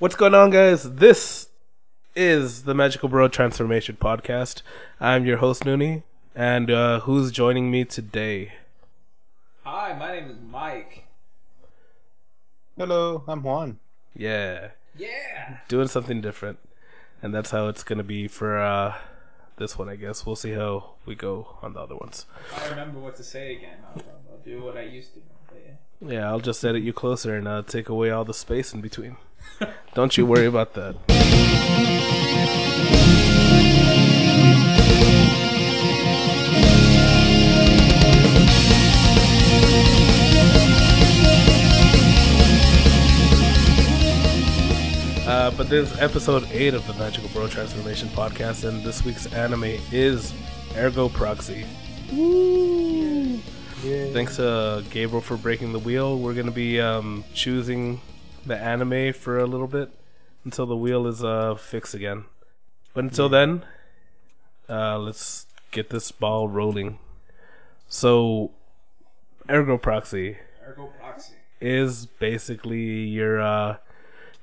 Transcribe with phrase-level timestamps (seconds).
[0.00, 0.94] What's going on, guys?
[0.94, 1.48] This
[2.16, 4.62] is the Magical Bro Transformation Podcast.
[4.98, 8.52] I'm your host, Noonie, and uh, who's joining me today?
[9.64, 11.04] Hi, my name is Mike.
[12.78, 13.78] Hello, I'm Juan.
[14.16, 15.58] Yeah, Yeah.
[15.68, 16.58] doing something different,
[17.22, 18.94] and that's how it's gonna be for uh,
[19.58, 20.24] this one, I guess.
[20.24, 22.24] We'll see how we go on the other ones.
[22.46, 25.20] If I remember what to say again, I'll, I'll do what I used to.
[25.48, 26.12] But yeah.
[26.14, 29.18] Yeah, I'll just edit you closer and uh, take away all the space in between.
[29.94, 30.96] Don't you worry about that.
[45.26, 49.32] Uh, but this is episode 8 of the Magical Bro Transformation podcast, and this week's
[49.32, 50.34] anime is
[50.76, 51.64] Ergo Proxy.
[54.12, 56.18] Thanks to Gabriel for breaking the wheel.
[56.18, 58.00] We're gonna be um, choosing
[58.44, 59.90] the anime for a little bit
[60.44, 62.24] until the wheel is uh, fixed again.
[62.94, 63.64] But until then,
[64.68, 66.98] uh, let's get this ball rolling.
[67.88, 68.52] So,
[69.48, 71.34] Ergo Proxy Ergo Proxy.
[71.60, 73.76] is basically your, uh,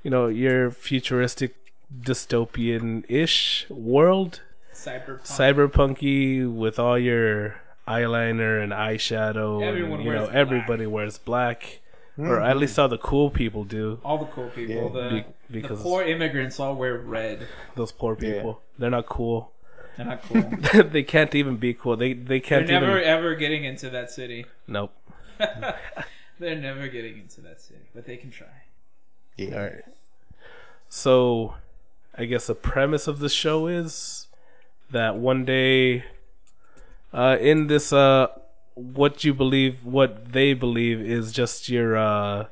[0.02, 1.54] you know, your futuristic
[2.02, 4.42] dystopian-ish world
[4.74, 5.22] Cyberpunk.
[5.26, 7.56] cyberpunky with all your
[7.86, 9.62] eyeliner and eyeshadow.
[9.62, 10.36] Everyone and, you wears know, black.
[10.36, 11.80] everybody wears black,
[12.18, 14.00] or at least all the cool people do.
[14.04, 14.74] all the cool people.
[14.94, 15.02] Yeah.
[15.02, 17.46] the, Be- the because poor immigrants all wear red.
[17.76, 18.32] those poor Yeah.
[18.34, 19.52] people, they're not cool.
[19.96, 20.82] They're not cool.
[20.90, 21.96] they can't even be cool.
[21.96, 22.66] They they can't.
[22.66, 23.08] They're never even.
[23.08, 24.46] ever getting into that city.
[24.66, 24.92] Nope.
[26.40, 28.46] They're never getting into that city, but they can try.
[29.36, 29.54] Yeah.
[29.56, 29.84] All right.
[30.88, 31.54] So,
[32.16, 34.28] I guess the premise of the show is
[34.90, 36.04] that one day,
[37.12, 38.28] uh, in this, uh,
[38.78, 42.46] what you believe, what they believe is just your, uh,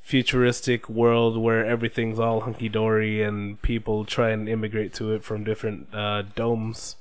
[0.00, 5.42] futuristic world where everything's all hunky dory and people try and immigrate to it from
[5.44, 6.96] different, uh, domes,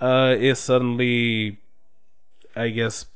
[0.00, 1.58] uh, is suddenly,
[2.54, 3.06] I guess,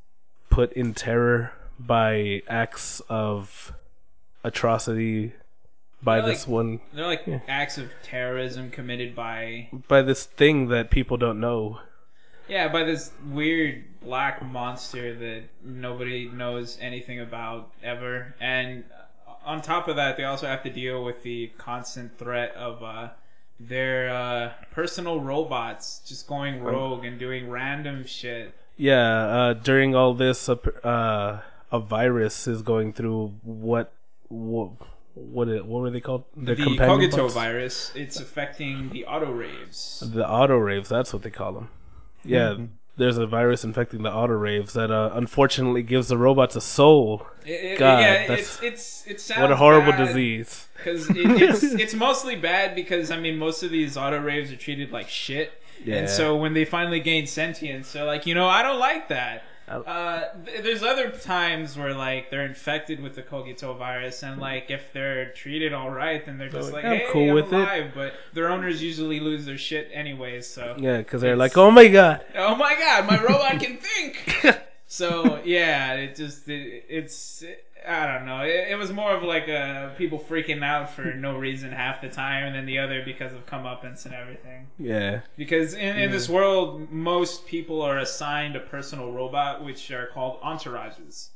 [0.48, 3.72] put in terror by acts of
[4.42, 5.32] atrocity
[6.02, 10.68] by They're this like- one They're like acts of terrorism committed by by this thing
[10.68, 11.80] that people don't know.
[12.48, 18.84] yeah by this weird black monster that nobody knows anything about ever and
[19.44, 23.08] on top of that they also have to deal with the constant threat of uh,
[23.58, 30.12] their uh, personal robots just going rogue and doing random shit Yeah, uh, during all
[30.14, 31.40] this, uh, uh,
[31.72, 33.92] a virus is going through what
[34.28, 34.72] what
[35.14, 36.24] what, it, what were they called?
[36.36, 37.34] the companion Cogito bugs?
[37.34, 40.88] virus it's affecting the AutoReivs The AutoReivs.
[40.88, 41.68] That's what they call them.
[42.24, 42.64] Yeah, Mm-hmm.
[42.98, 47.26] There's a virus infecting the AutoReivs that uh, unfortunately gives the robots a soul.
[47.44, 50.06] It- it- God, yeah, that's- it's it's it What a horrible bad.
[50.06, 50.66] disease.
[50.76, 54.92] because it, it's it's mostly bad because I mean most of these AutoReivs are treated
[54.92, 55.52] like shit,
[55.84, 55.96] Yeah.
[55.96, 59.42] and so when they finally gain sentience, they're like, you know, I don't like that.
[59.68, 64.70] Uh, th- there's other times where like they're infected with the Cogito virus, and like
[64.70, 67.94] if they're treated all right, then they're just like, "I'm hey, cool I'm with it."
[67.94, 71.88] But their owners usually lose their shit anyways, so Yeah, because they're like, oh my
[71.88, 72.24] god.
[72.36, 74.62] oh my god, my robot can think.
[74.86, 77.42] So yeah, it just it, it's
[77.86, 78.42] I don't know.
[78.42, 82.08] It, it was more of like uh, people freaking out for no reason half the
[82.08, 84.66] time, and then the other because of comeuppance and everything.
[84.78, 90.06] Yeah, Because in, in this world, most people are assigned a personal robot, which are
[90.06, 91.30] called entourages,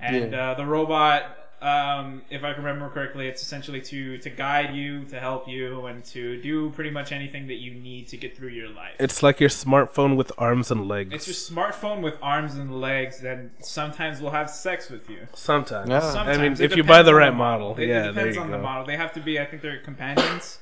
[0.00, 0.50] and Yeah.
[0.50, 1.38] uh, the robot.
[1.62, 5.86] Um, if I can remember correctly, it's essentially to to guide you, to help you,
[5.86, 8.92] and to do pretty much anything that you need to get through your life.
[8.98, 11.14] it's like your smartphone with arms and legs.
[11.14, 15.26] It's your smartphone with arms and legs that sometimes will have sex with you.
[15.34, 15.88] Sometimes.
[15.88, 16.00] Yeah.
[16.00, 16.38] Sometimes.
[16.38, 18.42] I mean, It if you buy the right model, It, yeah, it there depends you
[18.42, 18.56] on go.
[18.58, 18.84] the model.
[18.84, 20.58] They have to be, I think they're companions.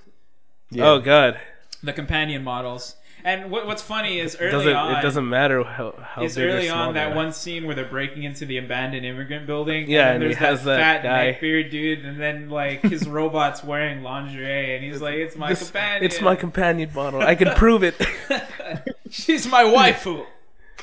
[0.70, 0.88] Yeah.
[0.90, 1.40] Oh god,
[1.82, 2.96] The companion models.
[3.26, 4.98] And what, what's funny is it early doesn't on.
[4.98, 7.74] it doesn't matter how how It's big or early small on that one scene where
[7.74, 9.88] they're breaking into the abandoned immigrant building.
[9.88, 11.38] Yeah, and, and then he there's has that, that fat guy.
[11.40, 15.70] neckbeard dude, and then like his robot's wearing lingerie, and he's like, "It's my This-
[15.70, 16.04] companion.
[16.04, 17.22] It's my companion model.
[17.22, 17.96] I can prove it.
[19.10, 20.26] She's my waifu."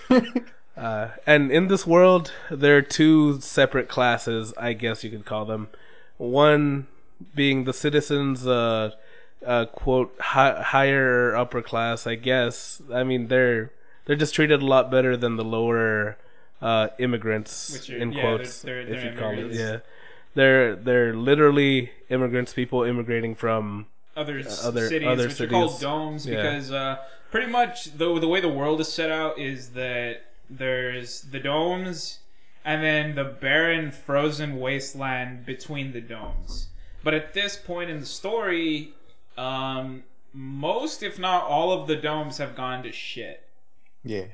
[0.78, 5.46] Uh, and in this world, there are two separate classes, I guess you could call
[5.46, 5.68] them.
[6.18, 6.88] One
[7.36, 8.92] being the citizens, uh,
[9.46, 12.82] uh, quote, hi- higher upper class, I guess.
[12.94, 13.72] I mean, they're
[14.06, 16.18] they're just treated a lot better than the lower
[16.62, 19.52] uh, immigrants, Which are- in yeah, quotes, they're- if they're you call it.
[19.54, 19.78] Yeah,
[20.36, 25.80] they're they're literally immigrants, people immigrating from other, s other- cities, other which are called
[25.80, 26.36] domes, Yeah.
[26.42, 26.98] because uh,
[27.32, 32.20] pretty much the the way the world is set out is that there's the domes,
[32.66, 36.68] and then the barren, frozen wasteland between the domes.
[37.04, 38.94] But at this point in the story,
[39.42, 40.04] um,
[40.34, 43.44] most, if not all, of the domes have gone to shit.
[44.04, 44.26] Yeah.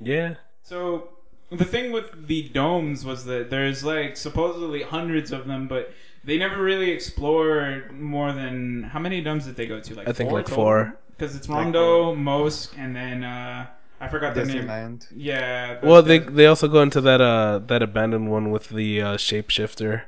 [0.00, 0.34] Yeah.
[0.62, 1.08] So
[1.50, 5.92] the thing with the domes was that there's like supposedly hundreds of them, but
[6.24, 9.94] they never really explore more than how many domes did they go to?
[9.94, 10.62] Like I think four like total?
[10.64, 10.96] four.
[11.16, 13.66] Because it's Like Romdeau, Mosk, and then uh,
[14.00, 14.64] I forgot the name.
[14.64, 15.06] Disneyland.
[15.14, 15.78] Yeah.
[15.80, 19.02] the- Well, they the- they also go into that uh that abandoned one with the
[19.02, 20.02] uh, shapeshifter.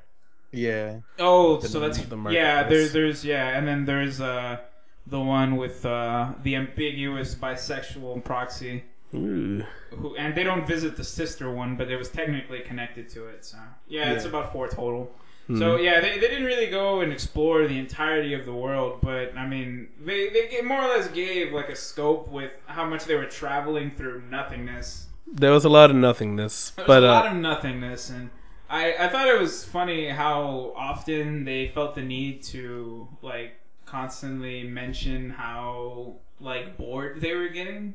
[0.53, 1.01] Yeah.
[1.19, 2.63] Oh, The- so that's the yeah.
[2.65, 4.59] There's there's yeah, and then there's uh
[5.07, 8.85] the one with uh the ambiguous bisexual proxy
[9.15, 9.65] Ooh.
[9.91, 13.45] who and they don't visit the sister one, but it was technically connected to it.
[13.45, 13.59] So
[13.89, 15.11] yeah, it's about four total.
[15.49, 15.59] Hmm.
[15.59, 19.37] So yeah, they, they didn't really go and explore the entirety of the world, but
[19.37, 23.17] I mean, they they more or less gave like a scope with how much they
[23.17, 25.07] were traveling through nothingness.
[25.27, 28.31] There was a lot of nothingness, There was but a lot uh, of nothingness, and
[28.73, 33.53] I I thought it was funny how often they felt the need to like
[33.85, 37.95] constantly mention how like bored they were getting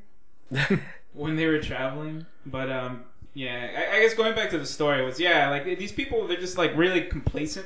[1.13, 2.27] when they were traveling.
[2.45, 5.91] But um, yeah, I, I guess going back to the story was yeah, like these
[5.91, 7.65] people they're just like really complacent.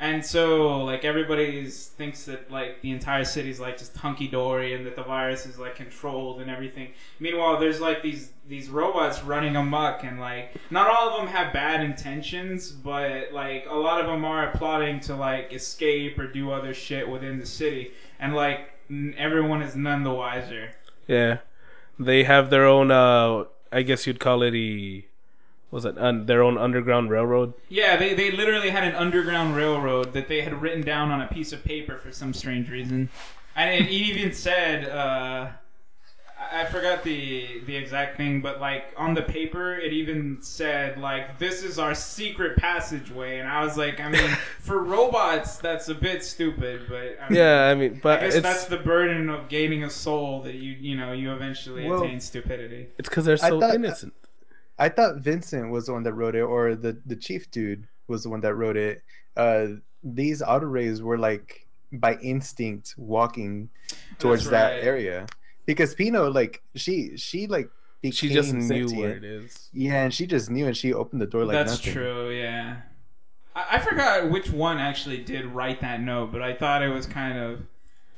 [0.00, 4.84] And so, like everybody thinks that like the entire city's like just hunky dory, and
[4.86, 6.88] that the virus is like controlled and everything.
[7.20, 11.52] Meanwhile, there's like these these robots running amok, and like not all of them have
[11.52, 16.50] bad intentions, but like a lot of them are plotting to like escape or do
[16.50, 18.70] other shit within the city, and like
[19.16, 20.72] everyone is none the wiser.
[21.06, 21.38] yeah,
[21.98, 22.90] they have their own.
[22.90, 25.04] uh I guess you'd call it a
[25.74, 27.52] was it un, their own underground railroad.
[27.68, 31.26] Yeah, they, they literally had an underground railroad that they had written down on a
[31.26, 33.08] piece of paper for some strange reason.
[33.56, 35.48] And it even said, uh,
[36.52, 40.98] I I forgot the the exact thing, but like on the paper, it even said
[40.98, 44.28] like this is our secret passageway, and I was like, I mean,
[44.60, 48.34] for robots, that's a bit stupid, but I mean, Yeah, I mean, I but guess
[48.34, 52.02] it's that's the burden of gaining a soul that you you know you eventually Well-
[52.04, 52.88] attain stupidity.
[52.98, 54.12] it's because they're so thought- innocent.
[54.78, 58.22] I thought Vincent was the one that wrote it, or the the chief dude was
[58.24, 59.02] the one that wrote it.
[59.36, 59.66] Uh,
[60.02, 63.68] these AutoReivs were like by instinct walking
[64.18, 64.50] towards That's
[64.80, 65.26] that area
[65.66, 67.70] because Pino, like she she like
[68.02, 69.00] She became just knew sentient.
[69.00, 69.70] where it is.
[69.72, 71.92] Yeah, and she just knew, and she opened the door like That's nothing.
[71.92, 72.78] true, yeah.
[73.54, 77.06] I, I forgot which one actually did write that note, but I thought it was
[77.06, 77.60] kind of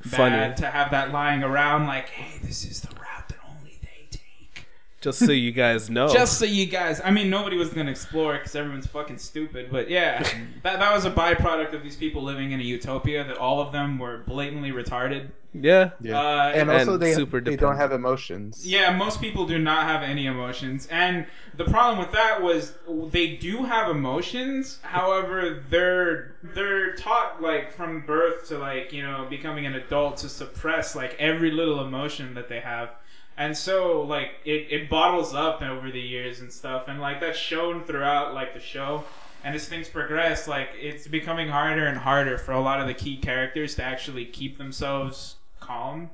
[0.00, 0.54] Funny.
[0.56, 4.66] to have that lying around like, hey, this is the route that only they take.
[5.06, 6.08] Just so you guys know.
[6.12, 9.68] Just so you guys, I mean, nobody was gonna explore it because everyone's fucking stupid.
[9.70, 10.22] But yeah,
[10.64, 13.72] that that was a byproduct of these people living in a utopia that all of
[13.72, 15.28] them were blatantly retarded.
[15.54, 15.90] yeah.
[16.00, 18.66] Yeah, Uh, and also they super they don't have emotions.
[18.66, 21.24] Yeah, most people do not have any emotions, and
[21.56, 22.74] the problem with that was
[23.10, 24.78] they do have emotions.
[24.82, 30.28] However, they're they're taught like from birth to like you know becoming an adult to
[30.28, 32.90] suppress like every little emotion that they have,
[33.36, 37.38] and so like it, it bottles up over the years and stuff, and like that's
[37.38, 39.04] shown throughout like the show.
[39.44, 42.94] And as things progress, like it's becoming harder and harder for a lot of the
[42.94, 46.10] key characters to actually keep themselves calm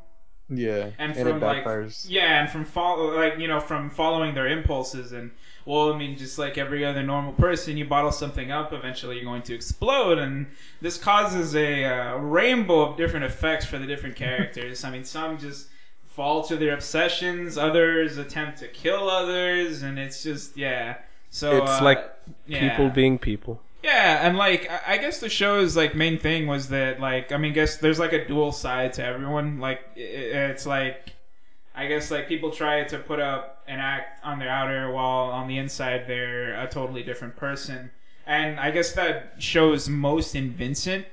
[0.50, 1.64] Yeah, and and from like
[2.06, 5.30] yeah, and from follow like you know from following their impulses and
[5.64, 9.24] well, I mean, just like every other normal person, you bottle something up, eventually you're
[9.24, 10.48] going to explode, and
[10.80, 14.82] this causes a uh, rainbow of different effects for the different characters.
[14.82, 15.68] I mean, some just
[16.14, 20.98] fall to their obsessions, others attempt to kill others, and it's just yeah.
[21.30, 22.12] So It's uh, like
[22.46, 22.68] yeah.
[22.68, 23.60] People being people.
[23.82, 27.52] Yeah, and like I guess the show's like main thing was that like I mean,
[27.52, 29.58] guess there's like a dual side to everyone.
[29.58, 31.14] Like it's like
[31.74, 35.48] I guess like people try to put up an act on their outer while on
[35.48, 37.90] the inside they're a totally different person.
[38.26, 41.06] And I guess that shows most in Vincent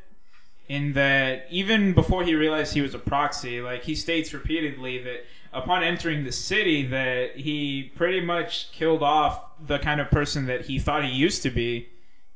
[0.70, 5.26] in that even before he realized he was a proxy, like he states repeatedly that
[5.52, 10.62] upon entering the city that he pretty much killed off the kind of person that
[10.62, 11.90] he thought he used to be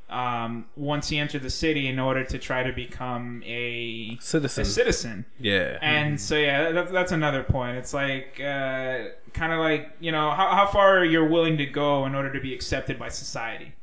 [0.10, 4.62] um, once he entered the city in order to try to become a, citizen.
[4.62, 5.26] a Citizen.
[5.40, 5.78] yeah.
[5.82, 7.78] And so yeah, that's, that's another point.
[7.78, 12.06] It's like uh, kind of like you know how, how far you're willing to go
[12.06, 13.74] in order to be accepted by society.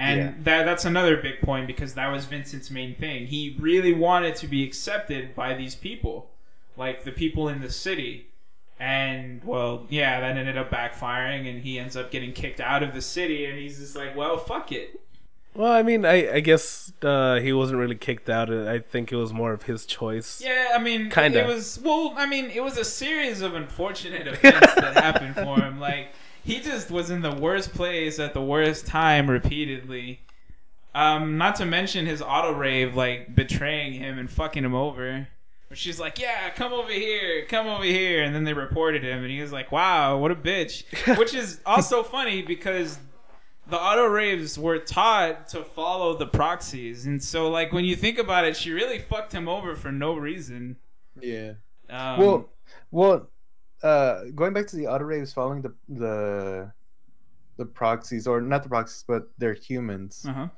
[0.00, 0.32] And Yeah.
[0.44, 3.26] that that's another big point because that was Vincent's main thing.
[3.26, 6.30] He really wanted to be accepted by these people,
[6.76, 8.26] like the people in the city.
[8.80, 12.94] And well, yeah, that ended up backfiring, and he ends up getting kicked out of
[12.94, 13.44] the city.
[13.44, 15.00] And he's just like, "Well, fuck it."
[15.54, 18.52] Well, I mean, I, I guess uh, he wasn't really kicked out.
[18.52, 20.40] I think it was more of his choice.
[20.44, 21.40] Yeah, I mean, Kinda.
[21.40, 25.60] It was well, I mean, it was a series of unfortunate events that happened for
[25.60, 25.80] him.
[25.80, 26.12] Like
[26.48, 30.18] he just was in the worst place at the worst time repeatedly.
[30.94, 35.28] Um, not to mention his AutoReiv, like betraying him and fucking him over.
[35.68, 39.18] But she's like, "Yeah, come over here, come over here," and then they reported him,
[39.22, 40.84] and he was like, "Wow, what a bitch,"
[41.18, 42.98] which is also funny because
[43.66, 48.46] the AutoReivs were taught to follow the proxies, and so like when you think about
[48.46, 50.76] it, she really fucked him over for no reason.
[51.20, 51.52] Yeah.
[51.90, 52.48] Um, well,
[52.90, 53.28] well,
[53.82, 56.72] uh, going back to the AutoReivs following the the
[57.56, 60.24] the proxies, or not the proxies, but they're humans.
[60.28, 60.48] uh-huh.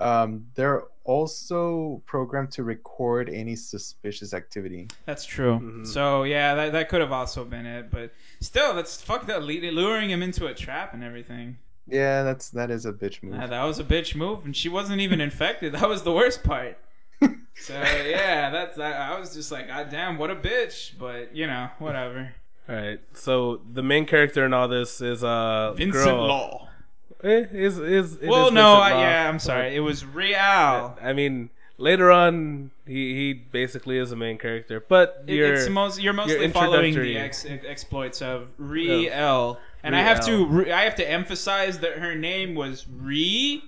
[0.00, 4.88] Um, they're also programmed to record any suspicious activity.
[5.04, 5.58] That's true.
[5.60, 5.86] Mhm.
[5.86, 8.10] So yeah, that, that could have also been it, but
[8.40, 9.42] still, that's fucked up.
[9.42, 11.58] le- Luring him into a trap and everything.
[11.86, 13.34] Yeah, that's that is a bitch move.
[13.34, 15.72] Yeah, that was a bitch move, and she wasn't even infected.
[15.78, 16.78] That was the worst part.
[17.62, 20.96] So yeah, that's I, I was just like, God damn, what a bitch.
[20.98, 22.32] But you know, whatever.
[22.70, 23.00] All right.
[23.14, 26.26] So the main character in all this is uh Vincent girl.
[26.28, 26.68] Law.
[27.24, 29.74] Eh, is is it Well, is no, I, yeah I'm sorry.
[29.74, 30.96] It was Real.
[31.02, 35.68] I mean, later on, he he basically is the main character, but It- you're it's
[35.68, 40.82] most you're mostly following the ex, ex- exploits of Riel, and I have to I
[40.82, 43.62] have to emphasize that her name was Riel,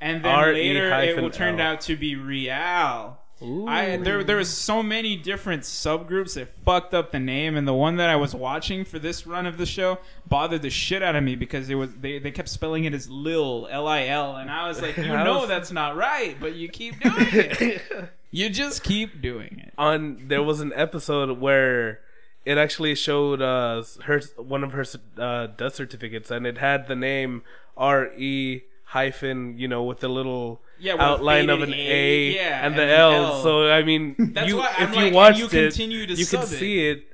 [0.00, 3.18] and then R-E later it will turned out to be Real.
[3.42, 3.66] Ooh.
[3.66, 7.74] I there there was so many different subgroups that fucked up the name, and the
[7.74, 11.16] one that I was watching for this run of the show bothered the shit out
[11.16, 14.36] of me because it was they, they kept spelling it as Lil L I L,
[14.36, 17.82] and I was like, you know was- that's not right, but you keep doing it.
[18.30, 19.74] you just keep doing it.
[19.76, 22.00] on there was an episode where
[22.46, 24.84] it actually showed uh her one of her
[25.18, 27.42] uh, death certificates and it had the name
[27.76, 32.64] R E hyphen you know with the little Yeah, outline of an A, A, yeah,
[32.66, 33.10] and the and L.
[33.10, 33.42] an L.
[33.42, 36.02] So I mean, That's you why I'm if like, you watched you it, to you
[36.08, 36.46] it.
[36.46, 37.04] see it.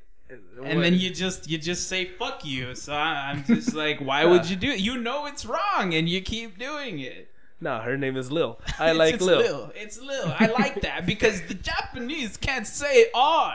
[0.64, 2.74] And then you just you just say fuck you.
[2.74, 4.80] So I, I'm just like, why would you do it?
[4.80, 7.28] You know it's wrong, and you keep doing it.
[7.60, 8.58] No, her name is Lil.
[8.78, 9.72] I It's- like it's Lil.
[9.74, 10.34] It's Lil.
[10.38, 13.54] I like that because the Japanese can't say R.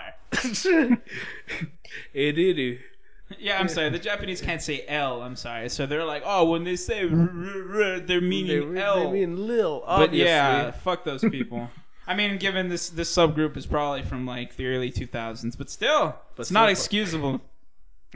[2.15, 2.79] Edidu.
[3.39, 3.89] Yeah, I'm sorry.
[3.89, 5.21] The Japanese can't say L.
[5.21, 5.67] I'm sorry.
[5.69, 9.11] So they're like, oh, when they say r, r, r, they're meaning They, L.
[9.11, 9.83] they mean Lil.
[9.85, 11.69] but yeah, fuck those people.
[12.07, 16.15] I mean, given this this subgroup is probably from like the early 2000s, but still,
[16.35, 17.41] But it's not excusable.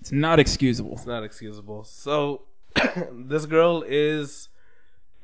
[0.00, 0.92] it's not excusable.
[0.92, 1.84] it's not excusable.
[1.84, 2.42] So
[3.12, 4.48] this girl is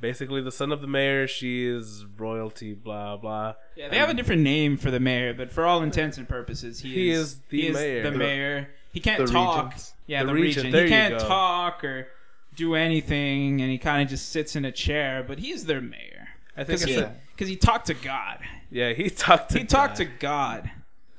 [0.00, 1.26] basically the son of the mayor.
[1.26, 2.74] She is royalty.
[2.74, 3.54] Blah blah.
[3.76, 6.80] Yeah, they have a different name for the mayor, but for all intents and purposes,
[6.80, 8.02] he, He is, is the he mayor.
[8.10, 8.68] the mayor.
[8.92, 9.64] He can't The talk.
[9.66, 9.92] regent.
[10.06, 10.72] Yeah, The the, regent, regent.
[10.72, 11.26] there He can't go.
[11.28, 12.08] talk or
[12.56, 15.24] do anything, and he kind of just sits in a chair.
[15.26, 18.38] But he's their mayor I think because it's he, a, because he talked to God.
[18.70, 18.92] yeah.
[18.92, 20.18] He talked to He talked to God.
[20.64, 20.70] God.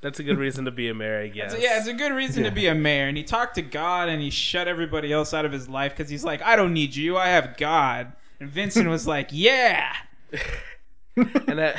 [0.01, 1.51] That's a good reason to be a mayor, I guess.
[1.51, 3.09] So, yeah, it's a good reason to be a mayor.
[3.09, 6.09] And he talked to God and he shut everybody else out of his life because
[6.09, 7.17] he's like, I don't need you.
[7.17, 8.13] I have God.
[8.39, 9.93] And Vincent was like, Yeah.
[11.15, 11.75] and I,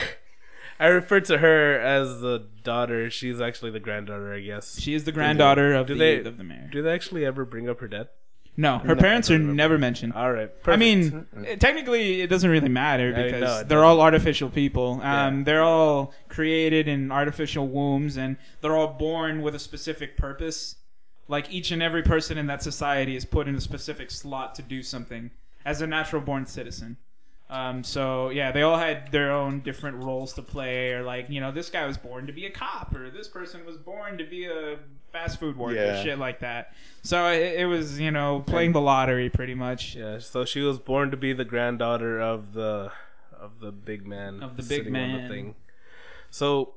[0.78, 3.10] I refer to her as the daughter.
[3.10, 4.78] She's actually the granddaughter, I guess.
[4.80, 6.68] She is the granddaughter of Do the, they- of the mayor.
[6.70, 8.08] Do they actually ever bring up her death?
[8.56, 10.12] No, her No, parents are never mentioned.
[10.12, 14.50] All right, I mean, it- technically, it doesn't really matter because no, they're all artificial
[14.50, 15.00] people.
[15.02, 15.44] Um, Yeah.
[15.44, 20.74] They're all created in artificial wombs, and they're all born with a specific purpose.
[21.28, 24.62] Like each and every person in that society is put in a specific slot to
[24.62, 25.30] do something
[25.64, 26.96] as a natural born citizen.
[27.48, 31.40] Um, so yeah, they all had their own different roles to play, or like you
[31.40, 34.24] know, this guy was born to be a cop, or this person was born to
[34.24, 34.78] be a
[35.12, 36.00] fast food worker, Yeah.
[36.02, 36.74] shit like that.
[37.02, 39.96] So it, it was you know playing the lottery pretty much.
[39.96, 40.20] yeah.
[40.20, 42.92] So she was born to be the granddaughter of the
[43.36, 45.22] of the big man Of the big sitting on man.
[45.22, 45.54] the thing.
[46.30, 46.74] So,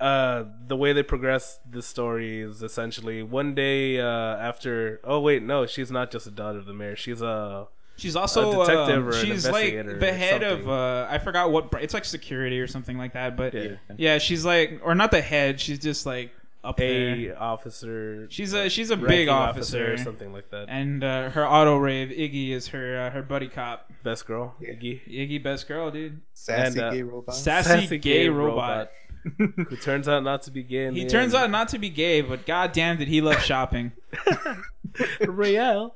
[0.00, 4.06] uh, the way they progress the story is essentially one day uh,
[4.38, 4.98] after.
[5.04, 6.96] Oh wait, no, she's not just a daughter of the mayor.
[6.96, 7.68] She's a
[8.00, 11.52] She's also A detective um, or an she's like the head of uh, I forgot
[11.52, 13.36] what it's like security or something like that.
[13.36, 13.76] But yeah.
[13.96, 14.18] Yeah.
[14.18, 15.60] she's like or not the head.
[15.60, 16.30] She's just like
[16.64, 17.42] up a there.
[17.42, 18.26] officer.
[18.30, 20.66] She's a she's a big officer, or something like that.
[20.68, 23.90] and uh, her AutoReiv Iggy is her uh, her buddy cop.
[24.02, 24.70] Best girl, Yeah.
[24.70, 25.00] Iggy.
[25.08, 26.20] Iggy best girl, dude.
[26.32, 27.34] Sassy And, uh, gay robot.
[27.34, 28.90] Sassy, gay, robot.
[29.36, 30.86] who turns out not to be gay.
[30.86, 31.44] In He the turns end.
[31.44, 33.92] out not to be gay, but goddamn did he love shopping.
[35.20, 35.94] Real.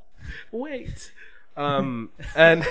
[0.52, 1.12] Wait.
[1.56, 2.66] Um, and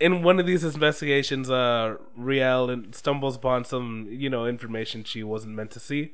[0.00, 5.54] in one of these investigations, uh, Riel stumbles upon some, you know, information she wasn't
[5.54, 6.12] meant to see.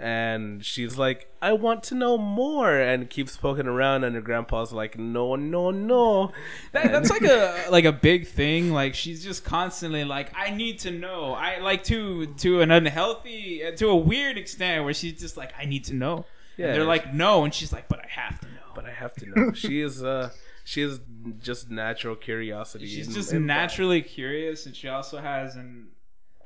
[0.00, 4.04] And she's like, I want to know more, and keeps poking around.
[4.04, 6.30] And her grandpa's like, No, no, no.
[6.70, 8.70] That, that's like a like a big thing.
[8.72, 11.32] Like she's just constantly like, I need to know.
[11.32, 15.64] I like to to an unhealthy to a weird extent where she's just like, I
[15.64, 16.26] need to know.
[16.56, 16.66] Yeah.
[16.66, 18.70] And they're like, no, and she's like, but I have to know.
[18.76, 19.52] but I have to know.
[19.52, 20.30] she is, uh,
[20.68, 21.00] she has
[21.40, 22.86] just natural curiosity.
[22.86, 25.88] She's in- just in- naturally curious, and she also has an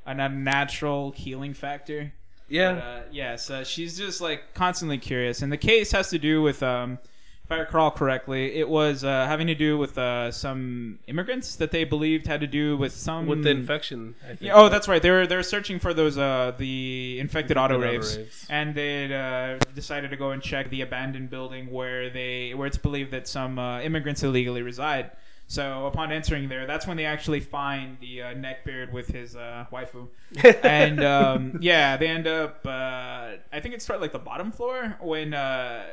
[0.07, 2.12] an unnatural healing factor.
[2.49, 6.19] Yeah, But, uh, yeah, so she's just like constantly curious, and the case has to
[6.21, 6.99] do with, um,
[7.52, 11.85] I recall correctly, it was uh, having to do with uh, some immigrants that they
[11.85, 14.14] believed had to do with some with the infection.
[14.25, 14.40] I think.
[14.42, 15.00] Yeah, oh, that's right.
[15.02, 18.47] They were they were searching for those uh the infected auto Infected raves, AutoReivs.
[18.50, 22.78] and they uh, decided to go and check the abandoned building where they where it's
[22.78, 25.11] believed that some uh, immigrants illegally reside.
[25.49, 29.66] So upon entering there, that's when they actually find the uh, neckbeard with his uh,
[29.71, 30.09] waifu,
[30.64, 32.64] and um, yeah, they end up.
[32.64, 35.85] Uh, I think it started like the bottom floor when uh,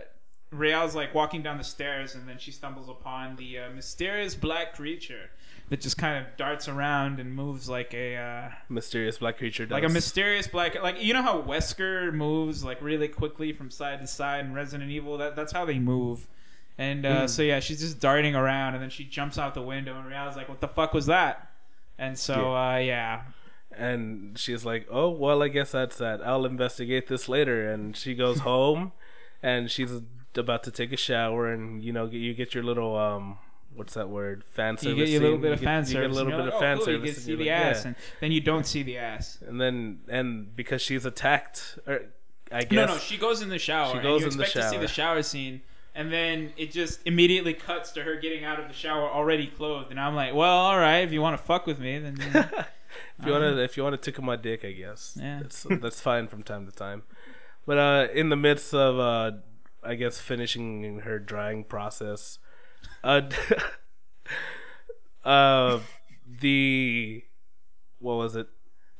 [0.52, 4.74] Real's like walking down the stairs, and then she stumbles upon the uh, mysterious black
[4.76, 5.30] creature
[5.70, 9.66] that just kind of darts around and moves like a uh, mysterious black creature.
[9.68, 9.72] Does.
[9.74, 14.00] like a mysterious black like you know how Wesker moves like really quickly from side
[14.02, 15.18] to side in Resident Evil.
[15.20, 16.28] That that's how they move.
[16.80, 17.30] And uh, Mm.
[17.30, 20.36] so yeah, she's just darting around, and then she jumps out the window, and Real's
[20.36, 21.52] like, "What the fuck was that?"
[22.00, 23.24] And so uh, yeah,
[23.72, 26.26] and she's like, "Oh well, I guess that's that.
[26.26, 28.94] I'll investigate this later." And she goes home,
[29.44, 29.92] and she's
[30.40, 33.38] about to take a shower, and you know, you get your little um,
[33.76, 34.44] what's that word?
[34.44, 34.98] Fan service.
[34.98, 35.94] you get your little bit of fan service.
[35.94, 37.00] You get a little bit of fan oh, service.
[37.00, 37.88] You get to see the like, ass, yeah.
[37.88, 39.40] and then you don't see the ass.
[39.46, 42.02] and then and because she's attacked, or
[42.52, 43.96] I guess No, no, she goes in the shower.
[43.96, 45.62] She goes and in you the expect to see the shower scene,
[45.96, 49.92] and then it just immediately cuts to her getting out of the shower already clothed,
[49.92, 52.18] and I'm like, well, all right, if you want to fuck with me, then.
[52.20, 52.50] you know.
[53.20, 55.18] if you want to if you want to tickle my dick, I guess.
[55.20, 55.40] Yeah.
[55.42, 57.04] That's that's fine from time to time.
[57.66, 59.38] But uh, in the midst of uh,
[59.84, 62.40] I guess finishing her drying process,
[63.04, 63.22] uh,
[65.24, 65.80] uh,
[66.42, 67.24] the
[68.00, 68.48] what was it?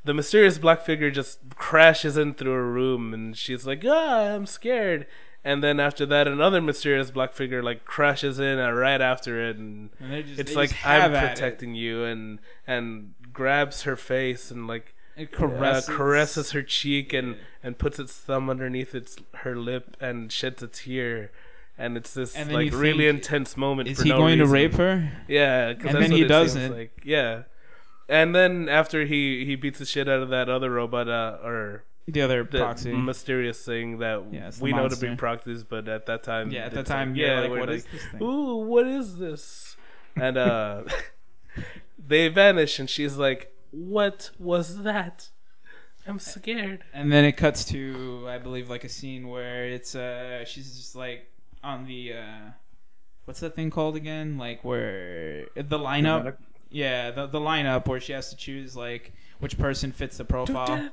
[0.06, 4.46] The mysterious black figure just crashes in through her room, and she's like, "Ah, I'm
[4.46, 5.06] scared."
[5.44, 9.58] And then after that, another mysterious black figure like crashes in uh, right after it,
[9.58, 11.30] and And just- it's like I'm at it.
[11.36, 17.14] protecting you, and and grabs her face and like It caresses, uh, caresses her cheek
[17.14, 21.32] and and puts its thumb underneath its her lip and sheds a tear,
[21.78, 23.90] and it's this And like really think, intense moment.
[23.90, 24.48] Is for he no going reason.
[24.48, 25.12] to rape her?
[25.28, 26.72] Yeah, And then what he doesn't.
[26.72, 27.02] Like.
[27.04, 27.44] Yeah,
[28.08, 31.84] and then after he he beats the shit out of that other robot uh, or
[32.08, 32.94] The other the proxy.
[32.94, 36.74] mysterious thing that Yeah, we know to be proxies, but at that time, yeah, at
[36.74, 38.24] that time, like, yeah, like, what like, is this thing?
[38.24, 39.76] ooh, what is this?
[40.16, 40.84] And uh,
[41.98, 45.30] they vanish, and she's like, "What was that?
[46.08, 50.46] I'm scared." And then it cuts to, I believe, like a scene where it's uh,
[50.46, 51.32] she's just like
[51.64, 52.52] on the uh,
[53.26, 54.38] what's that thing called again?
[54.38, 56.38] Like where the lineup.
[56.72, 60.90] Yeah, the the lineup where she has to choose like which person fits the profile.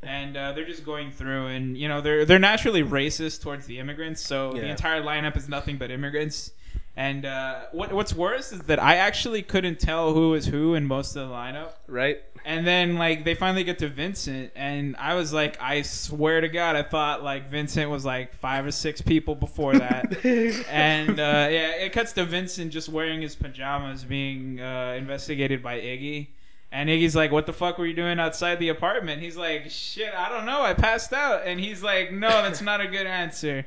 [0.00, 3.78] And uh, they're just going through, and you know they're they're naturally racist towards the
[3.78, 4.22] immigrants.
[4.22, 6.52] So the entire lineup is nothing but immigrants.
[6.98, 10.84] And uh, what what's worse is that I actually couldn't tell who was who in
[10.84, 11.74] most of the lineup.
[11.86, 12.18] Right?
[12.44, 16.48] And then like they finally get to Vincent, and I was like, I swear to
[16.48, 20.24] God, I thought like Vincent was like five or six people before that.
[20.68, 25.78] and uh, yeah, it cuts to Vincent just wearing his pajamas, being uh, investigated by
[25.78, 26.26] Iggy.
[26.72, 30.12] And Iggy's like, "What the fuck were you doing outside the apartment?" He's like, "Shit,
[30.14, 30.62] I don't know.
[30.62, 33.66] I passed out." And he's like, "No, that's not a good answer."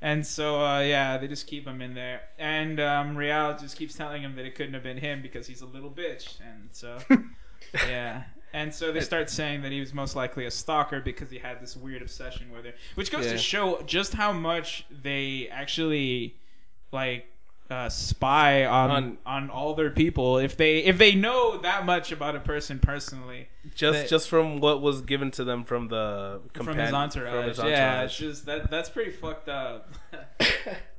[0.00, 2.20] And so, uh, yeah, they just keep him in there.
[2.38, 5.60] And um, Real just keeps telling him that it couldn't have been him because he's
[5.60, 6.38] a little bitch.
[6.40, 6.98] And so,
[7.88, 8.22] yeah.
[8.52, 11.60] And so they start saying that he was most likely a stalker because he had
[11.60, 13.32] this weird obsession with her, which goes Yeah.
[13.32, 16.36] to show just how much they actually
[16.92, 17.26] like
[17.70, 20.38] uh, spy on, on On- all their people.
[20.38, 24.60] If they if they know that much about a person personally, Just They- just from
[24.60, 28.16] what was given to them from the from compan- his entourage, from his yeah, it's
[28.16, 29.92] just that that's pretty fucked up.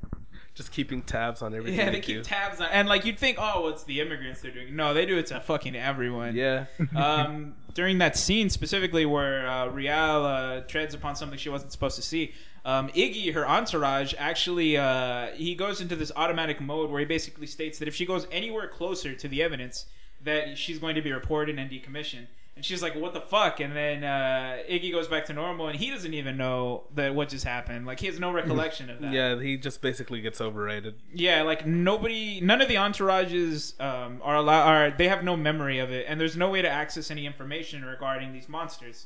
[0.60, 1.80] just keeping tabs on everything.
[1.80, 2.24] yeah, they they keep do.
[2.24, 4.76] tabs on, and like you'd think, oh, it's the immigrants they're doing.
[4.76, 6.36] No, they do it to fucking everyone.
[6.36, 6.66] yeah,
[6.98, 11.96] um, during that scene specifically where uh, Rial uh, treads upon something she wasn't supposed
[11.96, 12.34] to see,
[12.66, 17.48] um, Iggy, her entourage, actually uh, he goes into this automatic mode where he basically
[17.48, 19.86] states that if she goes anywhere closer to the evidence,
[20.26, 22.28] that she's going to be reported and decommissioned.
[22.60, 25.80] And she's like, "What the fuck?" And then uh, Iggy goes back to normal, and
[25.80, 27.86] he doesn't even know that what just happened.
[27.86, 29.14] Like he has no recollection of that.
[29.14, 29.40] yeah.
[29.40, 30.96] He just basically gets overrated.
[31.14, 34.68] Yeah, like nobody, none of the entourages um, are allowed.
[34.68, 37.86] Are they have no memory of it, and there's no way to access any information
[37.86, 39.06] regarding these monsters.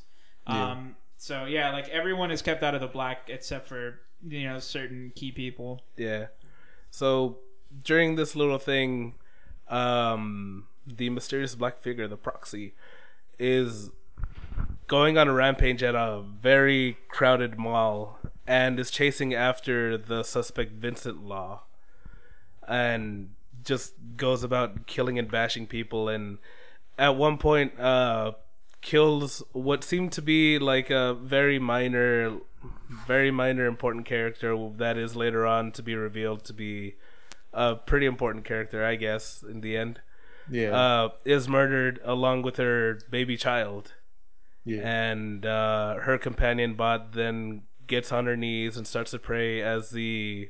[0.50, 0.72] Yeah.
[0.72, 4.58] Um, so yeah, like everyone is kept out of the black except for you know
[4.58, 5.84] certain key people.
[5.96, 6.28] Yeah.
[6.89, 7.38] So
[7.84, 9.13] during this little thing,
[9.68, 12.74] um, the mysterious black figure, the proxy,
[13.39, 13.91] is
[14.88, 20.74] going on a rampage at a very crowded mall and is chasing after the suspect
[20.74, 21.63] Vincent Law.
[22.67, 23.32] And
[23.63, 26.38] just goes about killing and bashing people, and
[26.98, 28.34] at one point, uh,
[28.82, 32.38] kills what seemed to be like a very minor,
[33.08, 36.96] very minor important character that is later on to be revealed to be
[37.54, 40.02] a pretty important character, I guess, in the end.
[40.49, 40.75] Yeah.
[40.75, 43.93] Uh, is murdered along with her baby child
[44.65, 44.82] yeah.
[44.84, 49.91] and uh, her companion bot then gets on her knees and starts to pray as
[49.91, 50.49] the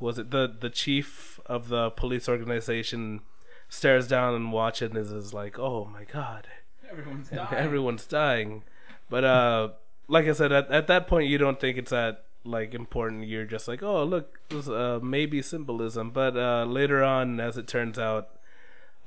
[0.00, 3.20] was it the the chief of the police organization
[3.68, 6.48] stares down and watches and is, is like oh my god
[6.90, 7.54] Everyone's dying.
[7.54, 8.62] everyone's dying
[9.08, 9.68] but uh
[10.08, 13.46] like i said at, at that point you don't think it's that like important you're
[13.46, 17.98] just like oh look this uh maybe symbolism but uh later on as it turns
[17.98, 18.28] out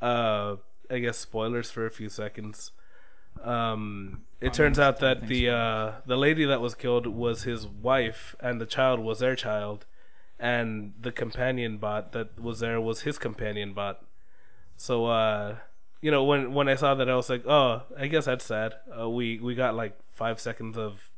[0.02, 0.56] uh
[0.90, 2.72] i guess spoilers for a few seconds.
[3.44, 8.36] Um it turns out that the uh the lady that was killed was his wife
[8.40, 9.86] and the child was their child
[10.40, 14.04] and the companion bot that was there was his companion bot.
[14.76, 15.58] So uh
[16.02, 18.76] you know when when i saw that i was like oh i guess that's sad.
[19.00, 21.10] Uh, we we got like five seconds of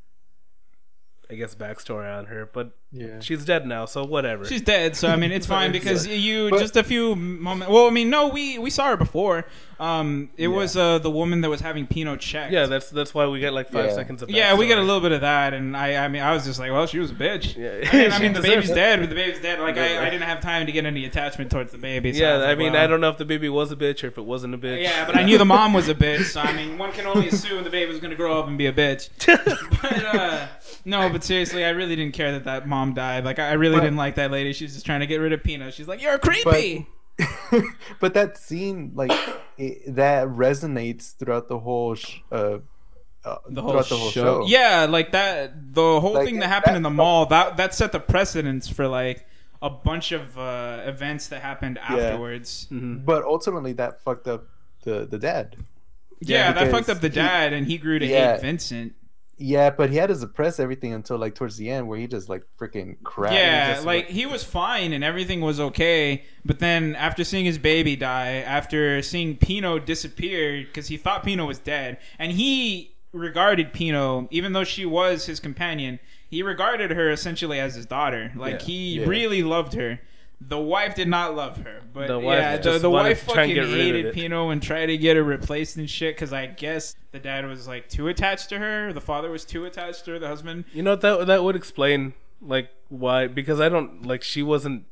[1.30, 3.20] i guess backstory on her but yeah.
[3.20, 6.60] she's dead now so whatever She's dead, so I mean it's fine because you But-
[6.60, 7.70] just a few moments.
[7.72, 9.46] Well, I mean, no, we we saw her before.
[9.78, 12.52] Um, it was uh the woman that was having Pino checked.
[12.52, 13.94] yeah that's that's why we get like five Yeah.
[13.94, 16.34] seconds of yeah, we get a little bit of that, and I I mean I
[16.34, 17.56] was just like, well, she was a bitch.
[17.56, 17.88] Yeah.
[17.90, 18.74] I mean, I mean the baby's it.
[18.74, 19.58] dead, but the baby's dead.
[19.60, 22.12] Like I, I didn't have time to get any attachment towards the baby.
[22.12, 22.82] So yeah i like, mean well.
[22.82, 24.82] i don't know if the baby was a bitch or if it wasn't a bitch
[24.82, 27.28] Yeah, but I knew the mom was a bitch, so I mean, one can only
[27.28, 29.08] assume the baby was going to grow up and be a bitch.
[29.80, 30.46] but uh,
[30.84, 33.24] no, but seriously, I really didn't care that that mom died.
[33.24, 34.52] Like, I I really But- didn't like that lady.
[34.52, 35.70] She's just trying to get rid of Pino.
[35.70, 36.86] She's like, "You're creepy."
[38.00, 39.12] but that scene, like,
[39.58, 42.58] it, that resonates throughout the whole, sh- uh,
[43.24, 44.40] uh, The whole the whole show.
[44.42, 44.46] show.
[44.46, 45.74] Yeah, like that.
[45.74, 48.68] The whole Like, thing that happened that- in the mall that that set the precedence
[48.68, 49.26] for like
[49.62, 52.66] a bunch of uh, events that happened afterwards.
[52.72, 53.04] Mhm.
[53.04, 54.44] But ultimately, that fucked up
[54.84, 55.56] the the dad.
[56.22, 58.32] Yeah, Yeah, that fucked up the he- dad, and he grew to Yeah.
[58.32, 58.94] hate Vincent.
[59.42, 62.28] Yeah, but he had to suppress everything until like towards the end, where he just
[62.28, 63.34] like freaking crashed.
[63.34, 67.56] Yeah, just, like he was fine and everything was okay, but then after seeing his
[67.56, 73.72] baby die, after seeing Pino disappear because he thought Pino was dead, and he regarded
[73.72, 75.98] Pino, even though she was his companion,
[76.28, 78.32] he regarded her essentially as his daughter.
[78.36, 78.66] Like Yeah.
[78.66, 79.06] he Yeah.
[79.06, 80.00] really loved her.
[80.40, 83.44] The wife did not love her, but The wife yeah, the, the wife to try
[83.44, 84.14] and fucking get rid of hated.
[84.14, 86.16] Pino and tried to get her replaced and shit.
[86.16, 89.66] Because I guess the dad was like too attached to her, the father was too
[89.66, 90.64] attached to her, the husband.
[90.72, 94.84] You know that that would explain like why because I don't like she wasn't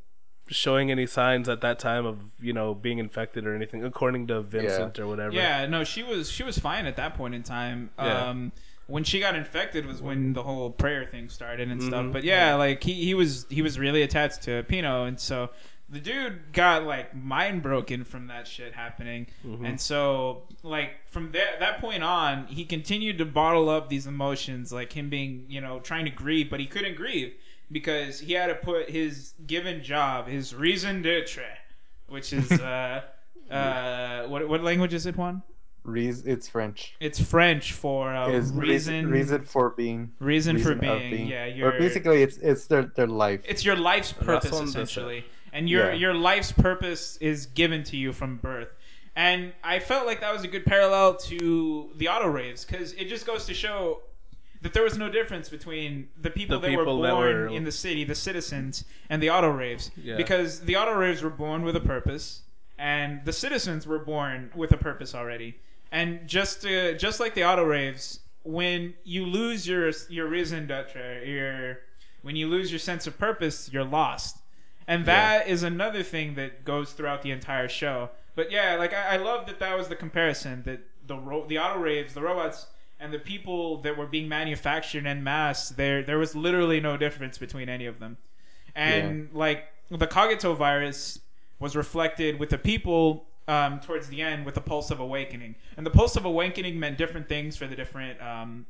[0.49, 4.43] showing any signs at that time of you know being infected or anything according to
[4.43, 5.35] Vincent or whatever.
[5.35, 7.91] Yeah, no, she was she was fine at that point in time.
[7.99, 8.29] Yeah.
[8.29, 8.53] Um,
[8.89, 12.07] when she got infected was when the whole prayer thing started and stuff.
[12.07, 12.13] Mhm.
[12.13, 15.51] But yeah, like he, he was he was really attached to Pino, and so
[15.91, 19.27] the dude got like mind broken from that shit happening.
[19.47, 19.65] Mm-hmm.
[19.65, 24.73] And so like from that that point on, he continued to bottle up these emotions,
[24.73, 27.35] like him being you know trying to grieve, but he couldn't grieve
[27.71, 31.59] because he had to put his given job, his raison d'etre,
[32.09, 33.03] which is uh
[33.51, 35.43] uh what what language is it Juan?
[35.89, 36.95] Reas- it's French.
[37.01, 41.27] It's French for uh, Is reason, reason for being reason for of being.
[41.29, 43.43] Yeah, you're, or basically it's it's their their life.
[43.45, 44.83] it's your life's purpose Razón de ser.
[44.83, 45.95] essentially, and your Yeah.
[46.05, 48.69] your life's purpose is given to you from birth.
[49.17, 53.27] And I felt like that was a good parallel to the AutoReivs because it just
[53.27, 54.03] goes to show
[54.63, 57.65] that there was no difference between the people The that were born that were- in
[57.65, 59.91] the city, the citizens, and the AutoReivs.
[59.97, 60.17] Yeah.
[60.17, 62.43] Because the AutoReivs were born with a purpose,
[62.79, 65.59] and the citizens were born with a purpose already.
[65.91, 71.81] And just uh, just like the AutoReivs, when you lose your your raison d'etre, your
[72.23, 74.39] when you lose your sense of purpose, you're lost.
[74.87, 78.09] And that is another thing that goes throughout the entire show.
[78.35, 81.57] But yeah, like I, I love that that was the comparison that the ro- the
[81.57, 82.67] AutoReivs, the robots,
[83.01, 85.71] and the people that were being manufactured en masse.
[85.71, 88.17] There there was literally no difference between any of them.
[88.75, 91.19] And like the Cogito virus
[91.59, 95.85] was reflected with the people um, towards the end with the pulse of awakening, and
[95.85, 98.67] the pulse of awakening meant different things for the different um,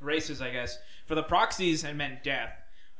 [0.00, 0.78] races, I guess.
[1.06, 2.52] For the proxies, it meant death.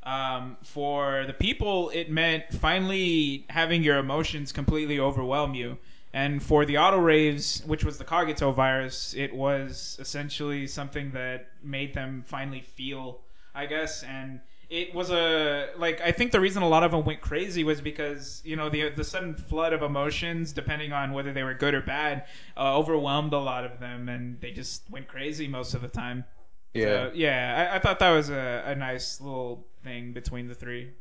[0.03, 5.79] Um, for the people, it meant finally having your emotions completely overwhelm you.
[6.13, 11.93] And for the AutoReivs, which was the Cogito virus, it was essentially something that made
[11.93, 13.21] them finally feel,
[13.53, 14.03] I guess.
[14.03, 17.63] And it was a like I think the reason a lot of them went crazy
[17.63, 21.53] was because you know the the sudden flood of emotions, depending on whether they were
[21.53, 22.25] good or bad,
[22.57, 26.25] uh, overwhelmed a lot of them, and they just went crazy most of the time.
[26.73, 26.85] yeah.
[26.85, 30.91] So, yeah, I, I thought that was a, a nice little thing between the three.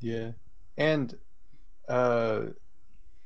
[0.00, 0.32] Yeah,
[0.76, 1.16] and
[1.88, 2.40] uh,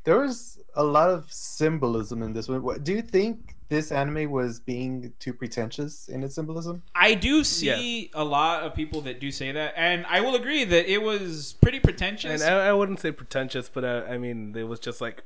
[0.04, 2.62] there was a lot of symbolism in this one.
[2.62, 6.82] What, do you think this anime was being too pretentious in its symbolism?
[6.94, 10.64] I do see a lot of people that do say that, and I will agree
[10.64, 12.42] that it was pretty pretentious.
[12.42, 15.22] And I, I wouldn't say pretentious, but uh, I mean, it was just like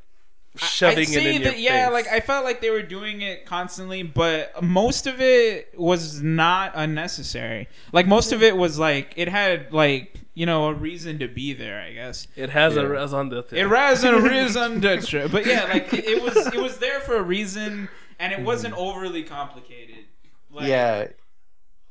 [0.56, 1.92] shoving I'd it say in your that, yeah, face.
[1.92, 6.72] like I felt like they were doing it constantly, but most of it was not
[6.74, 7.68] unnecessary.
[7.92, 11.52] Like most of it was like it had like you know a reason to be
[11.54, 11.80] there.
[11.80, 13.58] I guess it has a raison d'etre.
[13.58, 17.16] it has a reason d'etre, but yeah, like it, it was it was there for
[17.16, 20.04] a reason, and it wasn't overly complicated.
[20.50, 21.08] Like, yeah,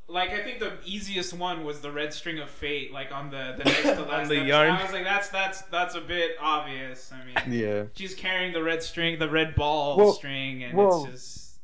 [0.08, 3.54] like I think the easiest one was the red string of fate, like on the
[3.58, 4.28] the next to last.
[4.28, 4.46] the episode.
[4.46, 4.70] yarn.
[4.70, 7.12] I was like, that's that's that's a bit obvious.
[7.12, 7.84] I mean, yeah.
[7.94, 11.60] she's carrying the red string, the red ball Well- string, and well- it's just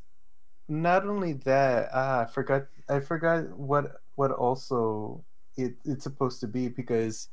[0.68, 2.66] Not only that, ah, I forgot.
[2.88, 5.24] I forgot what what also
[5.56, 7.28] it, it's supposed to be because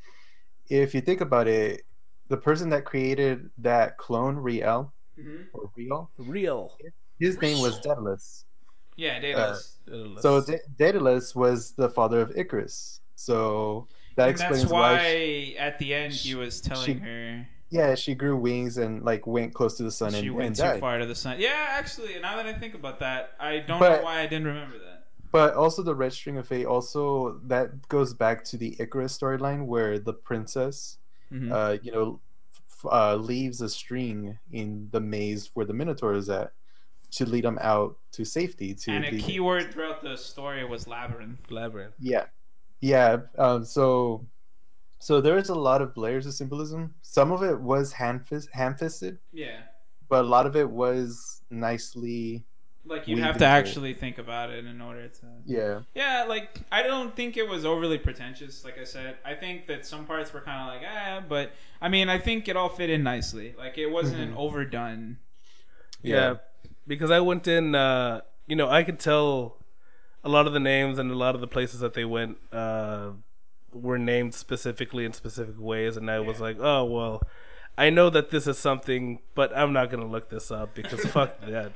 [0.70, 1.84] if you think about it,
[2.30, 4.92] the person that created that clone Riel
[5.54, 6.78] or Riel, real.
[7.20, 8.46] His name was Daedalus.
[8.96, 9.78] yeah, Daedalus.
[9.92, 13.02] Uh, So Da- Daedalus was the father of Icarus.
[13.16, 14.94] So that and explains that's why.
[14.94, 19.04] why she- at the end he was telling she- her yeah, she grew wings and
[19.04, 20.80] like went close to the sun she and, went and too died.
[20.80, 21.36] far to the sun.
[21.40, 24.48] Yeah, actually, now that I think about that, I don't But- know why I didn't
[24.48, 25.04] remember that.
[25.34, 26.66] But also the red string of fate.
[26.66, 30.98] Also that goes back to the Icarus storyline where the princess,
[31.34, 31.52] Mhm.
[31.52, 32.22] uh, you know,
[32.70, 36.54] f- uh, leaves a string in the maze where the Minotaur is at
[37.12, 38.74] to lead them out to safety.
[38.74, 41.40] To and a the- keyword throughout the story was labyrinth.
[41.50, 41.94] Labyrinth.
[42.00, 42.26] Yeah,
[42.82, 43.18] yeah.
[43.38, 44.26] Um, so,
[45.00, 46.96] so there is a lot of layers of symbolism.
[47.02, 49.60] Some of it was hand fist, hand fisted, Yeah.
[50.10, 52.44] but a lot of it was nicely.
[52.86, 53.60] Like you'd have to into it.
[53.60, 57.66] actually think about it in order to Yeah, Yeah, like I don't think it was
[57.66, 58.64] overly pretentious.
[58.64, 61.90] Like I said, I think that some parts were kind of like ah, but I
[61.90, 63.54] mean, I think it all fit in nicely.
[63.58, 64.38] Like it wasn't Mhm.
[64.38, 65.18] overdone.
[66.02, 66.36] Yeah.
[66.88, 67.76] Because I went in.
[67.76, 69.58] Uh, you know, I could tell
[70.24, 73.12] a lot of the names and a lot of the places that they went uh,
[73.74, 77.22] were named specifically in specific ways, and I was like, oh well,
[77.78, 81.42] I know that this is something, but I'm not gonna look this up because fuck
[81.42, 81.74] that.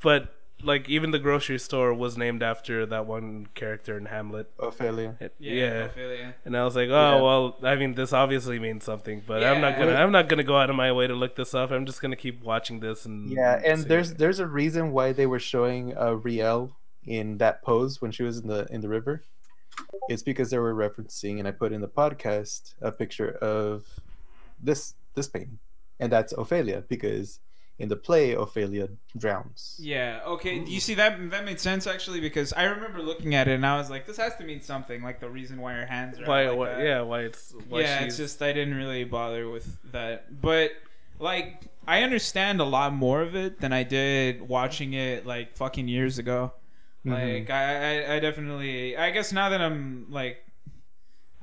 [0.00, 4.50] But like, even the grocery store was named after that one character in Hamlet.
[4.58, 5.16] Ophelia.
[5.20, 5.84] It- Yeah, yeah.
[5.84, 6.34] Ophelia.
[6.44, 7.20] And I was like, oh Yeah.
[7.22, 10.58] well, I mean, this obviously means something, but I'm not gonna, I'm not gonna go
[10.58, 11.70] out of my way to look this up.
[11.70, 14.18] I'm just gonna keep watching this and Yeah, and there's it.
[14.18, 18.38] there's a reason why they were showing uh, Riel in that pose when she was
[18.40, 19.22] in the in the river.
[20.08, 23.84] It's because they were referencing, and I put in the podcast a picture of
[24.62, 25.58] this this painting,
[26.00, 27.40] and that's Ophelia because
[27.78, 29.76] in the play Ophelia drowns.
[29.80, 30.20] Yeah.
[30.26, 30.62] Okay.
[30.64, 33.76] You see that that made sense actually because I remember looking at it and I
[33.76, 35.02] was like, this has to mean something.
[35.02, 36.24] Like the reason why her hands are.
[36.24, 36.82] why, like why that.
[36.84, 40.40] yeah, why it's why yeah, she's it's just I didn't really bother with that.
[40.40, 40.72] But
[41.18, 45.88] like I understand a lot more of it than I did watching it like fucking
[45.88, 46.52] years ago.
[47.04, 47.12] Mhm.
[47.12, 50.43] Like I, I, I definitely I guess now that I'm like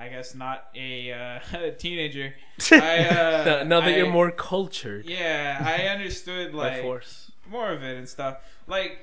[0.01, 2.33] I guess not a uh, teenager.
[2.71, 7.31] I, uh, now, now that I- you're more cultured Yeah, I understood like force.
[7.49, 8.37] more of it and stuff.
[8.67, 8.93] Like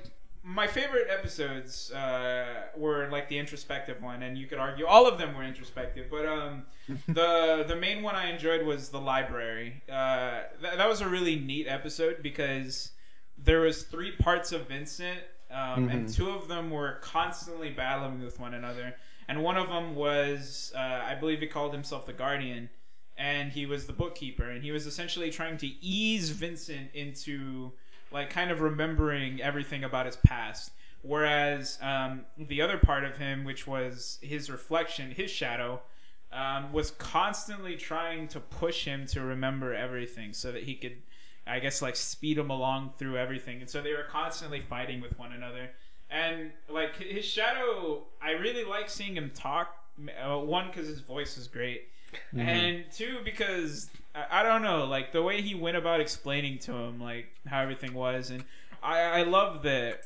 [0.43, 5.17] my favorite episodes uh, were like the introspective one, and you could argue all of
[5.19, 6.07] them were introspective.
[6.09, 6.63] But um,
[7.07, 9.81] the the main one I enjoyed was the library.
[9.91, 12.91] Uh, th- that was a really neat episode because
[13.37, 15.19] there was three parts of Vincent,
[15.51, 16.15] um, and Mhm.
[16.15, 18.95] two of them were constantly battling with one another.
[19.29, 22.67] And one of them was, uh, I believe, he called himself the Guardian
[23.15, 27.71] and he was the bookkeeper and he was essentially trying to ease Vincent into
[28.11, 30.71] like kind of remembering everything about his past.
[31.03, 35.79] Whereas um, the other part of him which was his reflection his shadow
[36.31, 40.97] um, was constantly trying to push him to remember everything so that he could
[41.45, 43.61] i guess like speed him along through everything.
[43.61, 45.69] And so they were constantly fighting with one another
[46.09, 49.75] and like his shadow i really like seeing him talk
[50.23, 51.83] uh, one because his voice is great
[52.33, 52.39] Mhm.
[52.41, 56.73] and two because I, I don't know like the way he went about explaining to
[56.73, 58.43] him like how everything was and
[58.81, 60.01] i i love that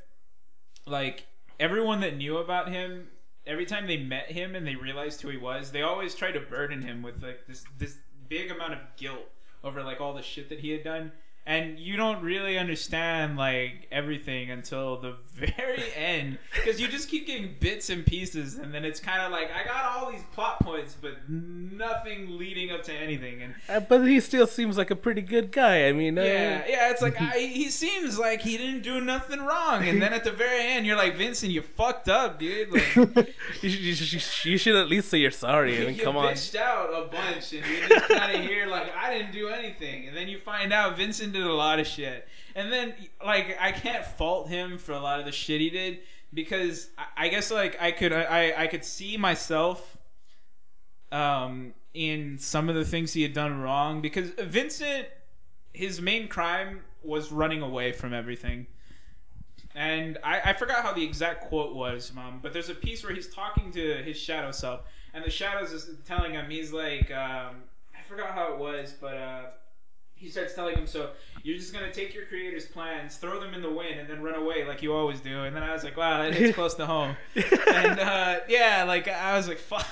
[0.86, 1.26] like
[1.60, 3.08] everyone that knew about him
[3.48, 6.40] every time they met him and they realized who he was they always tried to
[6.42, 7.96] burden him with like this this
[8.28, 9.30] big amount of guilt
[9.64, 11.12] over like all the shit that he had done
[11.46, 17.28] and you don't really understand like everything until the very end because you just keep
[17.28, 20.60] getting bits and pieces and then it's kind of like i got all these plot
[20.62, 24.96] points but nothing leading up to anything and Uh, but he still seems like a
[24.96, 25.88] pretty good guy.
[25.88, 29.40] I mean, uh, yeah yeah it's like I, he seems like he didn't do nothing
[29.40, 32.96] wrong and then at the very end you're like vincent you fucked up dude like
[33.62, 35.78] you, should, you, should, you should at least say you're sorry.
[35.82, 36.34] I mean, you come on.
[36.34, 40.08] bitched out a bunch, and you just kind of hear like I didn't do anything,
[40.08, 42.94] and then you find out Vincent did a lot of shit, and then
[43.24, 46.00] like I can't fault him for a lot of the shit he did
[46.34, 49.98] because I, I guess like I could I I could see myself
[51.12, 55.08] um in some of the things he had done wrong because Vincent
[55.74, 58.68] his main crime was running away from everything
[59.76, 62.40] and I, I forgot how the exact quote was, Mom.
[62.42, 64.82] But there's a piece where he's talking to his shadow self,
[65.14, 67.64] and the shadows is telling him he's like, um,
[67.96, 69.44] I forgot how it was, but uh,
[70.24, 71.10] he starts telling him, so
[71.44, 74.36] you're just gonna take your creator's plans, throw them in the wind, and then run
[74.36, 75.44] away like you always do.
[75.44, 77.16] And then I was like, wow, that hits close to home.
[77.36, 79.86] and uh, yeah, like I was like, fuck.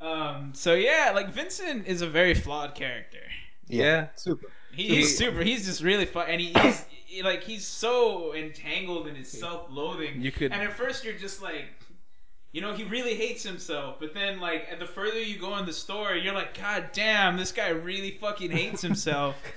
[0.00, 3.18] Um, so yeah, like Vincent is a very flawed character.
[3.66, 4.08] Yeah.
[4.16, 4.46] super.
[4.72, 5.42] He, He- he's super.
[5.42, 10.20] He's just really fun, and he, he's he- like he's so entangled in his self-loathing.
[10.20, 11.64] You could- and at first you're just like,
[12.54, 13.96] you know, he really hates himself.
[13.98, 17.50] But then, like, the further you go in the story, you're like, God damn, this
[17.52, 19.36] guy really fucking hates himself.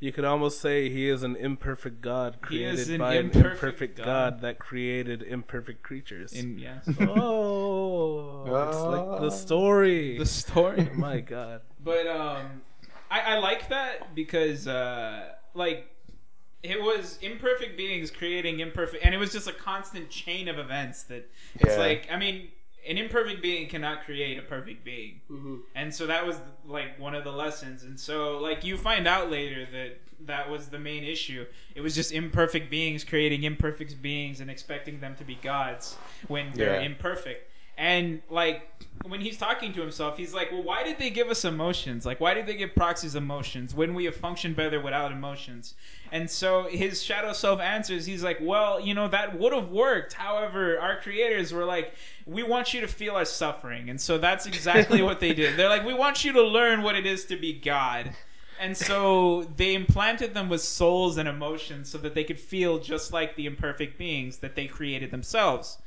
[0.00, 3.96] You could almost say he is an imperfect God created an by an imperfect imperfect
[3.96, 4.04] God.
[4.06, 4.40] God.
[4.42, 6.32] that created imperfect creatures.
[6.32, 9.30] in yes, oh, it's like the Ah.
[9.30, 10.16] story.
[10.18, 10.88] the story.
[10.92, 11.62] Oh My God.
[11.82, 12.62] But um,
[13.10, 15.90] I, I like that because uh, like
[16.62, 21.04] it was imperfect beings creating imperfect, and it was just a constant chain of events
[21.04, 21.78] that it's Yeah.
[21.78, 22.48] like I mean.
[22.88, 25.56] An imperfect being cannot create a perfect being, mm-hmm.
[25.74, 27.82] and so that was like one of the lessons.
[27.82, 31.44] And so, like you find out later that that was the main issue.
[31.74, 35.96] It was just imperfect beings creating imperfect beings and expecting them to be gods
[36.28, 36.86] when they're Yeah.
[36.86, 37.50] imperfect.
[37.78, 38.68] And like
[39.06, 42.04] when he's talking to himself, he's like, "Well, why did they give us emotions?
[42.04, 45.74] Like, why did they give proxies emotions when we have functioned better without emotions?"
[46.10, 50.14] And so his shadow self answers, he's like, "Well, you know that would have worked.
[50.14, 51.94] However, our creators were like,
[52.26, 55.56] we want you to feel our suffering, and so that's exactly what they did.
[55.56, 58.10] They're like, we want you to learn what it is to be God."
[58.60, 63.12] And so they implanted them with souls and emotions so that they could feel just
[63.12, 65.78] like the imperfect beings that they created themselves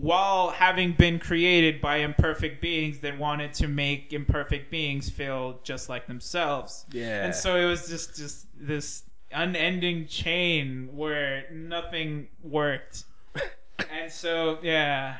[0.00, 5.88] while having been created by imperfect beings that wanted to make imperfect beings feel just
[5.88, 6.84] like themselves.
[6.92, 7.24] Yeah.
[7.24, 13.04] And so it was just just this unending chain where nothing worked.
[13.90, 15.16] and so yeah.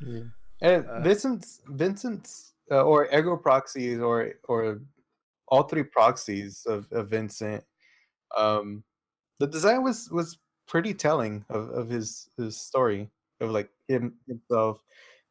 [0.00, 4.80] And Uh, Vincent's Vincent's uh, or ego proxies or or
[5.48, 7.62] all three proxies of, of Vincent.
[8.34, 8.82] Um,
[9.40, 14.82] the design was was pretty telling of, of his his story of like him himself,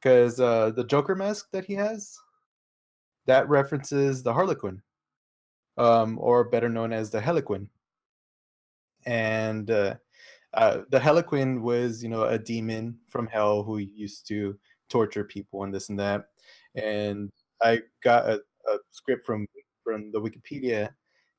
[0.02, 2.18] because uh, the Joker mask that he has,
[3.26, 4.82] that references the Harlequin,
[5.78, 7.68] um, or better known as the Hellequin.
[9.06, 9.96] And uh,
[10.54, 14.58] uh, the Hellequin was, you know, a demon from hell who used to
[14.90, 16.26] torture people and this and that.
[16.76, 19.48] And I got a, a script from
[19.84, 20.90] from the Wikipedia,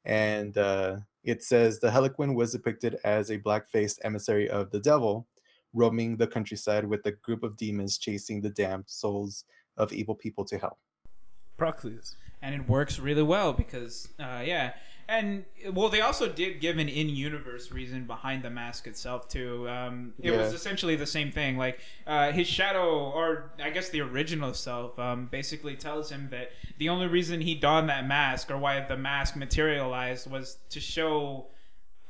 [0.04, 5.26] and uh, it says the Hellequin was depicted as a black-faced emissary of the devil,
[5.74, 9.44] roaming the countryside with a group of demons chasing the damned souls
[9.76, 10.78] of evil people to hell.
[11.56, 12.16] Proxies.
[12.42, 14.72] and it works really well because uh, yeah
[15.08, 20.12] and well they also did give an in-universe reason behind the mask itself too um,
[20.20, 24.52] it was essentially the same thing like uh, his shadow or i guess the original
[24.54, 28.80] self um, basically tells him that the only reason he donned that mask or why
[28.80, 31.46] the mask materialized was to show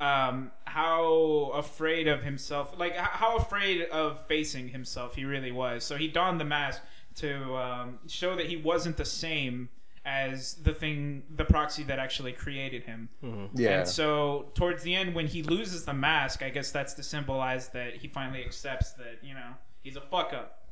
[0.04, 5.84] um, how afraid of himself, like how afraid of facing himself he really was.
[5.84, 6.82] So he donned the mask
[7.16, 9.68] to um, show that he wasn't the same
[10.04, 13.08] as the thing, the proxy that actually created him.
[13.54, 17.02] Yeah, And so towards the end, when he loses the mask, I guess that's to
[17.02, 19.50] symbolize that he finally accepts that you know
[19.82, 20.68] he's a fuck up.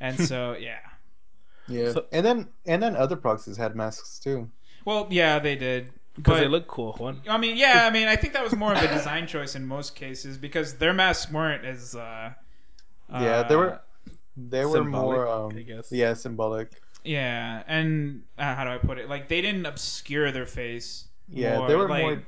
[0.00, 0.78] And so yeah.
[1.68, 1.92] yeah.
[1.92, 4.50] So- and then and then other proxies had masks too.
[4.86, 5.90] Well, yeah, they did.
[6.16, 6.92] Because they look cool.
[6.94, 7.22] One.
[7.28, 9.66] I mean, yeah, I mean, I think that was more of a design choice in
[9.66, 11.94] most cases because their masks weren't as.
[11.94, 12.32] Uh,
[13.10, 13.80] Yeah, they uh, were
[14.36, 15.90] they were more um, I guess.
[15.92, 16.70] yeah symbolic.
[17.04, 19.08] Yeah, and uh, how do I put it?
[19.08, 21.08] Like they didn't obscure their face.
[21.28, 22.22] Yeah, they were like- more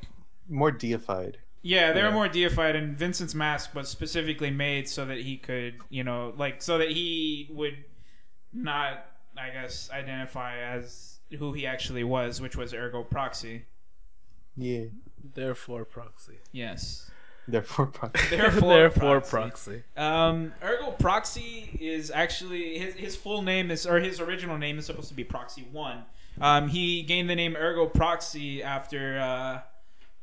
[0.49, 1.39] more deified.
[1.63, 5.77] Yeah, they were more deified, and Vincent's mask was specifically made so that he could,
[5.89, 7.85] you know, like so that he would
[8.53, 9.07] not,
[9.39, 13.65] I guess, identify as who he actually was, which was Ergo Proxy.
[14.57, 14.85] Yeah.
[15.35, 16.39] Therefore, proxy.
[16.53, 17.11] Yes.
[17.47, 18.27] Therefore, proxy.
[18.37, 19.31] Therefore, Therefore, proxy.
[19.37, 19.83] proxy.
[19.97, 24.87] Um, Ergo Proxy is actually his, his full name is or his original name is
[24.87, 26.05] supposed to be Proxy One.
[26.41, 29.63] Um, he gained the name Ergo Proxy after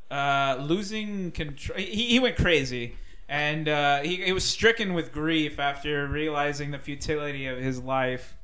[0.10, 1.78] uh, uh, losing control.
[1.78, 2.96] He, he went crazy,
[3.30, 8.36] and uh, he, he was stricken with grief after realizing the futility of his life.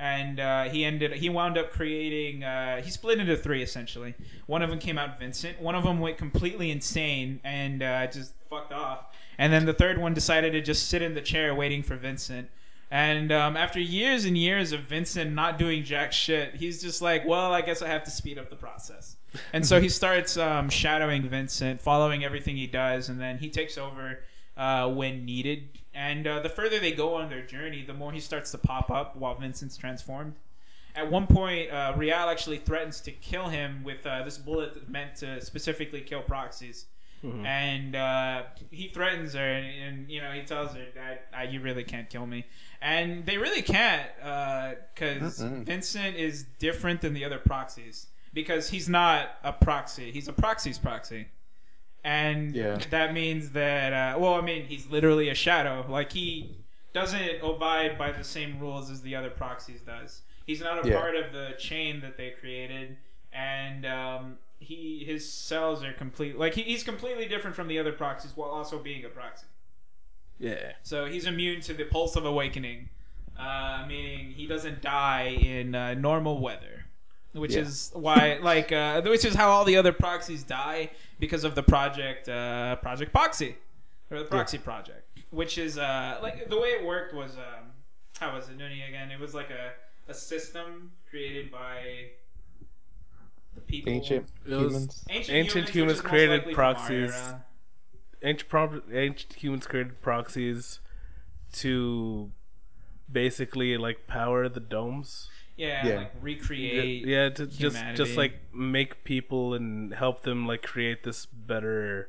[0.00, 1.12] And uh, he ended.
[1.12, 2.42] He wound up creating.
[2.42, 4.14] Uh, he split into three essentially.
[4.46, 5.60] One of them came out Vincent.
[5.60, 9.14] One of them went completely insane and uh, just fucked off.
[9.36, 12.48] And then the third one decided to just sit in the chair waiting for Vincent.
[12.90, 17.26] And um, after years and years of Vincent not doing jack shit, he's just like,
[17.26, 19.16] well, I guess I have to speed up the process.
[19.52, 23.78] And so he starts um, shadowing Vincent, following everything he does, and then he takes
[23.78, 24.20] over
[24.56, 25.79] uh, when needed.
[25.94, 28.90] And uh, the further they go on their journey, the more he starts to pop
[28.90, 30.34] up while Vincent's transformed.
[30.94, 34.88] At one point, uh, Real actually threatens to kill him with uh, this bullet that's
[34.88, 36.86] meant to specifically kill proxies
[37.44, 41.60] and uh, he threatens her, and, and you know he tells her that uh, you
[41.60, 42.46] really can't kill me,
[42.80, 45.64] and they really can't because Mm-mm.
[45.64, 50.78] Vincent is different than the other proxies because he's not a proxy; he's a proxy's
[50.78, 51.28] proxy,
[52.04, 52.78] and Yeah.
[52.90, 55.84] that means that uh, well, I mean, he's literally a shadow.
[55.88, 56.56] Like he
[56.92, 60.22] doesn't abide by the same rules as the other proxies does.
[60.46, 60.98] He's not a Yeah.
[60.98, 62.96] part of the chain that they created,
[63.32, 66.36] and um, he his cells are complete.
[66.38, 69.46] Like he, he's completely different from the other proxies while also being a proxy.
[70.38, 70.72] Yeah.
[70.82, 72.88] So he's immune to the pulse of awakening,
[73.38, 76.86] uh, meaning he doesn't die in uh, normal weather,
[77.32, 77.60] which Yeah.
[77.60, 80.90] is why, like, uh, which is how all the other proxies die
[81.20, 83.54] because of the project, uh, Project Proxy,
[84.10, 87.66] or the Proxy Project, which is uh, like the way it worked was, um,
[88.18, 89.12] how was it, Nuni again?
[89.12, 92.08] It was like a, a system created by
[93.54, 93.92] the people.
[93.92, 95.04] Ancient humans.
[95.08, 97.34] Ancient, Ancient humans, humans which is most created likely from our proxies.
[98.22, 100.80] Ancient, pro- ancient humans created proxies
[101.52, 102.30] to
[103.10, 105.29] basically like power the domes.
[105.60, 105.96] Yeah, Yeah.
[105.96, 107.06] like recreate.
[107.06, 107.96] yeah, to just humanity.
[108.04, 112.08] just like make people and help them like create this better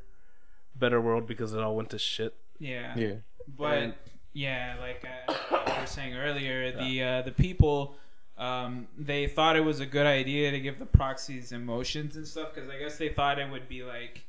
[0.75, 2.33] better world because it all went to shit.
[2.59, 2.97] Yeah.
[2.97, 3.13] Yeah.
[3.57, 3.93] But And-
[4.33, 7.97] yeah, like uh, like you were saying earlier, the uh, the people
[8.37, 12.53] um, they thought it was a good idea to give the proxies emotions and stuff
[12.55, 14.23] because I guess they thought it would be like.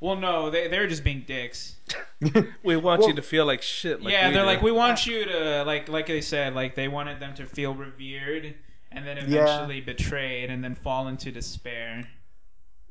[0.00, 1.76] Well, no, they they were just being dicks.
[2.62, 4.02] We want Well- you to feel like shit.
[4.02, 4.46] Like yeah, they're do.
[4.46, 7.74] like, we want you to like like they said, like they wanted them to feel
[7.74, 8.54] revered
[8.92, 9.42] and then Yeah.
[9.42, 12.08] eventually betrayed and then fall into despair.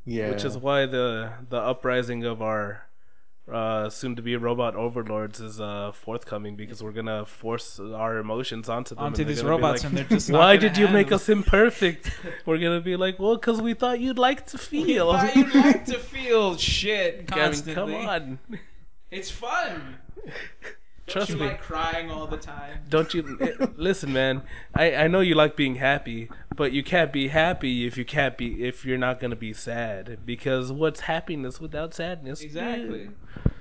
[0.05, 0.29] Yeah.
[0.31, 2.86] which is why the the uprising of our
[3.51, 8.67] uh, soon to be robot overlords is uh, forthcoming because we're gonna force our emotions
[8.69, 12.11] onto them Onto these robots like, and they're just why did you make us imperfect
[12.45, 15.85] we're gonna be like well because we thought you'd like to feel Thought you'd like
[15.85, 17.73] to feel shit I mean, constantly.
[17.73, 18.39] come on
[19.11, 19.99] It's fun.
[21.07, 22.79] trust you me like crying all the time.
[22.89, 24.41] don't you eh, listen man
[24.75, 28.37] I, I know you like being happy but you can't be happy if you can't
[28.37, 33.09] be if you're not gonna be sad because what's happiness without sadness Exactly.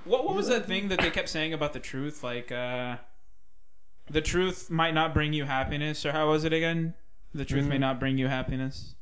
[0.05, 2.23] What what was that thing that they kept saying about the truth?
[2.23, 2.95] Like, uh,
[4.09, 6.93] the truth might not bring you happiness, or how was it again?
[7.33, 7.81] The truth may Mhm.
[7.81, 8.95] not bring you happiness,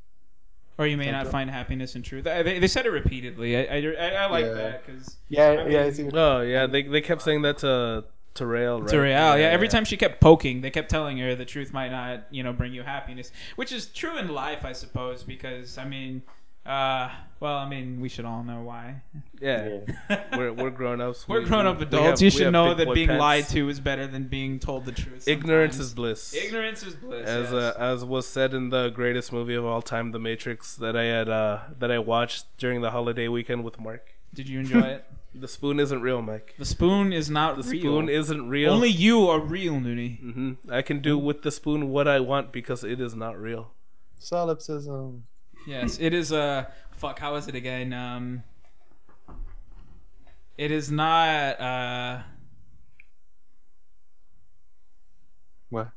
[0.80, 1.32] or you may not Okay.
[1.32, 2.24] find happiness in truth.
[2.24, 3.56] They, they said it repeatedly.
[3.56, 4.54] I I, I, I like Yeah.
[4.54, 5.64] that because yeah, I yeah.
[5.66, 6.10] mean- I see.
[6.12, 8.06] oh yeah they, they kept saying that to
[8.36, 9.48] to rail right to Real, yeah.
[9.48, 12.54] Every time she kept poking, they kept telling her the truth might not, you know,
[12.54, 15.24] bring you happiness, which is true in life, I suppose.
[15.24, 16.22] Because I mean,
[16.66, 17.10] uh,
[17.40, 19.02] well, I mean, we should all know why.
[19.40, 19.80] yeah
[20.38, 21.28] we're we're grown ups.
[21.28, 22.22] We're grown up adults.
[22.22, 25.28] you should know that being lied to is better than being told the truth.
[25.28, 26.34] Ignorance is bliss.
[26.34, 27.28] ignorance is bliss.
[27.28, 27.54] As yes.
[27.54, 31.04] uh, as was said in the greatest movie of all time, The Matrix, that I
[31.04, 34.14] had uh, that I watched during the holiday weekend with Mark.
[34.34, 35.06] Did you enjoy it?
[35.38, 36.56] The spoon isn't real, Mike.
[36.58, 37.82] The spoon is not The real.
[37.82, 38.72] spoon isn't real.
[38.74, 40.20] Only you are real, Nooney.
[40.20, 43.72] hmm I can do with the spoon what I want because it is not real.
[44.20, 45.24] Solipsism.
[45.68, 46.32] Yes, it is.
[46.32, 47.20] Uh, fuck.
[47.20, 47.92] How is it again?
[47.92, 48.44] Um,
[50.58, 51.60] it is not.
[51.60, 52.22] Uh,
[55.70, 55.90] What?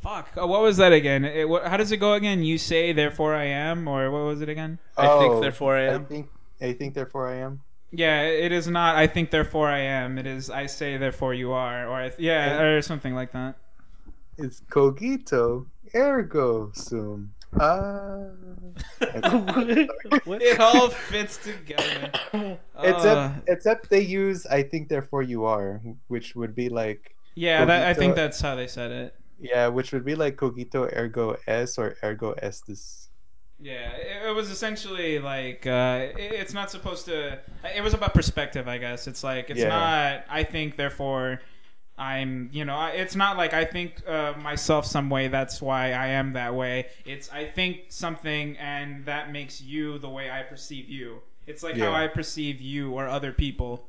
[0.00, 0.28] fuck.
[0.40, 1.24] Uh, what was that again?
[1.24, 2.42] It, what, how does it go again?
[2.42, 4.78] You say, therefore I am, or what was it again?
[4.96, 6.06] I Oh, think therefore I I am.
[6.06, 6.28] think.
[6.60, 6.94] I think.
[6.94, 7.60] Therefore, I am.
[7.92, 8.96] Yeah, it is not.
[8.96, 10.18] I think, therefore I am.
[10.18, 10.48] It is.
[10.50, 13.56] I say, therefore you are, or I th- yeah, or something like that.
[14.38, 17.32] It's cogito ergo sum.
[17.58, 18.30] Ah.
[20.24, 20.40] What?
[20.40, 22.12] It all fits together.
[22.80, 27.66] Uh, except, except they use "I think therefore you are," which would be like yeah,
[27.66, 29.14] that, I think that's how they said it.
[29.38, 33.08] yeah, which would be like cogito ergo es or ergo estis.
[33.62, 37.38] Yeah, it, it was essentially like uh, it, it's not supposed to.
[37.76, 39.06] It was about perspective, I guess.
[39.06, 39.68] It's like it's Yeah.
[39.68, 40.24] not.
[40.30, 41.40] I think, therefore,
[41.98, 42.48] I'm.
[42.52, 45.28] You know, I, it's not like I think uh, myself some way.
[45.28, 46.86] That's why I am that way.
[47.04, 51.20] It's I think something, and that makes you the way I perceive you.
[51.46, 53.88] It's like how I perceive you or other people.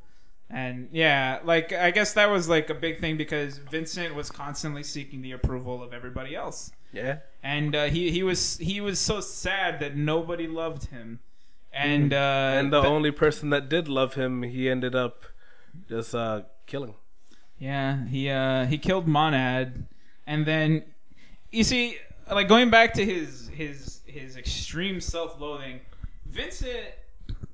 [0.50, 4.84] And yeah, like I guess that was like a big thing because Vincent was constantly
[4.84, 7.20] seeking the approval of everybody else Yeah.
[7.44, 11.20] And uh, he he was he was so sad that nobody loved him,
[11.74, 15.26] and uh, And the th- only person that did love him, he ended up
[15.90, 16.96] just uh, killing.
[17.60, 19.86] yeah he uh, he killed Monad,
[20.28, 20.84] and then
[21.52, 21.98] you see
[22.32, 25.80] like going back to his his his extreme self-loathing,
[26.26, 26.86] Vincent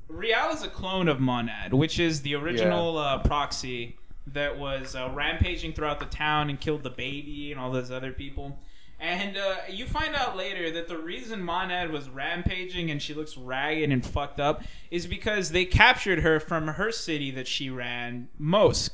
[0.08, 5.10] Real is a clone of Monad, which is the original uh, proxy that was uh,
[5.14, 8.58] rampaging throughout the town and killed the baby and all those other people.
[9.00, 13.38] And uh, you find out later that the reason Monad was rampaging and she looks
[13.38, 18.30] ragged and fucked up is because they captured her from her city that she ran,
[18.42, 18.92] Mosk,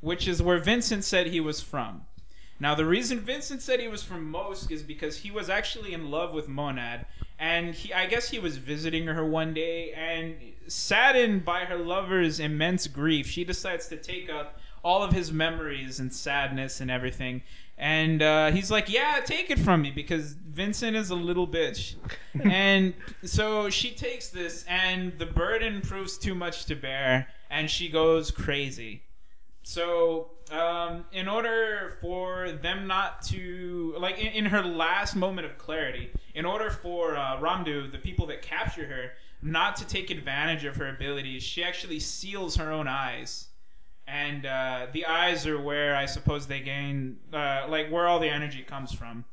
[0.00, 2.06] which is where Vincent said he was from.
[2.62, 6.12] Now, the reason Vincent said he was from Mosk is because he was actually in
[6.12, 7.06] love with Monad,
[7.38, 10.36] and he, I guess he was visiting her one day, and
[10.68, 15.98] saddened by her lover's immense grief, she decides to take up all of his memories
[15.98, 17.42] and sadness and everything.
[17.82, 21.96] And uh, he's like, "Yeah, take it from me," because Vincent is a little bitch.
[22.44, 27.88] and so she takes this, and the burden proves too much to bear, and she
[27.88, 29.02] goes crazy.
[29.64, 35.58] So, um, in order for them not to, like, in, in her last moment of
[35.58, 39.10] clarity, in order for uh, Romdeau, the people that capture her,
[39.42, 43.48] not to take advantage of her abilities, she actually seals her own eyes.
[44.12, 48.28] And uh, the eyes are where I suppose they gain, uh, like, where all the
[48.28, 49.24] energy comes from.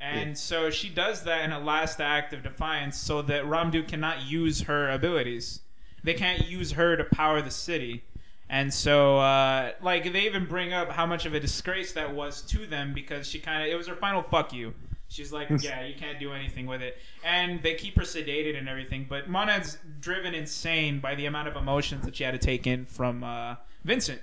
[0.00, 0.34] And Yeah.
[0.34, 4.62] so she does that in a last act of defiance so that Romdeau cannot use
[4.62, 5.60] her abilities.
[6.02, 8.02] They can't use her to power the city.
[8.48, 12.42] And so, uh, like, they even bring up how much of a disgrace that was
[12.42, 14.74] to them because she kind of, it was her final fuck you.
[15.10, 16.98] She's like, yeah, you can't do anything with it.
[17.24, 19.06] And they keep her sedated and everything.
[19.08, 22.84] But Monad's driven insane by the amount of emotions that she had to take in
[22.84, 23.56] from uh,
[23.88, 24.20] Vincent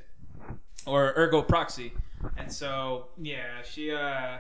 [0.86, 1.91] or Ergo Proxy.
[2.38, 4.38] And so, yeah, she, uh,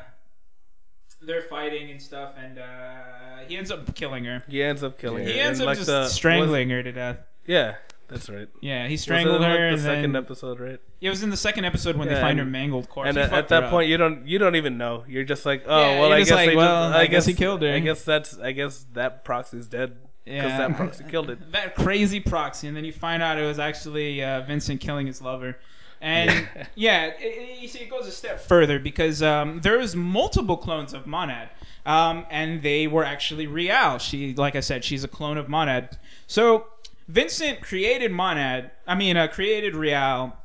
[1.21, 2.33] they're fighting and stuff.
[2.37, 4.43] And uh, he ends up killing her.
[4.47, 5.29] He ends up killing her.
[5.31, 7.17] He ends And, up like, just the- strangling her to death.
[7.47, 7.75] yeah,
[8.07, 8.47] that's right.
[8.61, 9.67] Yeah, he Was it strangled in, like, her.
[9.69, 10.79] the and second then, episode, right?
[11.01, 13.09] It was in the second episode when they find and- her mangled corpse.
[13.09, 13.71] And at, at that her up.
[13.71, 15.03] point, you don't you don't even know.
[15.07, 17.61] You're just like, oh Yeah, well, I guess like, well, just, I guess he killed
[17.63, 17.73] her.
[17.73, 20.57] I guess that's I guess that proxy's dead because Yeah.
[20.67, 21.51] that proxy killed it.
[21.51, 25.21] that crazy proxy, and then you find out it was actually uh, Vincent killing his
[25.21, 25.57] lover.
[26.01, 29.95] And yeah, it, it- you see, it goes a step further because um, there was
[29.95, 31.49] multiple clones of Monad,
[31.85, 33.97] um, and they were actually Real.
[33.99, 35.97] She, like I said, she's a clone of Monad.
[36.27, 36.67] So
[37.07, 38.71] Vincent created Monad.
[38.87, 40.35] I mean, uh, created Real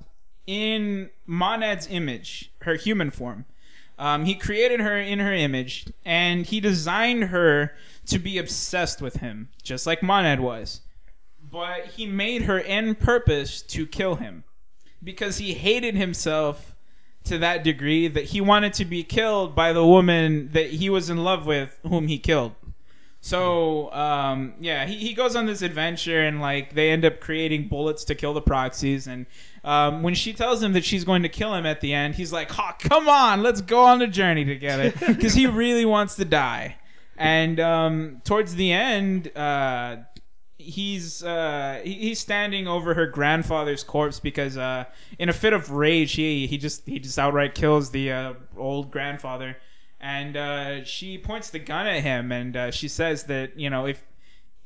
[0.47, 3.45] in Monad's image, her human form.
[3.99, 7.75] Um, he created her in her image, and he designed her
[8.11, 10.83] to be obsessed with him, just like Monad was.
[11.51, 14.45] But he made her end purpose to kill him
[15.03, 16.75] because he hated himself
[17.25, 21.11] to that degree that he wanted to be killed by the woman that he was
[21.11, 22.55] in love with, whom he killed.
[23.23, 27.69] So, um, yeah, he, he goes on this adventure and like they end up creating
[27.69, 29.07] bullets to kill the proxies.
[29.07, 29.27] And
[29.63, 32.33] um, when she tells him that she's going to kill him at the end, he's
[32.33, 36.25] like, "Oh, come on, let's go on the journey together," because he really wants to
[36.25, 36.77] die.
[37.21, 39.99] And um, towards the end, uh,
[40.57, 44.87] he's uh, he, he's standing over her grandfather's corpse because uh,
[45.19, 48.91] in a fit of rage, he he just he just outright kills the uh, old
[48.91, 49.59] grandfather.
[50.01, 53.85] And uh, she points the gun at him and uh, she says that you know
[53.87, 54.03] if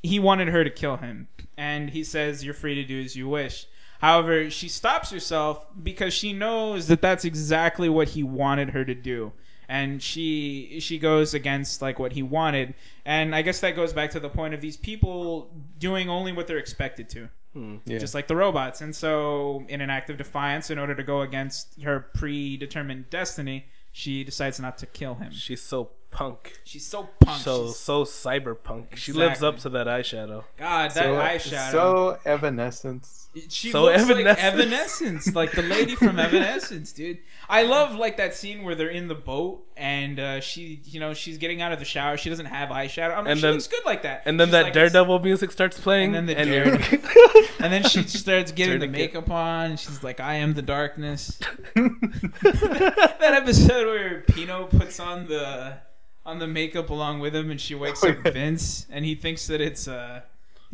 [0.04, 1.26] he wanted her to kill him.
[1.56, 3.66] And he says you're free to do as you wish.
[3.98, 8.94] However she stops herself because she knows that that's exactly what he wanted her to
[8.94, 9.32] do
[9.68, 14.10] and she she goes against like what he wanted and i guess that goes back
[14.10, 17.76] to the point of these people doing only what they're expected to hmm.
[17.86, 17.98] Yeah.
[17.98, 18.80] just like the robots.
[18.80, 23.66] And so, in an act of defiance, in order to go against her predetermined destiny,
[23.92, 25.30] she decides not to kill him.
[25.32, 27.40] She's so punk, She's so punk.
[27.42, 28.96] so She's- so cyberpunk.
[28.96, 30.44] She lives up to that eyeshadow.
[30.56, 31.70] God, that so, eyeshadow.
[31.70, 33.23] so evanescence.
[33.48, 34.40] She so looks like Evanescence.
[34.42, 37.18] Evanescence, like the lady from Evanescence, dude.
[37.48, 41.14] I love like that scene where they're in the boat and uh, she, you know,
[41.14, 42.16] she's getting out of the shower.
[42.16, 43.14] She doesn't have eyeshadow.
[43.16, 44.22] I mean, And she then- looks good like that.
[44.24, 47.72] And then She's that like, Daredevil music starts playing, And then the and Daredevil- And
[47.72, 49.76] then she starts getting the makeup on.
[49.78, 51.38] She's like, "I am the darkness."
[51.74, 55.78] that episode where Pino puts on the
[56.26, 58.30] on the makeup along with him, and she wakes Oh, up yeah.
[58.32, 60.20] Vince, and he thinks that it's uh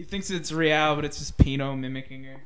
[0.01, 2.41] he thinks it's Real, but it's just Pino mimicking her.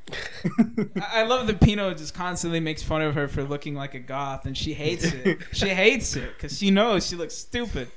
[1.00, 4.00] I I love that Pino just constantly makes fun of her for looking like a
[4.00, 5.38] goth, and she hates it.
[5.52, 7.92] she hates it because she knows she looks stupid.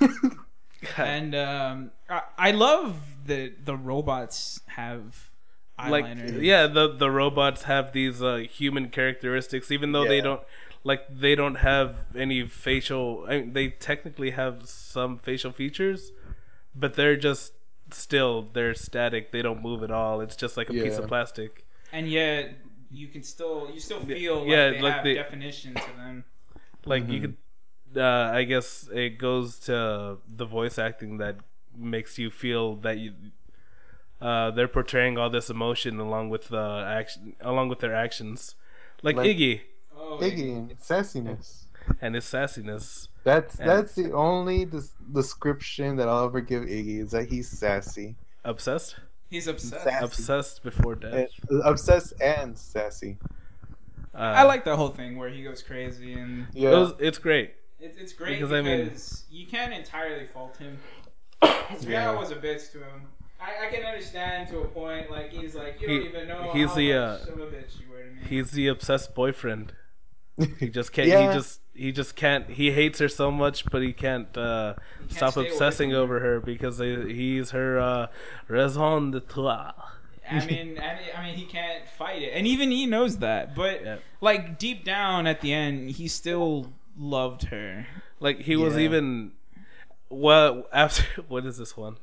[0.98, 2.96] And um, I, I love
[3.26, 5.30] that the robots have
[5.78, 6.42] like eyeliner.
[6.42, 10.40] yeah the the robots have these uh, human characteristics even though they don't
[10.84, 16.12] like they don't have any facial I mean, they technically have some facial features
[16.74, 17.52] but they're just
[17.90, 19.32] still they're static.
[19.32, 20.20] They don't move at all.
[20.20, 21.64] It's just like a piece of plastic.
[21.92, 22.54] And yet
[22.90, 26.24] you can still you still feel like Yeah, they like have the- definition to them.
[26.84, 27.36] like you could
[27.96, 31.36] uh, i guess it goes to the voice acting that
[31.76, 33.12] makes you feel that you
[34.20, 38.54] uh, they're portraying all this emotion along with the action along with their actions.
[39.02, 39.60] Like, Like- iggy.
[39.98, 41.64] Oh, Iggy, sassiness.
[42.00, 47.00] And his sassiness That's And- that's the only des- description that I'll ever give Iggy
[47.00, 48.14] is that he's sassy,
[48.44, 48.96] obsessed
[49.28, 49.84] he's obsessed.
[49.84, 50.04] Sassy.
[50.04, 51.30] obsessed before death.
[51.50, 53.18] And- obsessed and sassy.
[54.14, 57.18] Uh, I like the whole thing where he goes crazy and Yeah, It was, it's
[57.18, 57.54] great.
[57.80, 60.78] it, it's great Because, because, I mean- you can't entirely fault him.
[61.42, 62.14] Real Yeah.
[62.18, 63.02] was a bitch to him.
[63.38, 65.10] I, I can understand to a point.
[65.10, 67.46] Like he's like you He- don't even know he's how the, much uh, of a
[67.46, 68.20] bitch you were to me.
[68.28, 69.74] He's the obsessed boyfriend.
[70.60, 71.08] He just can't.
[71.08, 71.28] Yeah.
[71.28, 72.48] He just he just can't.
[72.50, 74.74] He hates her so much, but he can't uh,
[75.08, 78.06] can't stop obsessing over her because they, he's her uh,
[78.48, 79.74] raison d'être.
[80.28, 83.54] I mean, and, I mean, he can't fight it, and even he knows that.
[83.54, 83.96] But Yeah.
[84.20, 87.86] like deep down at the end, he still loved her.
[88.20, 89.32] Like he was even.
[90.08, 91.96] Well, after what is this one?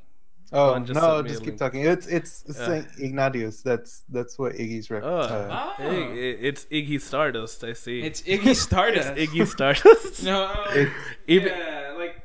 [0.53, 1.81] Oh just no, sent me a just keep talking.
[1.85, 2.65] It's it's Yeah.
[2.65, 3.61] Saint Ignatius.
[3.61, 5.03] That's that's what Iggy's rep.
[5.03, 7.63] Oh, uh, hey, it- it's Iggy Stardust.
[7.63, 8.01] I see.
[8.01, 9.13] It's Iggy Stardust.
[9.17, 10.23] It's Iggy Stardust.
[10.23, 10.89] No, uh, It-
[11.27, 12.21] Even- yeah, like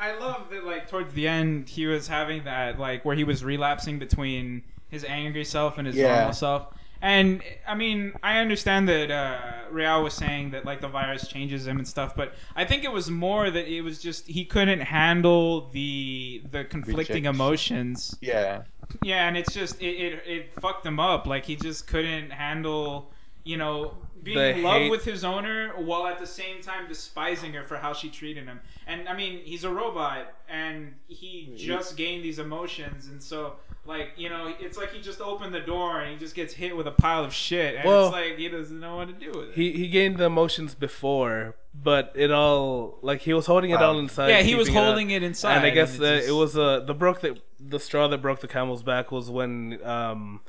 [0.00, 0.64] I love that.
[0.64, 5.04] Like towards the end, he was having that like where he was relapsing between his
[5.04, 6.14] angry self and his Yeah.
[6.16, 6.66] normal self.
[7.02, 9.40] And I mean, I understand that uh,
[9.70, 12.92] Real was saying that like the virus changes him and stuff, but I think it
[12.92, 17.26] was more that it was just he couldn't handle the the conflicting Rejection.
[17.34, 18.16] emotions.
[18.20, 18.62] yeah,
[19.02, 21.26] Yeah, and it's just it, it it fucked him up.
[21.26, 23.10] Like he just couldn't handle,
[23.44, 26.86] you know, being The in love hate- with his owner while at the same time
[26.86, 28.60] despising her for how she treated him.
[28.86, 33.54] And I mean, he's a robot, and he just gained these emotions, and so
[33.94, 36.72] like you know, it's like he just opened the door and he just gets hit
[36.78, 39.30] with a pile of shit, and Well, it's like he doesn't know what to do
[39.38, 39.54] with it.
[39.60, 43.88] He he gained the emotions before, but it all like he was holding it Wow.
[43.94, 44.28] all inside.
[44.28, 46.56] yeah, he was holding it, it, inside, and I guess and uh, just- it was
[46.56, 50.40] uh, the broke that the straw that broke the camel's back was when um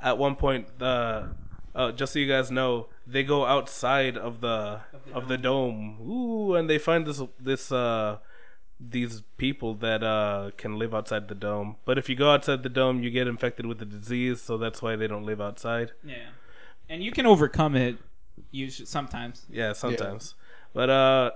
[0.00, 1.30] at one point the
[1.74, 4.80] uh, just so you guys know they go outside of the
[5.14, 8.18] of the dome ooh and they find this this uh
[8.80, 12.68] these people that uh can live outside the dome but if you go outside the
[12.68, 16.28] dome you get infected with the disease so that's why they don't live outside yeah,
[16.88, 17.96] and you can overcome it.
[18.52, 19.44] Usually, sometimes.
[19.50, 20.34] Yeah, sometimes.
[20.72, 21.30] But uh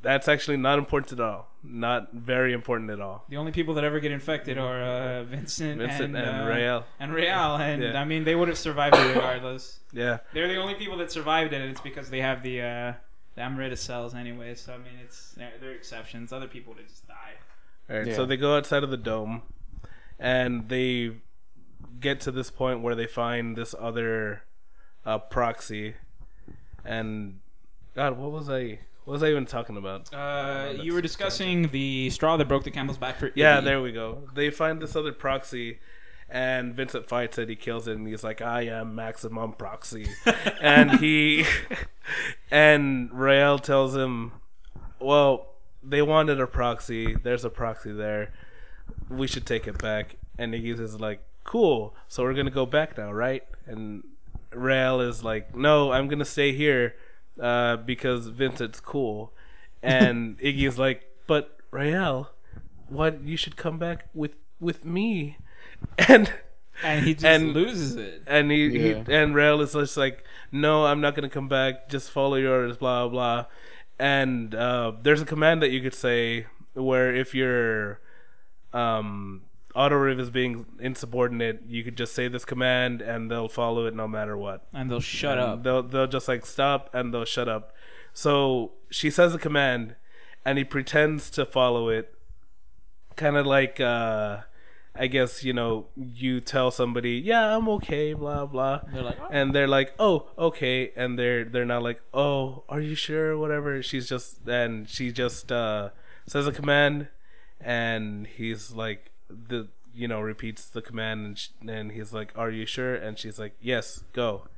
[0.00, 1.48] that's actually not important at all.
[1.64, 3.24] Not very important at all.
[3.28, 6.84] The only people that ever get infected are uh, Vincent, Vincent and, and uh, Rael.
[7.00, 8.00] and Real, and Yeah.
[8.00, 9.80] I mean they would have survived it regardless.
[9.92, 10.18] Yeah.
[10.32, 11.60] They're the only people that survived it.
[11.60, 12.60] and It's because they have the
[13.38, 14.54] uh, the Amrita cells anyway.
[14.54, 16.32] So I mean, it's they're, they're exceptions.
[16.32, 17.14] Other people would just die.
[17.90, 18.06] All right.
[18.06, 18.16] Yeah.
[18.16, 19.42] So they go outside of the dome
[20.18, 21.12] and they
[22.00, 24.42] get to this point where they find this other
[25.06, 25.94] uh proxy
[26.84, 27.40] and
[27.94, 30.12] God, what was I what was I even talking about?
[30.12, 33.64] Uh, that's you were discussing the straw that broke the camel's back for Yeah, Iggy.
[33.64, 34.28] there we go.
[34.34, 35.78] They find this other proxy,
[36.28, 37.48] and Vincent fights it.
[37.48, 40.08] He kills it, and he's like, "I am maximum proxy,"
[40.60, 41.46] and he
[42.50, 44.32] and Rael tells him,
[45.00, 47.14] "Well, they wanted a proxy.
[47.14, 48.32] There's a proxy there.
[49.08, 51.94] We should take it back." And Iggy is like, "Cool.
[52.08, 54.04] So we're gonna go back now, right?" And
[54.52, 56.94] Rael is like, "No, I'm gonna stay here."
[57.40, 59.32] Uh, because Vincent's cool,
[59.82, 62.32] and Iggy is like, "But Rael,
[62.88, 65.38] what you should come back with with me
[66.08, 66.32] and
[66.82, 68.22] and he just and- loses it.
[68.26, 69.02] and he, Yeah.
[69.06, 72.52] he and Rael is just like no i'm not gonna come back just follow your
[72.54, 73.46] orders blah blah
[73.98, 78.00] and uh, there's a command that you could say where if your
[78.72, 79.42] um
[79.74, 84.06] AutoReiv is being insubordinate you could just say this command and they'll follow it no
[84.08, 85.62] matter what And they'll shut and up.
[85.62, 87.72] They'll they'll just like stop and they'll shut up.
[88.12, 89.94] So she says a command,
[90.44, 92.12] and he pretends to follow it,
[93.16, 94.38] kind of like uh,
[94.94, 99.28] I guess you know you tell somebody, yeah, I'm okay, blah blah, They're like, "Oh."
[99.30, 103.82] and they're like, oh, okay, and they're they're not like, oh, are you sure, whatever.
[103.82, 105.90] She's just and she just uh,
[106.26, 107.08] says a command,
[107.60, 112.50] and he's like the you know repeats the command, and sh- and he's like, are
[112.50, 112.94] you sure?
[112.94, 114.48] And she's like, yes, go.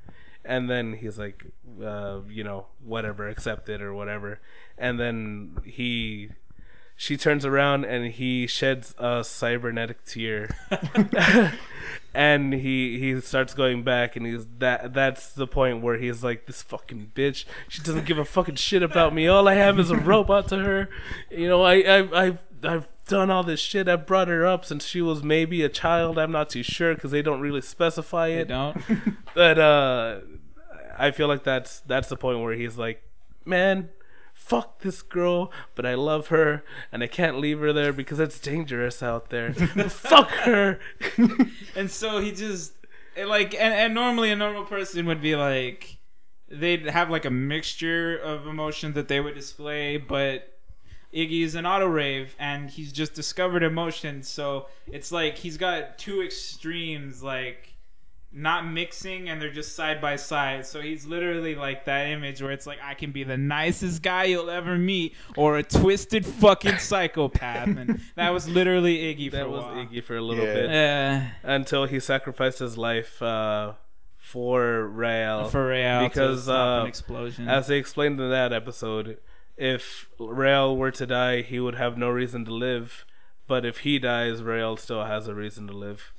[0.43, 1.45] And then he's like,
[1.85, 4.41] uh, you know, whatever, accept it or whatever.
[4.78, 6.31] And then he
[7.03, 10.51] she turns around and he sheds a cybernetic tear.
[12.13, 16.47] And he he starts going back and he's that that's the point where he's like
[16.47, 19.29] this fucking bitch she doesn't give a fucking shit about me.
[19.29, 20.89] All i have is a robot to her.
[21.31, 23.89] You know i i i've, I've done all this shit.
[23.89, 26.19] I've brought her up since she was maybe a child.
[26.19, 28.49] I'm not too sure because they don't really specify They it.
[28.49, 28.77] don't.
[29.35, 30.19] but uh
[30.99, 33.03] i feel like that's that's the point where he's like
[33.45, 33.89] man
[34.51, 38.41] fuck this girl but i love her and i can't leave her there because it's
[38.41, 39.53] dangerous out there.
[39.89, 40.81] Fuck her.
[41.77, 42.73] And so he just
[43.17, 45.99] like and, and normally a normal person would be like
[46.49, 50.59] they'd have like a mixture of emotions that they would display but
[51.15, 56.23] iggy is an AutoReiv and he's just discovered emotions so it's like he's got two
[56.23, 57.70] extremes like
[58.33, 62.53] not mixing and they're just side by side so he's literally like that image where
[62.53, 66.78] it's like i can be the nicest guy you'll ever meet or a twisted fucking
[66.78, 69.74] psychopath and that was literally iggy for that a was while.
[69.74, 70.55] iggy for a little Yeah.
[70.55, 73.72] bit yeah until he sacrificed his life uh,
[74.16, 75.49] for Rael.
[75.49, 77.49] for Real because, to stop uh, an explosion.
[77.49, 79.18] As they explained in that episode,
[79.57, 83.05] if Rael were to die, he would have no reason to live.
[83.49, 86.12] But if he dies, Rael still has a reason to live.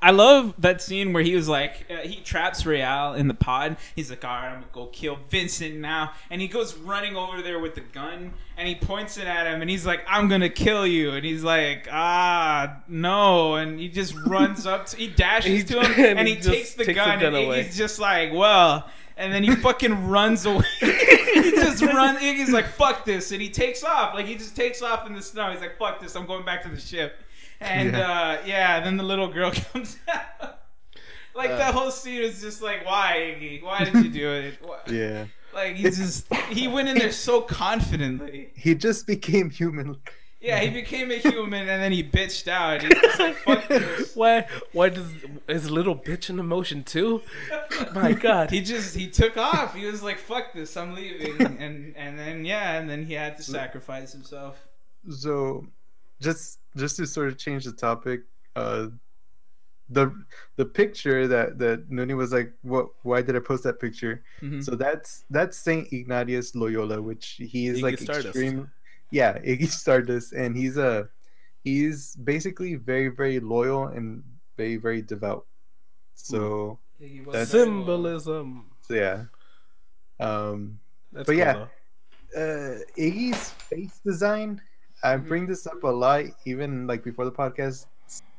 [0.00, 3.76] I, love that scene where he was like, uh, he traps Real in the pod.
[3.96, 7.42] He's like, all right, I'm gonna go kill Vincent now, and he goes running over
[7.42, 10.48] there with the gun, and he points it at him, and he's like, I'm gonna
[10.48, 15.62] kill you, and he's like, ah, no, and he just runs up, to, he dashes
[15.62, 17.62] He- to him, and he takes the takes gun, gun and away.
[17.62, 18.88] he's just like, well.
[19.14, 20.64] And then he fucking runs away.
[20.80, 22.18] he just runs.
[22.20, 24.14] Iggy's like, "Fuck this," and he takes off.
[24.14, 25.50] Like he just takes off in the snow.
[25.50, 26.16] He's like, "Fuck this!
[26.16, 27.21] I'm going back to the ship."
[27.62, 28.10] And Yeah.
[28.10, 30.60] uh, yeah, then the little girl comes out.
[31.34, 33.62] like Uh, that whole scene is just like, why, Iggy?
[33.62, 34.58] Why did you do it?
[34.62, 34.78] Why?
[34.90, 35.26] Yeah.
[35.54, 38.52] Like he just he went in there so confidently.
[38.54, 39.96] He just became human.
[40.40, 42.82] Yeah, he became a human and then he bitched out.
[42.82, 43.36] He's like.
[44.16, 44.46] Why?
[44.72, 45.12] Why does
[45.48, 47.20] is little bitch an emotion too?
[47.94, 48.50] My God.
[48.50, 49.74] He just he took off.
[49.74, 53.36] He was like, "Fuck this, I'm leaving." And and then yeah, and then he had
[53.36, 54.56] to sacrifice himself.
[55.10, 55.66] So,
[56.20, 58.22] just just to sort of change the topic,
[58.56, 58.88] uh,
[59.90, 60.10] the
[60.56, 62.88] the picture that that Nuni was like, what?
[63.02, 64.22] Why did I post that picture?
[64.40, 64.62] Mhm.
[64.64, 68.26] So that's that's Saint Ignatius Loyola, which he is Iggy like Stardust.
[68.28, 68.70] extreme.
[69.10, 71.08] Yeah, Iggy Stardust, and he's a
[71.64, 74.22] he's basically very very loyal and
[74.56, 75.44] very very devout.
[76.14, 78.70] So, He That's- Symbolism.
[78.86, 79.24] so yeah.
[80.20, 80.78] Um,
[81.12, 81.52] That's But cool, yeah.
[82.32, 82.40] though.
[82.40, 84.60] uh, Iggy's face design.
[85.02, 85.28] I Mhm.
[85.28, 87.86] bring this up a lot, even like before the podcast.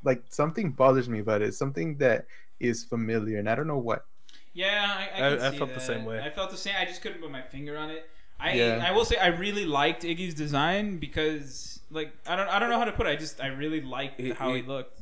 [0.04, 1.54] Like something bothers me about it.
[1.54, 2.26] Something that
[2.60, 4.06] is familiar, and I don't know what.
[4.54, 6.20] Yeah, I, I, I- can I see felt the same way.
[6.22, 6.76] I felt the same.
[6.78, 8.10] I just couldn't put my finger on it.
[8.40, 8.84] I Yeah.
[8.86, 12.78] I will say I really liked Iggy's design because like I don't I don't know
[12.78, 13.10] how to put it.
[13.12, 15.02] I just I really liked He- how he, he- looked.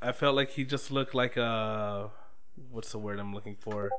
[0.00, 2.10] I felt like he just looked like a
[2.70, 3.90] what's the word I'm looking for?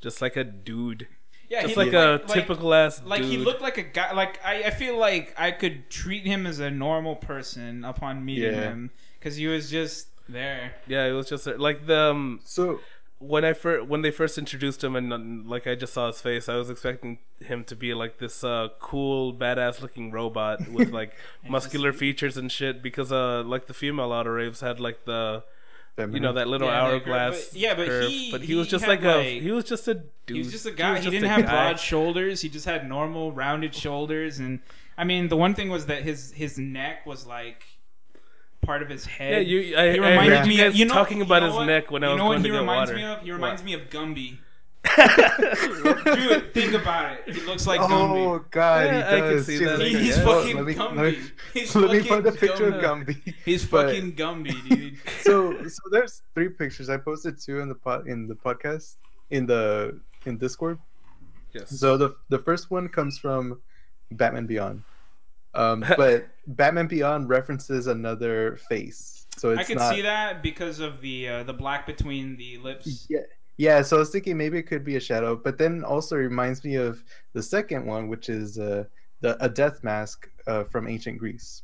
[0.00, 1.06] Just like a dude.
[1.48, 3.30] Yeah, Just he like looked a typical ass Like dude.
[3.30, 4.12] he looked like a guy.
[4.12, 8.52] Like I, I feel like I could treat him as a normal person upon meeting
[8.52, 8.62] Yeah.
[8.70, 10.74] him because he was just there.
[10.88, 12.80] yeah, it was just like the um, So
[13.18, 16.20] when I first when they first introduced him and um, like I just saw his
[16.20, 20.90] face, I was expecting him to be like this uh, cool, badass looking robot with
[20.90, 21.12] like
[21.48, 22.82] muscular features and shit.
[22.82, 25.44] Because uh, like the female AutoReivs had like the
[25.98, 27.48] you know that little Yeah, hourglass.
[27.50, 28.10] but- yeah, but curve.
[28.10, 30.08] he- but he, was just like a like- he was just a dude.
[30.36, 30.96] He was just a guy.
[30.98, 31.50] He, just didn't have guy.
[31.50, 32.40] broad shoulders.
[32.42, 34.38] He just had normal, rounded shoulders.
[34.38, 34.60] And
[34.98, 37.64] I mean, the one thing was that his his neck was like
[38.62, 39.46] part of his Yeah, head.
[39.46, 39.76] you.
[39.76, 41.54] I, he I reminded me you guys of you know, talking you about know his
[41.56, 41.64] what?
[41.66, 42.98] neck when I was know going what to he get reminds water.
[42.98, 43.20] me of?
[43.22, 44.38] He reminds me of Gumby.
[44.96, 46.04] What?
[46.04, 47.34] Dude, think about it.
[47.34, 48.26] He looks like Gumby.
[48.26, 49.46] Oh God, Yeah, I he can does.
[49.46, 50.28] see that, I he's Christ.
[50.28, 50.96] fucking let me, Gumby.
[50.96, 51.18] Let me,
[51.54, 53.08] He's let me fucking find a picture Gumby.
[53.08, 53.34] of Gumby.
[53.44, 54.98] He's But- fucking Gumby, dude.
[55.22, 58.94] so so there's three pictures I posted two in the pod in the podcast
[59.30, 60.78] in the in Discord.
[61.52, 61.70] Yes.
[61.78, 63.60] So the the first one comes from
[64.12, 64.82] Batman Beyond,
[65.54, 69.94] um, but Batman Beyond references another face, so it's I could not.
[69.94, 73.06] see that because of the uh, the black between the lips.
[73.08, 73.20] Yeah,
[73.56, 73.82] yeah.
[73.82, 76.76] So I was thinking maybe it could be a shadow, but then also reminds me
[76.76, 77.02] of
[77.32, 78.84] the second one, which is uh,
[79.20, 81.62] the a death mask uh, from ancient Greece.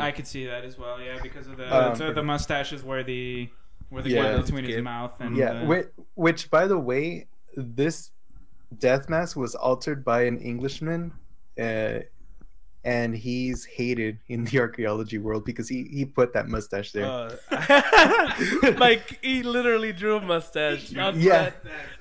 [0.00, 1.00] I could see that as well.
[1.00, 3.48] Yeah, because of the Um, the, the mustaches where the
[3.90, 4.32] where the Yeah.
[4.36, 8.10] gap between his mouth and yeah, uh, which, which by the way, this
[8.78, 11.12] death mask was altered by an Englishman,
[11.60, 12.00] uh,
[12.86, 17.04] and he's hated in the archaeology world because he he put that mustache there.
[17.04, 17.36] Uh,
[18.78, 20.94] like he literally drew a mustache.
[20.96, 21.50] on Yeah.
[21.50, 21.54] that.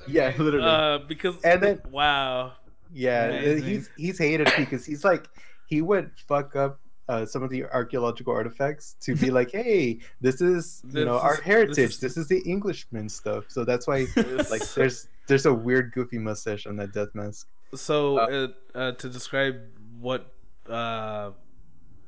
[0.08, 0.68] yeah, literally.
[0.68, 2.54] Uh, because And then- wow.
[2.94, 3.64] yeah, amazing.
[3.70, 5.28] he's he's hated because he's like
[5.68, 6.80] he would fuck up.
[7.08, 11.18] Uh, some of the archaeological artifacts to be like, hey, this is you This know
[11.18, 11.78] is- our this heritage.
[11.94, 13.44] is- This is the Englishman stuff.
[13.50, 14.08] So that's why
[14.50, 17.48] like there's there's a weird goofy mustache on that death mask.
[17.76, 19.58] So, Uh, uh, uh, to describe
[20.00, 20.34] what
[20.70, 21.32] uh,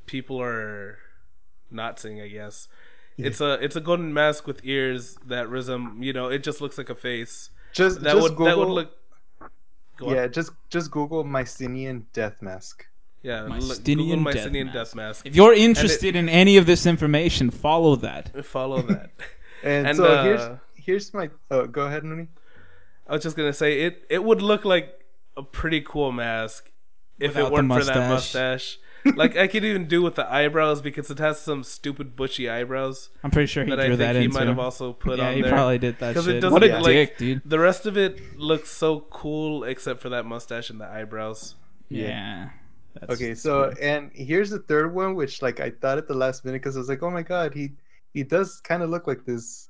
[0.06, 0.98] people are
[1.72, 2.68] not seeing, I guess
[3.18, 6.04] it's a it's a golden mask with ears that resemble.
[6.04, 7.50] You know, it just looks like a face.
[7.74, 8.92] Just That just would Google, that would look.
[9.98, 10.16] Go on.
[10.16, 12.86] yeah, just just Google Mycenaean death mask.
[13.24, 13.42] yeah.
[13.42, 14.74] look- Mycenaean Google death mask.
[14.74, 15.26] death mask.
[15.26, 18.46] If you're interested in any of this information, follow that.
[18.46, 19.12] Follow that.
[19.64, 22.28] And, And, so uh, here's here's my oh go ahead, Nuni.
[23.08, 24.06] I was just gonna say it.
[24.08, 25.04] It would look like
[25.36, 26.72] a pretty cool mask
[27.20, 28.78] if Without it weren't for that mustache.
[29.06, 29.16] mustache.
[29.16, 33.10] like I could even do with the eyebrows because it has some stupid bushy eyebrows
[33.24, 34.38] I'm pretty sure he that I drew think that he into.
[34.38, 35.52] might have also put yeah, on he there.
[35.52, 36.42] probably did that 'Cause it shit.
[36.42, 37.42] doesn't What a look like- dick, dude.
[37.46, 41.56] The rest of it looks so cool except for that mustache and the eyebrows.
[41.90, 42.50] Yeah.
[43.00, 46.44] That's, Okay, so and here's the third one, which like I thought at the last
[46.44, 47.74] minute because I was like, oh my god, he
[48.14, 49.67] he does kind of look like this.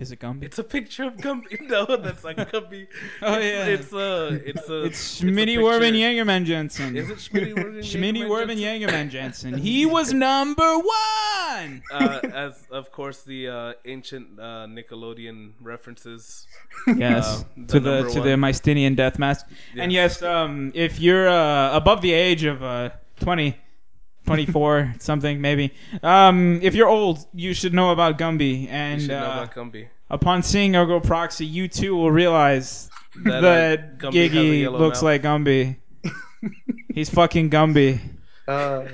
[0.00, 0.44] Is it Gumby?
[0.44, 1.60] It's a picture of Gumby.
[1.68, 2.86] No, that's not Gumby.
[3.22, 3.64] Oh, it's, yeah.
[3.66, 6.96] it's a it's a It's a Schmitty picture- Werben Yangerman Jensen.
[6.96, 7.78] Is it Schmitty Werben?
[7.92, 8.58] Schmitty Jensen?
[8.58, 9.58] Yangerman Jensen.
[9.58, 11.82] He was number one.
[11.92, 16.46] uh, as of course the uh, ancient uh, Nickelodeon references.
[16.86, 18.40] Yes, Uh, to the the to the one.
[18.40, 19.46] Mycenaean death mask.
[19.76, 20.20] And Yes.
[20.20, 22.90] yes, um, if you're uh, above the age of uh,
[23.20, 23.56] 20,
[24.28, 25.72] 24, something maybe,
[26.02, 28.62] um, if you're old, you should know about Gumby.
[28.62, 29.88] You And should know uh, about Gumby.
[30.10, 32.90] upon seeing Ergo Proxy, you too will realize
[33.24, 35.02] That, that, uh, Gumby Giggy looks mouth.
[35.10, 35.76] like Gumby.
[36.94, 38.00] He's fucking Gumby.
[38.46, 38.84] Uh,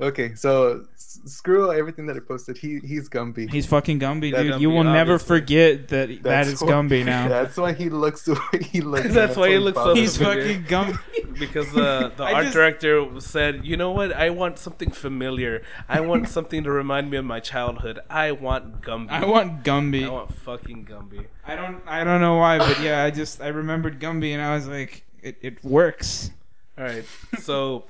[0.00, 2.56] okay, so s- screw everything that I posted.
[2.58, 3.50] He he's Gumby.
[3.50, 4.60] He's fucking Gumby, That dude.
[4.60, 7.28] you Gumby, will never forget that that That's is why- Gumby now.
[7.36, 9.06] That's why he looks the way he looks.
[9.06, 10.26] and That's why he he looks so He's me.
[10.26, 11.38] fucking Gumby.
[11.38, 14.12] because uh, the I art just- director said, "You know what?
[14.12, 15.62] I want something familiar.
[15.88, 18.00] I want something to remind me of my childhood.
[18.08, 19.10] I want Gumby.
[19.10, 20.06] I want Gumby.
[20.06, 23.48] I want fucking Gumby." I don't I don't know why, but yeah, I just I
[23.48, 26.30] remembered Gumby and I was like, it, it works.
[26.78, 27.04] All right.
[27.40, 27.84] So,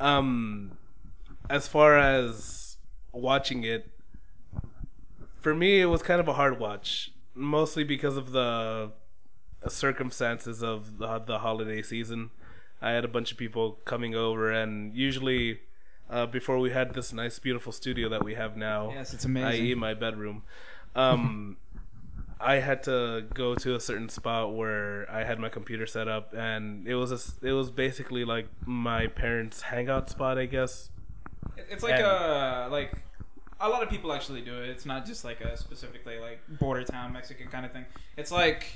[0.00, 0.72] um,
[1.50, 2.76] as far as
[3.12, 3.90] watching it,
[5.40, 8.92] for me, it was kind of a hard watch, mostly because of the
[9.68, 12.30] circumstances of the, the holiday season.
[12.80, 15.60] I had a bunch of people coming over, and usually,
[16.10, 19.74] uh, before we had this nice, beautiful studio that we have now, Yes, it's i.e.,
[19.74, 20.42] my bedroom.
[20.94, 21.56] Um,
[22.40, 26.32] I had to go to a certain spot where I had my computer set up,
[26.34, 30.90] and it was a it was basically like my parents' hangout spot, I guess.
[31.70, 32.92] It's like And- a like
[33.60, 34.68] a lot of people actually do it.
[34.68, 37.84] It's not just like a specifically like border town Mexican kind of thing.
[38.16, 38.66] It's like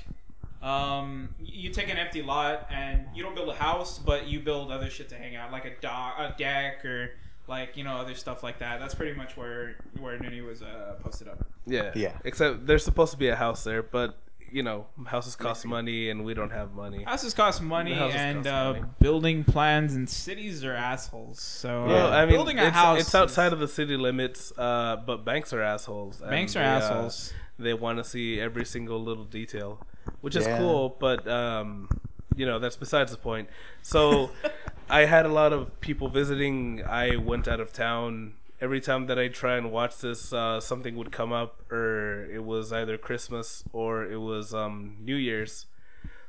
[0.61, 4.71] um, you take an empty lot and you don't build a house, but you build
[4.71, 7.11] other shit to hang out, like a dock, a deck, or
[7.47, 8.79] like you know other stuff like that.
[8.79, 11.45] That's pretty much where where Nuni was uh, posted up.
[11.65, 12.17] Yeah, Yeah.
[12.23, 14.17] Except there's supposed to be a house there, but
[14.53, 17.03] you know, houses cost money, and we don't have money.
[17.03, 18.85] Houses cost money, houses and cost uh, money.
[18.99, 21.41] building plans and cities are assholes.
[21.41, 21.93] So Yeah.
[21.93, 24.97] Well, uh, I mean, building a it's, house, it's outside of the city limits, uh,
[25.05, 26.21] but banks are assholes.
[26.21, 27.33] and banks are they, uh, assholes.
[27.57, 29.79] they want to see every single little detail,
[30.21, 30.59] which is Yeah.
[30.59, 31.89] cool, but um,
[32.35, 33.49] you know that's besides the point.
[33.81, 34.29] So
[34.89, 36.83] I had a lot of people visiting.
[36.85, 38.35] I went out of town.
[38.63, 42.45] Every time that I try and watch this, uh, something would come up, or it
[42.45, 45.65] was either Christmas or it was um, New Year's.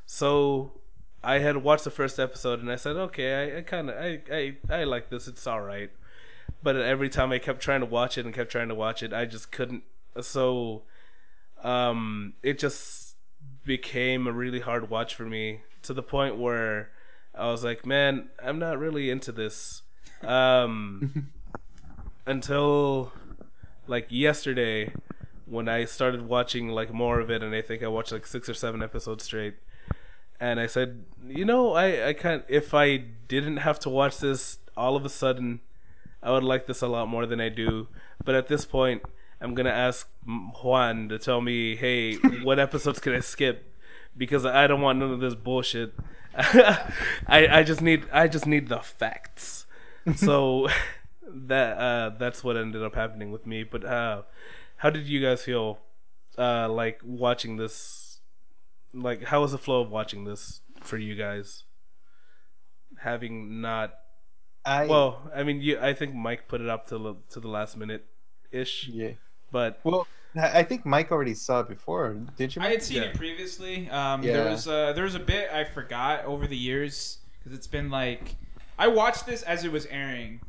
[0.05, 0.73] So
[1.23, 4.21] I had watched the first episode, and I said, "Okay, I, I kind of I,
[4.33, 5.29] I I like this.
[5.29, 5.91] It's all right."
[6.61, 9.13] But every time I kept trying to watch it and kept trying to watch it,
[9.13, 9.85] I just couldn't.
[10.21, 10.83] So
[11.63, 13.17] um, it just
[13.65, 16.91] became a really hard watch for me to the point where
[17.35, 19.83] I was like, man, I'm not really into this.
[20.23, 21.33] Um,
[22.27, 23.13] until
[23.87, 24.93] like yesterday
[25.47, 28.49] when I started watching like more of it, and I think I watched like six
[28.49, 29.55] or seven episodes straight.
[30.41, 32.45] And I said, you know, I I can't.
[32.49, 32.97] If I
[33.29, 35.61] didn't have to watch this all of a sudden,
[36.23, 37.89] I would like this a lot more than I do.
[38.25, 39.03] But at this point,
[39.41, 40.09] I'm gonna ask
[40.63, 43.71] Juan to tell me, hey, what episodes can I skip?
[44.17, 45.93] Because I don't want none of this bullshit.
[46.37, 46.89] I
[47.29, 49.67] I just need I just need the facts.
[50.17, 50.69] So
[51.35, 53.65] that uh, that's what ended up happening with me.
[53.65, 54.23] But uh,
[54.77, 55.79] how did you guys feel
[56.39, 58.21] uh, like watching this?
[58.93, 61.65] Like, how was the flow of watching this for you guys?
[63.01, 63.95] Having not
[64.65, 65.79] I well, I mean, you.
[65.79, 68.07] I think Mike put it up to the to the last minute
[68.51, 69.11] ish, yeah.
[69.51, 70.07] but Well,
[70.37, 72.15] I I think Mike already saw it before.
[72.37, 72.63] Did you?
[72.63, 73.09] I had seen Yeah.
[73.09, 73.91] it previously.
[73.91, 74.33] Um, Yeah.
[74.35, 77.91] There was uh, there was a bit I forgot over the years because it's been
[77.91, 78.37] like
[78.79, 80.41] I watched this as it was airing.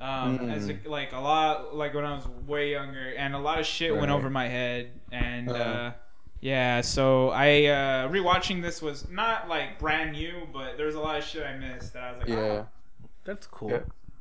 [0.00, 0.50] Um, Mm.
[0.52, 3.66] as a, like a lot like when I was way younger, and a lot of
[3.66, 5.92] shit went over my head, and uh, Uh-huh.
[6.40, 11.00] yeah, so I uh, rewatching this was not like brand new, but there was a
[11.00, 12.64] lot of shit I missed that I was like, Yeah.
[12.64, 12.68] "Ah."
[13.24, 13.70] that's cool.
[13.70, 13.80] Yeah.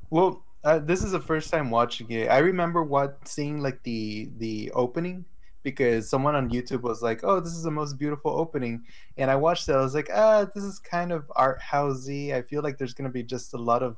[0.09, 2.27] Well, uh, this is the first time watching it.
[2.29, 5.23] I remember what seeing like the the opening
[5.63, 8.83] because someone on YouTube was like, "Oh, this is the most beautiful opening,"
[9.17, 9.73] and I watched it.
[9.75, 12.33] I was like, "Ah, this is kind of art housey.
[12.33, 13.95] I feel like there's gonna be just a lot of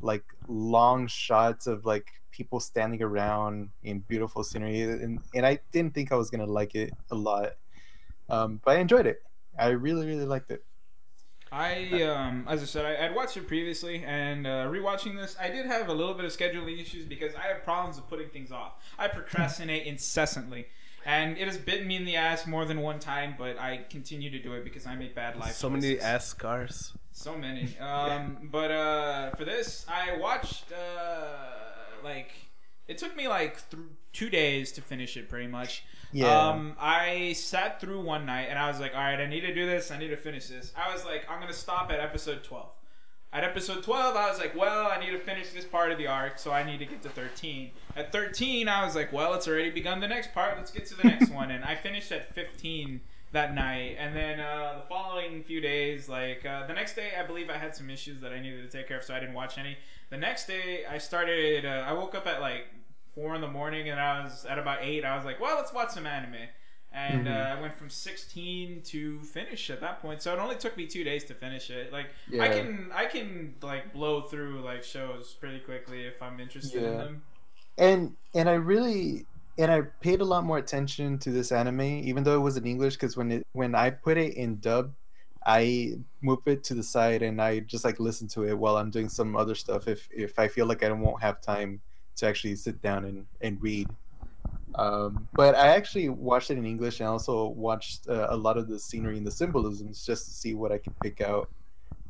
[0.00, 5.94] like long shots of like people standing around in beautiful scenery, and and I didn't
[5.94, 7.54] think I was gonna like it a lot,
[8.28, 9.22] um, but I enjoyed it.
[9.58, 10.64] I really really liked it.
[11.50, 15.48] I, um, as I said, I, I'd watched it previously, and uh, rewatching this, I
[15.48, 18.52] did have a little bit of scheduling issues because I have problems with putting things
[18.52, 18.74] off.
[18.98, 20.66] I procrastinate incessantly,
[21.06, 23.34] and it has bitten me in the ass more than one time.
[23.38, 25.54] But I continue to do it because I make bad life.
[25.54, 26.04] so many choices.
[26.04, 26.92] ass scars.
[27.18, 27.68] So many.
[27.80, 32.30] Um, but uh, for this, I watched uh, like
[32.86, 35.84] it took me like th- two days to finish it, pretty much.
[36.12, 36.48] Yeah.
[36.50, 39.52] Um, I sat through one night and I was like, all right, I need to
[39.52, 39.90] do this.
[39.90, 40.72] I need to finish this.
[40.76, 42.74] I was like, I'm gonna stop at episode 12.
[43.32, 46.06] At episode 12, I was like, well, I need to finish this part of the
[46.06, 47.72] arc, so I need to get to 13.
[47.94, 50.56] At 13, I was like, well, it's already begun the next part.
[50.56, 51.50] Let's get to the next one.
[51.50, 53.00] And I finished at 15
[53.32, 53.96] that night.
[53.98, 57.58] And then uh, the following few days, like uh, the next day, I believe I
[57.58, 59.76] had some issues that I needed to take care of, so I didn't watch any.
[60.10, 61.64] The next day, I started.
[61.66, 62.66] Uh, I woke up at like
[63.14, 65.04] four in the morning, and I was at about eight.
[65.04, 66.36] I was like, well, let's watch some anime.
[66.90, 67.30] And Mhm.
[67.54, 70.86] uh, I went from 16 to finish at that point, so it only took me
[70.86, 71.92] two days to finish it.
[71.92, 72.06] Like
[72.40, 76.96] I can, I can like blow through like shows pretty quickly if I'm interested in
[76.96, 77.22] them.
[77.76, 79.26] and and I really
[79.58, 82.66] and I paid a lot more attention to this anime, even though it was in
[82.66, 84.92] English, because when it when I put it in dub,
[85.44, 88.90] I move it to the side and I just like listen to it while I'm
[88.90, 89.88] doing some other stuff.
[89.88, 91.80] If if I feel like I won't have time
[92.16, 93.88] to actually sit down and and read.
[94.74, 98.68] Um, but I actually watched it in English and also watched uh, a lot of
[98.68, 101.48] the scenery and the symbolisms just to see what I could pick out.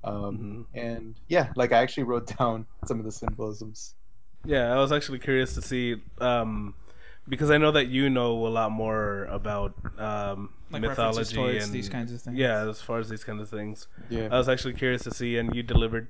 [0.05, 3.95] Um, And yeah, like I actually wrote down some of the symbolisms.
[4.45, 6.75] Yeah, I was actually curious to see um,
[7.29, 11.89] because I know that you know a lot more about um, Like mythology and these
[11.89, 12.37] kinds of things.
[12.39, 14.29] Yeah, as far as these kinds of things, Yeah.
[14.31, 16.09] I was actually curious to see, and you delivered.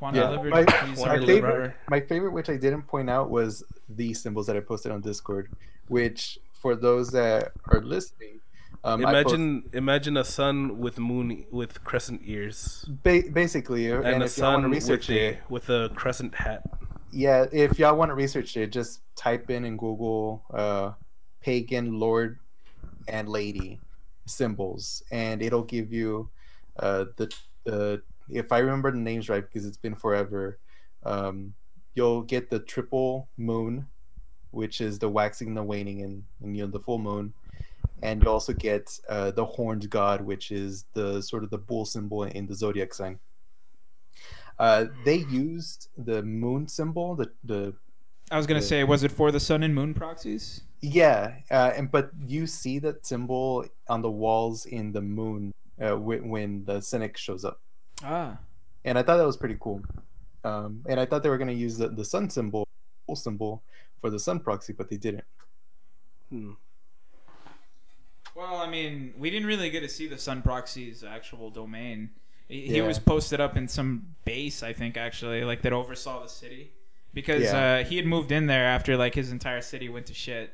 [0.00, 0.50] Juan Yeah, delivered.
[0.50, 4.56] my- my my favorite- My favorite, which I didn't point out, was the symbols that
[4.56, 5.48] I posted on Discord.
[5.88, 8.40] Which, for those that are listening,
[8.84, 13.96] um, I post- imagine, imagine a sun with moon with crescent ears, ba- basically, uh,
[13.96, 16.62] and, and, a if y'all want to sun with a with a crescent hat.
[17.12, 20.92] Yeah, if y'all want to research it, just type in in Google uh,
[21.40, 22.38] "pagan lord
[23.08, 23.80] and lady"
[24.26, 26.28] symbols, and it'll give you
[26.78, 27.32] uh, the
[27.64, 30.58] the if I remember the names right because it's been forever.
[31.04, 31.54] Um,
[31.94, 33.86] you'll get the triple moon,
[34.50, 37.32] which is the waxing, and the waning, and, and you know the full moon,
[38.02, 41.84] and you also get uh, the horned god, which is the sort of the bull
[41.84, 43.18] symbol in the zodiac sign.
[44.60, 47.72] Uh, they used the moon symbol, the the
[48.30, 48.66] I was gonna Yeah.
[48.72, 50.62] say, was it for the sun and moon proxies?
[50.82, 55.96] yeah, uh, and but you see that symbol on the walls in the moon uh,
[55.96, 57.58] when, when the cynic shows up,
[58.04, 58.38] Ah.
[58.84, 59.80] and I thought that was pretty cool.
[60.44, 62.66] Um, and I thought they were going to use the, the sun symbol,
[63.06, 63.62] full symbol,
[64.00, 65.24] for the sun proxy, but they didn't.
[66.30, 66.52] Hmm.
[68.36, 72.08] Well, I mean, we didn't really get to see the Sun Proxy's actual domain.
[72.50, 72.86] He, he Yeah.
[72.86, 76.72] was posted up in some base, I think, actually, like that oversaw the city,
[77.14, 77.80] because Yeah.
[77.80, 80.52] uh, he had moved in there after like his entire city went to shit.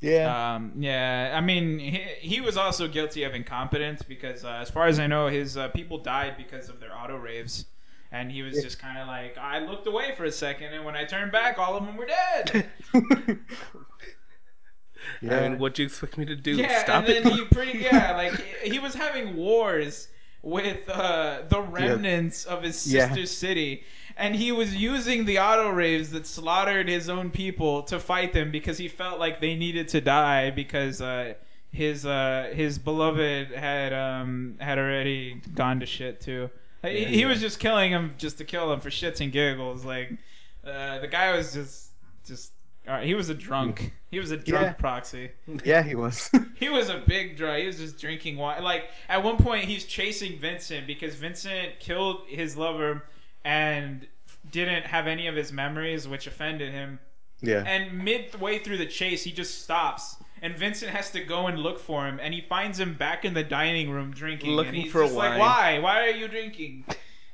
[0.00, 4.68] Yeah, Um, yeah, I mean, he, he was also guilty of incompetence because, uh, as
[4.70, 7.64] far as I know, his uh, people died because of their AutoReivs.
[8.12, 8.62] And he was Yeah.
[8.64, 11.58] just kind of like, I looked away for a second, and when I turned back,
[11.58, 12.66] all of them were dead.
[15.22, 15.36] yeah.
[15.40, 16.52] I mean, what do you expect me to do?
[16.52, 17.32] yeah, Stop and it?
[17.32, 18.32] he pretty yeah, like
[18.62, 20.08] he, he was having wars
[20.44, 23.14] with uh, the remnants of his Yeah.
[23.24, 23.82] city,
[24.16, 28.78] and he was using the AutoReivs that slaughtered his own people to fight them because
[28.78, 31.34] he felt like they needed to die because uh,
[31.72, 36.50] his uh, his beloved had um, had already gone to shit too.
[36.82, 39.32] Like, he, Yeah, he was just killing him just to kill him for shits and
[39.32, 40.12] giggles, like.
[40.64, 41.90] Uh, the guy was just
[42.26, 42.53] just.
[42.86, 43.92] All right, he was a drunk.
[44.14, 44.72] He was a drunk Yeah.
[44.74, 45.32] proxy.
[45.64, 46.30] Yeah, he was.
[46.54, 47.58] He was a big drunk.
[47.62, 48.62] He was just drinking wine.
[48.62, 53.02] Like at one point, he's chasing Vincent because Vincent killed his lover
[53.44, 54.06] and
[54.52, 57.00] didn't have any of his memories, which offended him.
[57.40, 57.64] yeah.
[57.66, 61.80] And midway through the chase, he just stops, and Vincent has to go and look
[61.80, 64.52] for him, and he finds him back in the dining room drinking.
[64.52, 65.40] Looking and he's for just like, wine.
[65.40, 65.78] why?
[65.80, 66.84] Why are you drinking?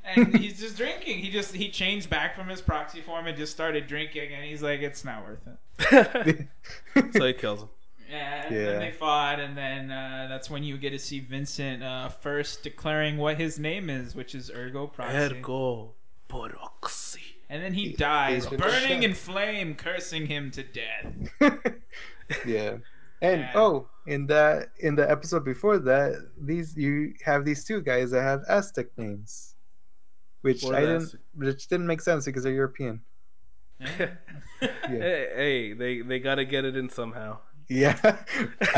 [0.04, 1.18] And he's just drinking.
[1.18, 4.62] He just he changed back from his proxy form and just started drinking, and he's
[4.62, 6.46] like, it's not worth it.
[7.12, 7.68] so he kills him.
[8.10, 8.64] Yeah, and Yeah.
[8.66, 12.62] then they fought, and then uh, that's when you get to see Vincent uh, first
[12.64, 15.16] declaring what his name is, which is Ergo Proxy.
[15.38, 15.92] Ergo
[16.28, 17.20] Proxy.
[17.48, 21.14] And then he dies, Ergo burning in flame, cursing him to death.
[22.46, 22.76] yeah.
[23.22, 23.52] And Yeah.
[23.54, 28.22] oh, in that in the episode before that, these you have these two guys that
[28.22, 29.49] have Aztec names,
[30.42, 33.02] which What I didn't, which didn't make sense because they're European.
[33.80, 34.10] Yeah.
[34.60, 37.38] Hey, hey, they they gotta get it in somehow.
[37.68, 37.96] Yeah,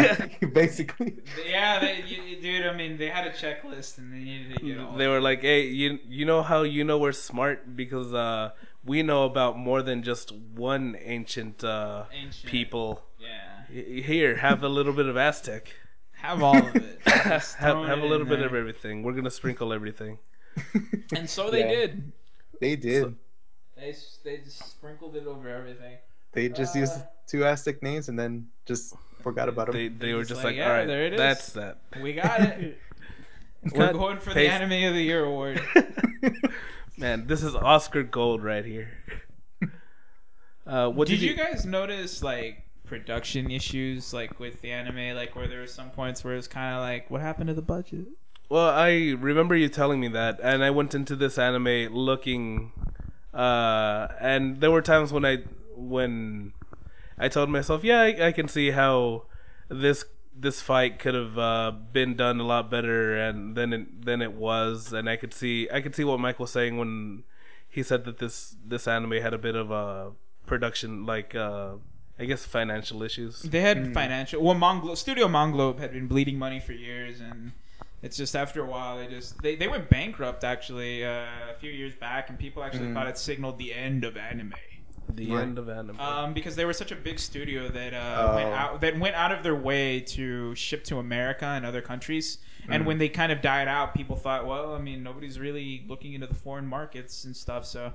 [0.52, 1.16] basically.
[1.48, 2.66] yeah, they, you, dude.
[2.66, 4.96] I mean, they had a checklist, and they needed to get all.
[4.96, 8.50] They were like, "Hey, you you know how you know we're smart because uh,
[8.84, 12.50] we know about more than just one ancient, uh, Ancient.
[12.52, 13.02] people.
[13.18, 15.74] Yeah, Here, have a little bit of Aztec.
[16.12, 17.00] have all of it.
[17.06, 18.46] have have it a little bit there.
[18.48, 19.02] of everything.
[19.02, 20.18] We're gonna sprinkle everything.
[21.16, 21.68] And so they Yeah.
[21.86, 22.12] did.
[22.60, 23.02] They did.
[23.02, 23.14] So-
[23.76, 23.94] They
[24.24, 25.96] they just sprinkled it over everything.
[26.32, 26.94] they just Uh, used
[27.26, 29.74] two Aztec names and then just forgot about them.
[29.76, 31.78] They they were just like, like, yeah, all right, there it is." that's that.
[32.00, 32.78] We got it.
[33.64, 34.48] We're Cut, going for the.
[34.48, 35.60] Anime of the Year award.
[36.96, 38.90] Man, this is Oscar gold right here.
[40.66, 45.34] Uh, what did did, you guys notice like production issues like with the anime like
[45.34, 48.06] where there were some points where it's kind of like what happened to the budget
[48.52, 52.72] Well, I remember you telling me that, and I went into this anime looking,
[53.32, 55.38] uh, and there were times when I
[55.74, 56.52] when
[57.18, 59.22] I told myself, yeah, I, I can see how
[59.70, 60.04] this
[60.36, 64.34] this fight could have uh, been done a lot better, and than it than it
[64.34, 67.24] was, and I could see I could see what Mike was saying when
[67.70, 70.12] he said that this this anime had a bit of a
[70.44, 71.76] production like uh,
[72.18, 73.40] I guess financial issues.
[73.40, 77.52] they had financial well Monglo studio Manglobe had been bleeding money for years and
[78.02, 81.10] it's just after a while they just they, they went bankrupt actually uh,
[81.50, 82.94] a few years back and people actually Mm.
[82.94, 84.52] thought it signaled the end of anime
[85.14, 85.42] The Right.
[85.42, 86.00] end of anime.
[86.00, 88.52] um, because they were such a big studio that uh, went Oh.
[88.54, 92.38] out that went out of their way to ship to America and other countries.
[92.70, 92.86] And Mm.
[92.86, 96.28] when they kind of died out, people thought, well, I mean, nobody's really looking into
[96.28, 97.66] the foreign markets and stuff.
[97.66, 97.92] So,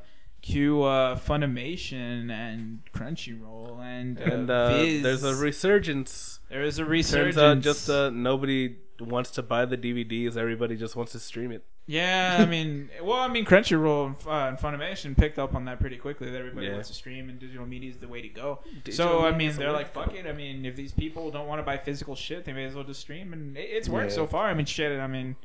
[0.51, 5.03] cue uh, Funimation and Crunchyroll and, uh, and uh, Viz.
[5.03, 6.39] there's a resurgence.
[6.49, 7.35] there is a resurgence.
[7.35, 10.37] Turns out just uh, nobody wants to buy the DVDs.
[10.37, 11.63] Everybody just wants to stream it.
[11.85, 15.79] yeah, I mean, well, I mean, Crunchyroll and, uh, and Funimation picked up on that
[15.79, 16.29] pretty quickly.
[16.29, 16.73] That everybody Yeah.
[16.73, 18.59] wants to stream, and digital media is the way to go.
[18.83, 20.25] Digital so I mean, they're like, fuck it.
[20.27, 22.83] I mean, if these people don't want to buy physical shit, they may as well
[22.83, 24.15] just stream, and it, it's worked Yeah.
[24.15, 24.45] so far.
[24.47, 24.99] I mean, shit.
[24.99, 25.35] I mean,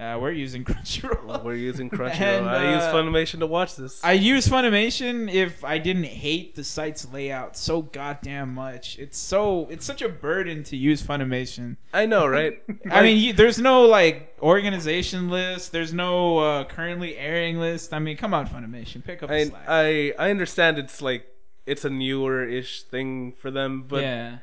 [0.00, 1.44] uh, we're using Crunchyroll.
[1.44, 2.20] We're using Crunchyroll.
[2.20, 4.02] And, I use uh, Funimation to watch this.
[4.02, 8.98] I use Funimation if I didn't hate the site's layout so goddamn much.
[8.98, 11.76] It's so it's such a burden to use Funimation.
[11.92, 12.62] I know, right?
[12.90, 15.72] I mean, you, there's no like organization list.
[15.72, 17.92] There's no uh, currently airing list.
[17.92, 19.50] I mean, come on, Funimation, pick up I.
[19.68, 21.26] I I understand it's like
[21.66, 24.38] it's a newer ish thing for them, but yeah,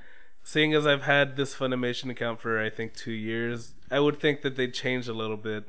[0.47, 4.43] seeing as I've had this Funimation account for I think two years, I would think
[4.43, 5.65] that they'd change a little bit.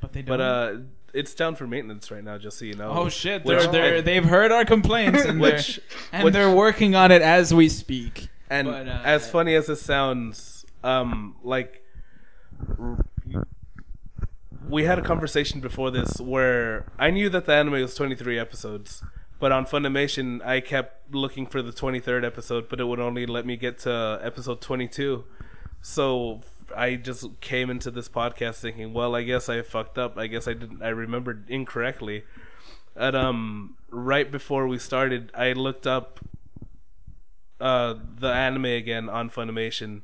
[0.00, 0.38] but they don't.
[0.38, 0.76] But uh,
[1.12, 2.92] it's down for maintenance right now, just so you know.
[2.92, 6.94] oh shit, they're, they're, they've heard our complaints and, Which they're, and which- they're working
[6.94, 8.28] on it as we speak.
[8.48, 11.82] And But, uh, as funny as it sounds, um, like
[14.68, 19.02] we had a conversation before this where I knew that the anime was 23 episodes,
[19.42, 23.44] but on Funimation I kept looking for the 23rd episode, but it would only let
[23.44, 25.24] me get to episode 22.
[25.80, 26.42] So
[26.76, 30.16] I just came into this podcast thinking, well, I guess I fucked up.
[30.16, 30.80] I guess I didn't.
[30.80, 32.22] I remembered incorrectly.
[32.94, 36.20] And um, right before we started, I looked up
[37.60, 40.02] uh, the anime again on Funimation.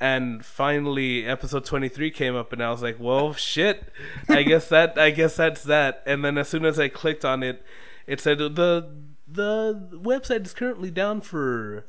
[0.00, 3.92] And finally, episode twenty three came up, and I was like, "Well, shit!
[4.30, 7.42] I guess that I guess that's that." And then as soon as I clicked on
[7.42, 7.62] it,
[8.08, 8.90] it said the
[9.30, 11.84] the website is currently down for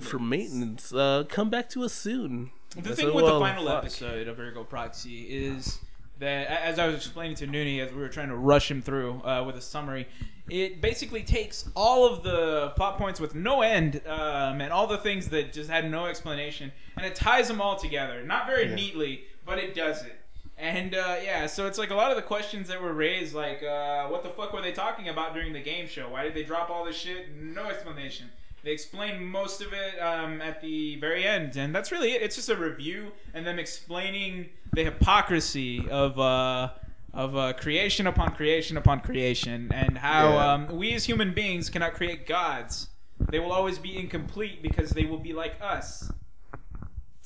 [0.00, 0.92] for maintenance.
[0.94, 2.50] Uh, come back to us soon.
[2.76, 5.78] The I thing said, with "Well, the final fuck." episode of Ergo Proxy is
[6.18, 9.20] that, as I was explaining to Nooney as we were trying to rush him through
[9.24, 10.06] uh, with a summary,
[10.48, 14.98] it basically takes all of the plot points with no end um, and all the
[14.98, 18.22] things that just had no explanation, and it ties them all together.
[18.22, 18.74] Not very Yeah.
[18.76, 20.16] neatly, but it does it.
[20.58, 23.62] And uh, yeah, so it's like a lot of the questions that were raised, like
[23.62, 26.08] uh, what the fuck were they talking about during the game show?
[26.10, 27.34] Why did they drop all this shit?
[27.36, 28.30] No explanation.
[28.62, 32.22] They explain most of it um, at the very end, and that's really it.
[32.22, 36.70] It's just a review and them explaining the hypocrisy of uh,
[37.12, 40.52] of uh, creation upon creation upon creation, and how Yeah.
[40.52, 42.88] um, we as human beings cannot create gods.
[43.30, 46.10] They will always be incomplete because they will be like us.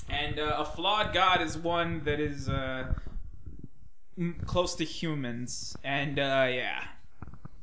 [0.09, 2.95] And uh, a flawed god is one that is uh,
[4.19, 6.85] m- close to humans, and uh, yeah.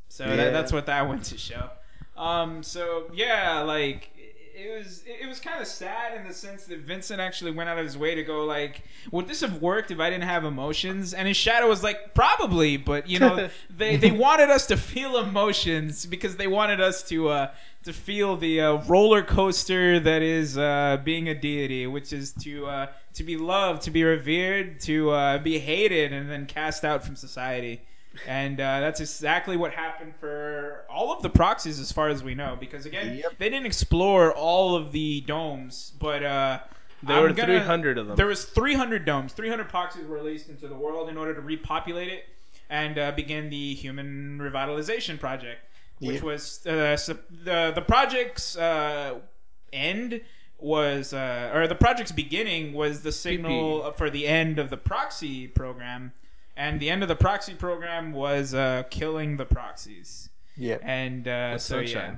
[0.09, 0.35] So Yeah.
[0.35, 1.69] That, that's what that went to show.
[2.15, 4.09] Um, so yeah, like
[4.55, 7.79] it was it was kind of sad in the sense that Vincent actually went out
[7.79, 11.13] of his way to go like, would this have worked if I didn't have emotions?
[11.13, 15.17] And his shadow was like, probably, but you know, they they wanted us to feel
[15.17, 17.51] emotions because they wanted us to uh
[17.83, 22.65] to feel the uh, roller coaster that is uh, being a deity, which is to
[22.65, 27.03] uh, to be loved, to be revered, to uh, be hated, and then cast out
[27.05, 27.81] from society.
[28.27, 32.35] And uh, that's exactly what happened for all of the proxies, as far as we
[32.35, 32.55] know.
[32.59, 33.33] Because again, Yep.
[33.39, 36.59] they didn't explore all of the domes, but uh,
[37.01, 38.15] There I'm were gonna- 300 of them.
[38.15, 39.33] There was 300 domes.
[39.33, 42.25] 300 proxies were released into the world in order to repopulate it
[42.69, 45.59] and uh, begin the human revitalization project,
[45.99, 46.23] which Yep.
[46.23, 46.95] was uh,
[47.43, 49.19] the the project's uh,
[49.71, 50.21] end
[50.63, 55.47] was uh, or the project's beginning was the signal for the end of the proxy
[55.47, 56.13] program,
[56.55, 60.77] and the end of the proxy program was uh, killing the proxies Yeah.
[60.81, 62.15] and uh, With so yeah.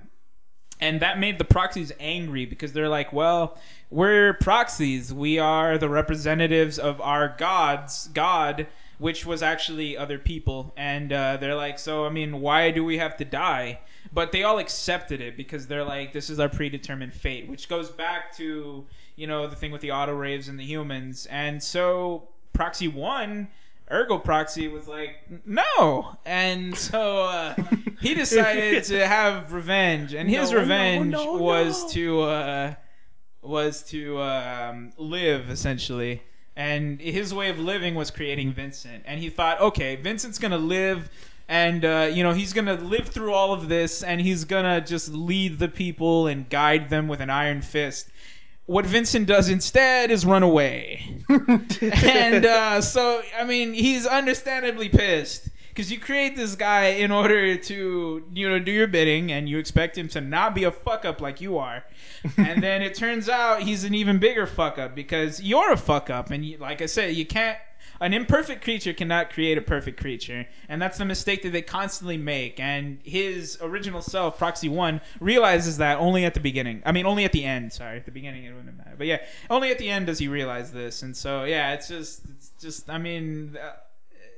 [0.81, 3.57] And that made the proxies angry because they're like, well,
[3.89, 5.13] we're proxies.
[5.13, 8.67] We are the representatives of our gods, God,
[8.97, 10.73] which was actually other people.
[10.77, 13.79] And uh, they're like, so, I mean, why do we have to die?
[14.13, 17.89] But they all accepted it because they're like, this is our predetermined fate, which goes
[17.89, 18.85] back to,
[19.15, 21.25] you know, the thing with the AutoReivs and the humans.
[21.27, 23.47] And so Proxy 1
[23.91, 27.53] Ergo Proxy was like, no, and so uh,
[28.01, 31.89] he decided to have revenge, and his No, revenge no, was no.
[31.89, 32.73] to uh,
[33.43, 36.23] was to um, live essentially,
[36.55, 41.09] and his way of living was creating Vincent, and he thought, okay, Vincent's gonna live.
[41.47, 45.09] And uh, you know he's gonna live through all of this, and he's gonna just
[45.09, 48.09] lead the people and guide them with an iron fist.
[48.65, 51.21] What Vincent does instead is run away
[51.81, 57.57] and uh, so I mean he's understandably pissed because you create this guy in order
[57.57, 61.03] to you know do your bidding and you expect him to not be a fuck
[61.03, 61.83] up like you are.
[62.37, 66.09] And then it turns out he's an even bigger fuck up because you're a fuck
[66.09, 67.57] up and you, like I said you can't
[68.01, 72.17] an imperfect creature cannot create a perfect creature and that's the mistake that they constantly
[72.17, 77.05] make and his original self proxy 1 realizes that only at the beginning i mean
[77.05, 79.19] only at the end sorry at the beginning it wouldn't matter but yeah
[79.49, 82.89] only at the end does he realize this and so yeah it's just it's just
[82.89, 83.71] i mean uh,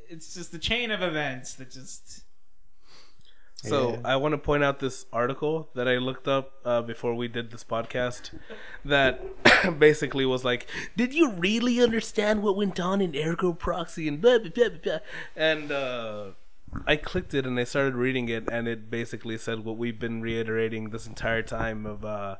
[0.09, 2.23] it's just the chain of events that just
[3.63, 4.01] So Yeah.
[4.05, 7.51] I want to point out this article that I looked up uh, before we did
[7.51, 8.37] this podcast.
[8.85, 14.21] That basically was like, "Did you really understand what went on in Ergo Proxy and
[14.21, 14.99] blah blah blah blah?" blah?"
[15.35, 16.23] And uh,
[16.85, 20.21] I clicked it and I started reading it, and it basically said what we've been
[20.21, 22.35] reiterating this entire time of uh,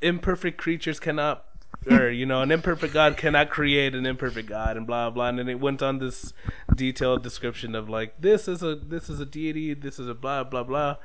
[0.00, 1.44] imperfect creatures cannot.
[1.90, 5.28] Or you know, an imperfect God cannot create an imperfect God, and blah blah.
[5.28, 6.32] And then it went on this
[6.74, 10.44] detailed description of like this is a this is a deity, this is a blah
[10.44, 10.96] blah blah,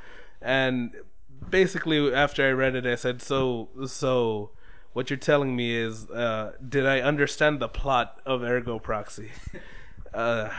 [0.41, 0.91] and
[1.49, 4.51] basically after I read it, I said, so so
[4.93, 9.29] what you're telling me is, uh, did I understand the plot of Ergo Proxy?
[10.13, 10.49] uh,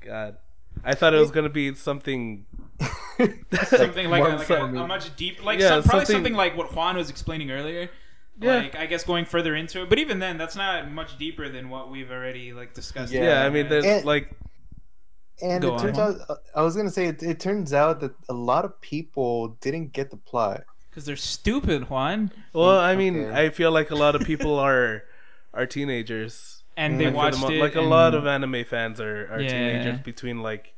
[0.00, 0.36] God,
[0.84, 2.46] I thought it was gonna be something.
[3.66, 6.56] something like, a, like a, a much deep like Yeah, some, probably something- something like
[6.56, 7.90] what juan was explaining earlier
[8.40, 8.54] Yeah.
[8.56, 11.68] like i guess going further into it but even then that's not much deeper than
[11.68, 13.24] what we've already like discussed Yeah.
[13.24, 14.30] Yeah, I mean, there's And- like
[15.42, 16.20] And Go it turns on.
[16.30, 19.92] out, I was gonna say, it, it turns out that a lot of people didn't
[19.92, 20.64] get the plot.
[20.90, 23.46] because they're stupid juan Well, I mean, Okay.
[23.46, 25.04] I feel like a lot of people are
[25.54, 26.62] are teenagers.
[26.76, 26.98] and Mm.
[26.98, 29.40] they And for the watched mo- it like a lot of anime fans are, are
[29.40, 29.48] Yeah.
[29.50, 30.74] teenagers between like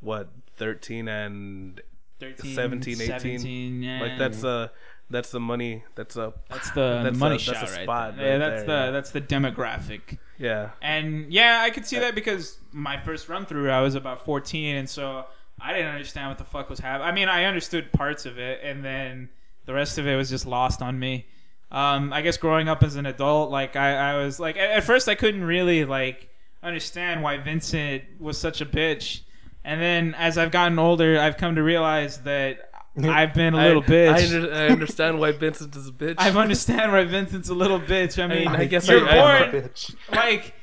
[0.00, 1.80] what 13 and
[2.20, 3.06] 13, 17, 18.
[3.06, 4.00] 17, yeah.
[4.00, 4.68] like that's uh
[5.10, 7.84] that's the money that's a that's the, that's the money a- shot that's a right
[7.84, 8.26] spot there.
[8.26, 8.90] yeah that's there, the yeah.
[8.90, 13.70] that's the demographic yeah And yeah, I could see that because my first run through,
[13.70, 15.26] I was about 14, and so
[15.60, 17.08] I didn't understand what the fuck was happening.
[17.08, 19.28] I mean, I understood parts of it, and then
[19.66, 21.26] the rest of it was just lost on me.
[21.70, 24.84] Um, I guess growing up as an adult, like I, I was like, at, at
[24.84, 26.28] first I couldn't really like
[26.62, 29.20] understand why Vincent was such a bitch,
[29.64, 32.70] and then as I've gotten older, I've come to realize that
[33.02, 34.52] I've been a little I, bitch.
[34.52, 38.22] I, I understand why Vincent is a bitch I understand why Vincent's a little bitch.
[38.22, 39.94] I mean, I guess you're I- I- born Bitch.
[40.12, 40.54] like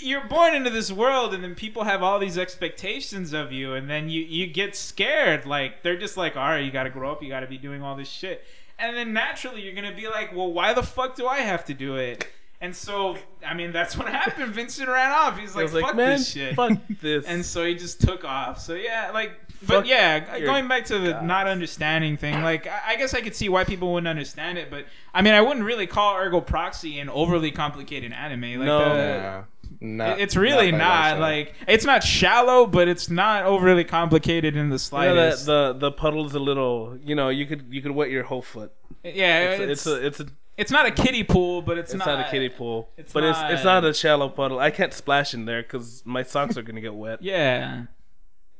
[0.00, 3.88] you're born into this world, and then people have all these expectations of you, and
[3.88, 5.46] then you you get scared.
[5.46, 7.58] Like they're just like, all right, you got to grow up, you got to be
[7.58, 8.44] doing all this shit,
[8.78, 11.74] and then naturally you're gonna be like, well, why the fuck do I have to
[11.74, 12.26] do it?
[12.60, 14.54] And so, I mean, that's what happened.
[14.54, 15.38] Vincent ran off.
[15.38, 16.54] He's like, like, fuck man, this shit.
[16.54, 17.26] fuck this.
[17.26, 18.58] And so he just took off.
[18.58, 19.32] So yeah, like,
[19.66, 21.24] but yeah, going back to the God.
[21.24, 24.86] not understanding thing, like, I guess I could see why people wouldn't understand it, but
[25.12, 28.42] I mean, I wouldn't really call Ergo Proxy an overly complicated anime.
[28.42, 28.78] Like, No.
[28.78, 29.44] the- Yeah.
[29.80, 34.70] Not, it's really by not, like it's not shallow, but it's not overly complicated in
[34.70, 35.44] the slightest.
[35.44, 36.96] the, the the puddle's a little.
[37.04, 38.72] You know, you could you could wet your whole foot.
[39.02, 40.26] yeah, It's, it's, it's a it's a
[40.56, 43.38] it's not a kiddie pool, but it's, it's not, a kiddie pool, it's but it's
[43.50, 44.58] it's not- not a shallow puddle.
[44.58, 47.20] I can't splash in there because my socks are gonna get wet.
[47.20, 47.82] Yeah,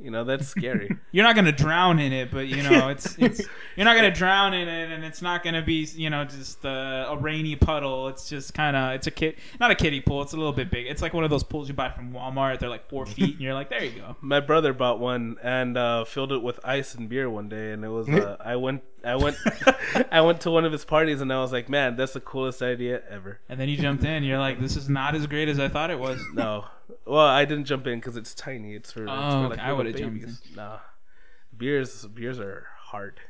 [0.01, 0.91] You know that's scary.
[1.13, 3.41] you're not gonna drown in it, but you know it's it's
[3.77, 7.07] you're not gonna drown in it, and it's not gonna be you know just uh,
[7.11, 8.09] a rainy puddle.
[8.09, 10.23] It's just kind of it's a kid, not a kiddie pool.
[10.23, 10.87] It's a little bit big.
[10.87, 12.59] It's like one of those pools you buy from Walmart.
[12.59, 14.17] They're like four feet, and you're like, there you go.
[14.21, 17.85] my brother bought one and uh, filled it with ice and beer one day, and
[17.85, 18.09] it was.
[18.15, 19.37] Uh, I went I went
[20.11, 22.63] I went to one of his parties, and I was like, man, that's the coolest
[22.63, 23.41] idea ever.
[23.49, 24.23] And then you jumped in.
[24.25, 26.21] You're like, this is not as great as I thought it was.
[26.33, 26.65] No,
[27.07, 28.75] well, I didn't jump in because it's tiny.
[28.75, 29.03] It's for.
[29.05, 29.61] it's Oh, for okay.
[29.61, 30.43] I little would've jumped babies.
[30.57, 30.79] Nah,
[31.57, 33.21] beers beers are hard.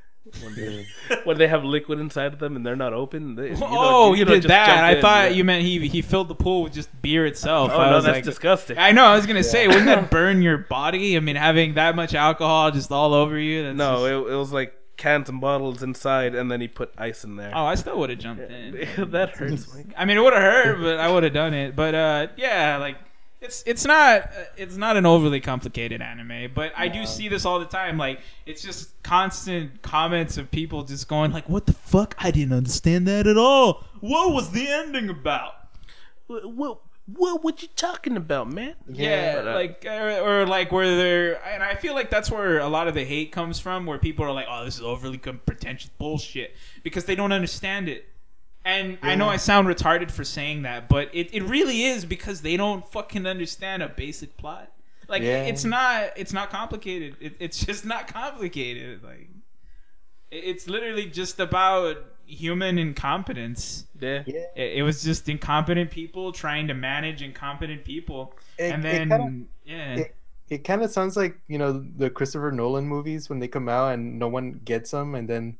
[0.42, 0.86] When they,
[1.24, 3.34] when they have liquid inside of them and they're not open.
[3.34, 4.66] They, you don't- oh, you, don't did that.
[4.68, 5.36] jump I in, thought yeah.
[5.36, 7.70] you meant he he filled the pool with just beer itself.
[7.74, 8.78] Oh I no, was that's like, disgusting.
[8.78, 9.04] I know.
[9.04, 11.18] I was gonna say, wouldn't that burn your body?
[11.18, 13.64] I mean, having that much alcohol just all over you.
[13.64, 14.72] That's no, just- it, it was like
[15.04, 17.52] cans and bottles inside, and then he put ice in there.
[17.54, 18.72] oh, I still would have jumped in.
[19.10, 19.72] that hurts.
[19.74, 19.88] Mike.
[19.98, 21.76] I mean, it would have hurt, but I would have done it.
[21.76, 22.96] But uh, yeah, like
[23.42, 26.52] it's it's not it's not an overly complicated anime.
[26.54, 27.98] But I do see this all the time.
[27.98, 32.16] Like it's just constant comments of people just going like, "What the fuck?
[32.18, 33.84] I didn't understand that at all.
[34.00, 35.52] What was the ending about?"
[36.26, 38.74] What, what what what you talking about, man?
[38.88, 42.58] Yeah, but, uh, like or, or like where they're, and I feel like that's where
[42.58, 45.18] a lot of the hate comes from, where people are like, "Oh, this is overly
[45.18, 48.06] com- pretentious bullshit," because they don't understand it.
[48.64, 52.40] And I know I sound retarded for saying that, but it, it really is because
[52.40, 54.72] they don't fucking understand a basic plot.
[55.06, 55.42] Like Yeah.
[55.42, 57.16] it's not it's not complicated.
[57.20, 59.02] It, it's just not complicated.
[59.04, 59.28] Like
[60.30, 63.86] it's literally just about human incompetence.
[64.00, 64.22] Yeah.
[64.26, 64.46] Yeah.
[64.56, 69.08] It, it was just incompetent people trying to manage incompetent people, It- and it then
[69.08, 70.16] kinda- yeah, it-
[70.50, 73.94] It kind of sounds like you know the Christopher Nolan movies when they come out
[73.94, 75.56] and no one gets them, and then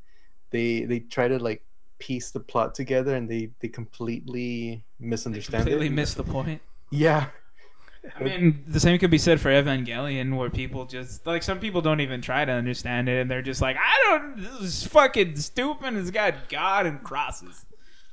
[0.50, 1.62] they they try to like
[1.98, 5.92] piece the plot together and they they completely misunderstand completely it.
[5.92, 6.60] missed the point.
[6.90, 7.28] Yeah,
[8.18, 11.80] I mean, the same could be said for Evangelion, where people just like some people
[11.80, 14.36] don't even try to understand it, and they're just like, I don't.
[14.36, 15.94] This is fucking stupid.
[15.94, 17.64] It's got God and crosses.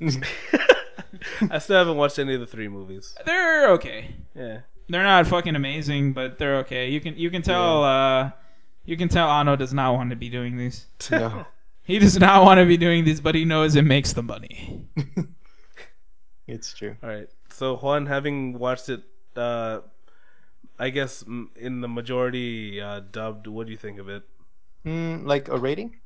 [1.50, 3.14] I still haven't watched any of the three movies.
[3.24, 4.14] They're okay.
[4.34, 4.60] Yeah.
[4.88, 6.90] They're not fucking amazing, but they're okay.
[6.90, 7.84] You can you can tell.
[7.84, 8.30] uh
[8.84, 10.86] You can tell Anno does not want to be doing these.
[11.10, 11.46] no.
[11.84, 14.86] He does not want to be doing these, but he knows it makes the money.
[16.46, 16.96] it's true.
[17.02, 17.28] All right.
[17.50, 19.02] So Juan, having watched it,
[19.38, 19.80] uh,
[20.78, 21.22] I guess
[21.56, 24.24] in the majority uh, dubbed, what do you think of it?
[24.84, 26.00] Mm, like a rating,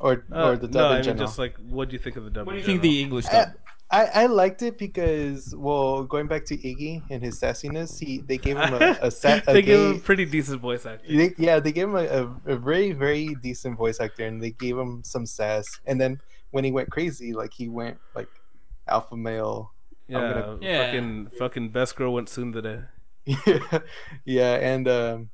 [0.00, 1.26] or Uh, or the dub no, in I mean general.
[1.26, 2.46] just like what do you think of the dub?
[2.46, 2.92] What do in you think general?
[2.94, 3.48] the English I, dub?
[3.90, 8.38] I I liked it because well, going back to Iggy and his sassiness, he they
[8.38, 11.06] gave him a, a, sa- a they give him a pretty decent voice actor.
[11.06, 14.50] They, yeah, they gave him a, a, a very, very decent voice actor, and they
[14.52, 15.66] gave him some sass.
[15.86, 16.18] And then
[16.50, 18.30] when he went crazy, like he went like
[18.88, 19.73] alpha male.
[20.08, 20.86] Yeah, gonna- Yeah.
[20.86, 22.80] fucking fucking best girl went soon today.
[23.24, 23.78] yeah,
[24.24, 25.30] yeah, and um,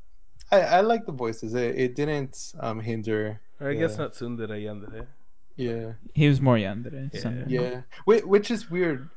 [0.53, 1.55] I I like the voices.
[1.55, 3.41] It, it didn't um hinder.
[3.61, 5.07] Or I guess not soon today, yandere.
[5.57, 7.11] Yeah, He was more young today.
[7.13, 7.21] Yeah.
[7.21, 7.83] so- yeah.
[8.07, 9.11] Whi- Which is weird.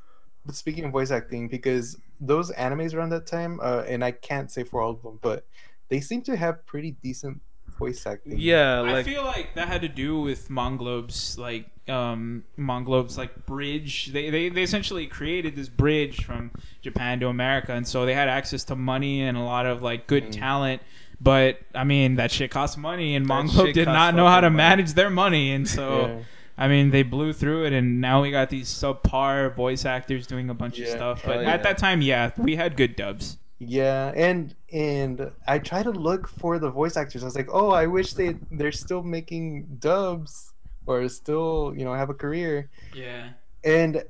[0.46, 4.52] But speaking of voice acting, because those animes around that time, uh, and I can't
[4.52, 5.46] say for all of them, but
[5.88, 7.40] they seem to have pretty decent
[7.86, 8.36] voice acting.
[8.38, 14.08] Yeah, I feel like that had to do with Manglobe's like um Manglobe's like bridge.
[14.14, 16.52] They, they they essentially created this bridge from
[16.82, 20.08] Japan to America, and so they had access to money and a lot of like
[20.08, 20.32] good Mm.
[20.32, 20.82] talent.
[21.22, 24.50] But I mean, that shit costs money, and That Manglobe did not know how to
[24.50, 24.58] money.
[24.58, 26.08] manage their money, and so.
[26.08, 26.24] Yeah.
[26.56, 30.52] I mean, they blew through it, and now we got these subpar voice actors doing
[30.52, 31.24] a bunch of stuff.
[31.26, 31.52] But Oh, yeah.
[31.52, 33.38] at that time, yeah, we had good dubs.
[33.60, 37.24] Yeah, and and I try to look for the voice actors.
[37.24, 40.54] I was like, oh, I wish they they're still making dubs
[40.86, 42.70] or still you know have a career.
[42.94, 43.30] Yeah.
[43.64, 44.04] And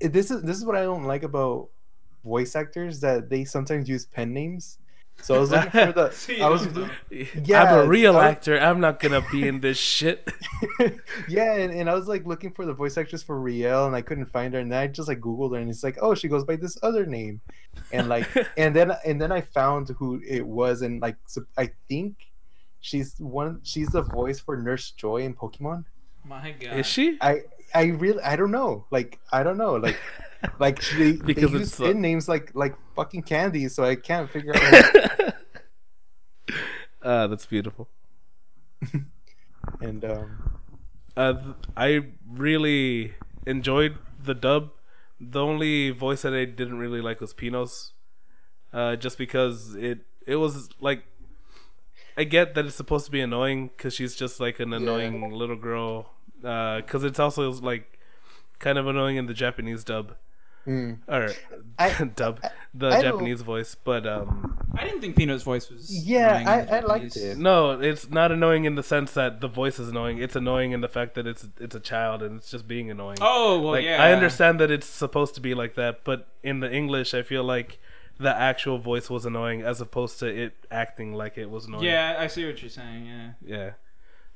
[0.00, 1.70] this is this is what I don't like about
[2.24, 4.78] voice actors that they sometimes use pen names.
[5.22, 6.10] So I was looking for the.
[6.12, 6.68] So I was.
[7.44, 8.58] Yeah, I'm a real I- actor.
[8.58, 10.28] I'm not gonna be in this shit.
[11.28, 14.02] yeah, and, and I was like looking for the voice actress for Re-l, and I
[14.02, 14.60] couldn't find her.
[14.60, 16.78] And then I just like Googled her, and it's like, oh, she goes by this
[16.82, 17.40] other name,
[17.92, 21.70] and like, and then and then I found who it was, and like, so I
[21.88, 22.16] think
[22.80, 23.60] she's one.
[23.62, 25.84] She's the voice for Nurse Joy in Pokemon.
[26.24, 26.78] My God.
[26.78, 27.18] Is she?
[27.20, 27.42] I
[27.74, 28.86] I really I don't know.
[28.90, 29.74] Like I don't know.
[29.76, 29.96] Like
[30.58, 34.28] like they, Because they use so- in names like like fucking candy, so I can't
[34.30, 35.34] figure out.
[37.02, 37.88] uh, that's beautiful.
[39.80, 40.60] and um,
[41.16, 41.34] Uh,
[41.76, 43.14] I really
[43.46, 44.70] enjoyed the dub.
[45.20, 47.92] The only voice that I didn't really like was Pino's,
[48.72, 51.04] uh, just because it it was like
[52.16, 55.56] I get that it's supposed to be annoying because she's just like an annoying little
[55.56, 56.10] girl.
[56.40, 57.98] Because it's also like
[58.58, 60.16] kind of annoying in the Japanese dub
[60.66, 60.98] mm.
[61.08, 61.30] or
[61.78, 62.40] I- dub
[62.74, 65.90] the I don't- Japanese voice, but um, I didn't think Pino's voice was.
[66.06, 67.38] Yeah, I- I liked it.
[67.38, 70.18] no, it's not annoying in the sense that the voice is annoying.
[70.18, 73.18] It's annoying in the fact that it's it's a child and it's just being annoying.
[73.20, 74.02] Oh well, like yeah.
[74.02, 77.44] I understand that it's supposed to be like that, but in the English, I feel
[77.44, 77.78] like
[78.18, 81.84] the actual voice was annoying as opposed to it acting like it was annoying.
[81.84, 83.06] Yeah, I see what you're saying.
[83.06, 83.30] Yeah.
[83.44, 83.70] yeah.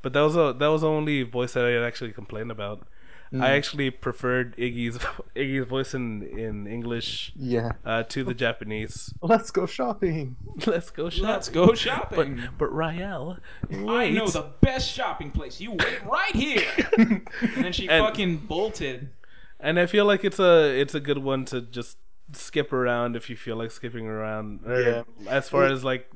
[0.00, 2.86] But that was a that was the only voice that I had actually complained about.
[3.34, 3.42] Mm.
[3.42, 4.96] I actually preferred Iggy's
[5.36, 9.12] Iggy's voice in in English yeah, uh, to the Japanese.
[9.22, 10.36] let's go shopping.
[10.66, 11.28] Let's go shopping.
[11.28, 12.36] Let's go shopping.
[12.36, 13.38] But but Re-l,
[13.88, 15.60] I know the best shopping place.
[15.60, 16.62] You wait right here.
[16.98, 19.10] and then she And- fucking bolted.
[19.58, 21.98] and I feel like it's a it's a good one to just
[22.32, 24.60] skip around if you feel like skipping around.
[24.66, 25.02] Yeah.
[25.28, 26.08] As far as like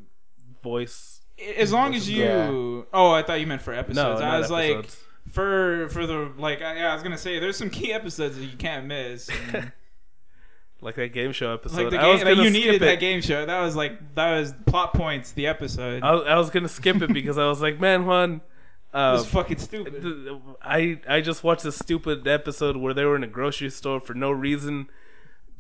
[0.63, 1.21] voice.
[1.57, 2.23] As long as you.
[2.23, 2.49] Yeah.
[2.93, 4.21] Oh, I thought you meant for episodes.
[4.21, 4.97] No, I not was episodes.
[5.01, 8.37] like, for for the like, I, yeah, I was gonna say there's some key episodes
[8.39, 9.29] that you can't miss.
[9.53, 9.73] and,
[10.81, 11.83] like that game show episode.
[11.85, 12.81] like the I was game, like you needed it.
[12.81, 13.45] that game show.
[13.47, 15.33] That was like that was plot points.
[15.33, 16.03] The episode.
[16.03, 18.35] I, was- I was gonna skip it because I was like, man, Juan.
[18.95, 20.41] it Uh, was fucking stupid.
[20.63, 24.15] I I just watched this stupid episode where they were in a grocery store for
[24.15, 24.89] no reason.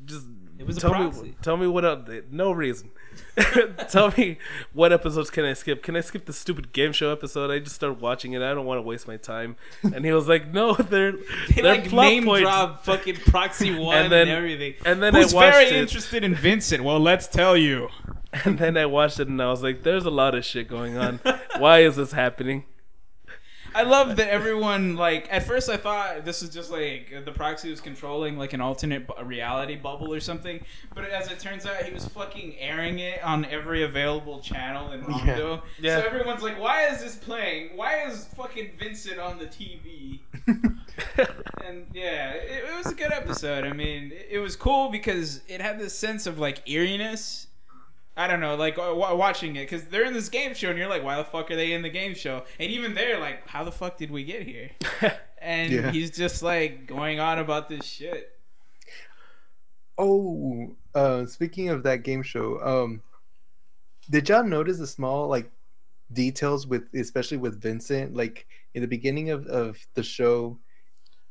[0.04, 0.26] Just
[0.58, 1.22] It was a tell proxy.
[1.22, 2.08] me tell me what else.
[2.30, 2.90] No reason.
[3.88, 4.38] tell me
[4.72, 5.82] what episodes can I skip?
[5.82, 7.50] Can I skip the stupid game show episode?
[7.50, 8.42] I just started watching it.
[8.42, 9.56] I don't want to waste my time.
[9.82, 11.12] And he was like, no, they're
[11.54, 12.42] They they're like plot name points.
[12.42, 14.74] drop fucking proxy one and, then- everything.
[14.84, 15.72] and then Who's I watched very it.
[15.74, 16.82] interested in Vincent?
[16.84, 17.88] Well, let's tell you.
[18.44, 20.98] And then I watched it and I was like, there's a lot of shit going
[20.98, 21.20] on.
[21.58, 22.64] Why is this happening?
[23.78, 25.28] I love that everyone like.
[25.30, 29.06] At first, I thought this was just like the proxy was controlling like an alternate
[29.06, 30.64] bu- reality bubble or something.
[30.96, 35.04] But as it turns out, he was fucking airing it on every available channel in
[35.04, 35.62] Romdeau.
[35.78, 36.00] Yeah.
[36.00, 37.76] So everyone's like, "Why is this playing?
[37.76, 40.18] Why is fucking Vincent on the TV?"
[41.64, 43.62] and yeah, it, it was a good episode.
[43.62, 47.46] I mean, it, it was cool because it had this sense of like eeriness.
[48.18, 50.88] I don't know, like w- watching it because they're in this game show, and you're
[50.88, 52.42] like, why the fuck are they in the game show?
[52.58, 54.70] And even they're like, how the fuck did we get here?
[55.40, 55.92] And Yeah.
[55.92, 58.32] he's just like going on about this shit.
[59.96, 63.02] Oh, uh, speaking of that game show, um,
[64.10, 65.50] did y'all notice the small like
[66.12, 70.58] details with, especially with Vincent, like in the beginning of of the show?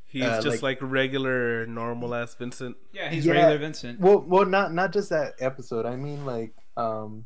[0.06, 2.78] He's Uh, just like- like, regular, normal ass Vincent.
[2.94, 3.34] Yeah, he's Yeah.
[3.34, 4.00] regular Vincent.
[4.00, 5.86] Well, well, not not just that episode.
[5.86, 7.26] I mean, like, um,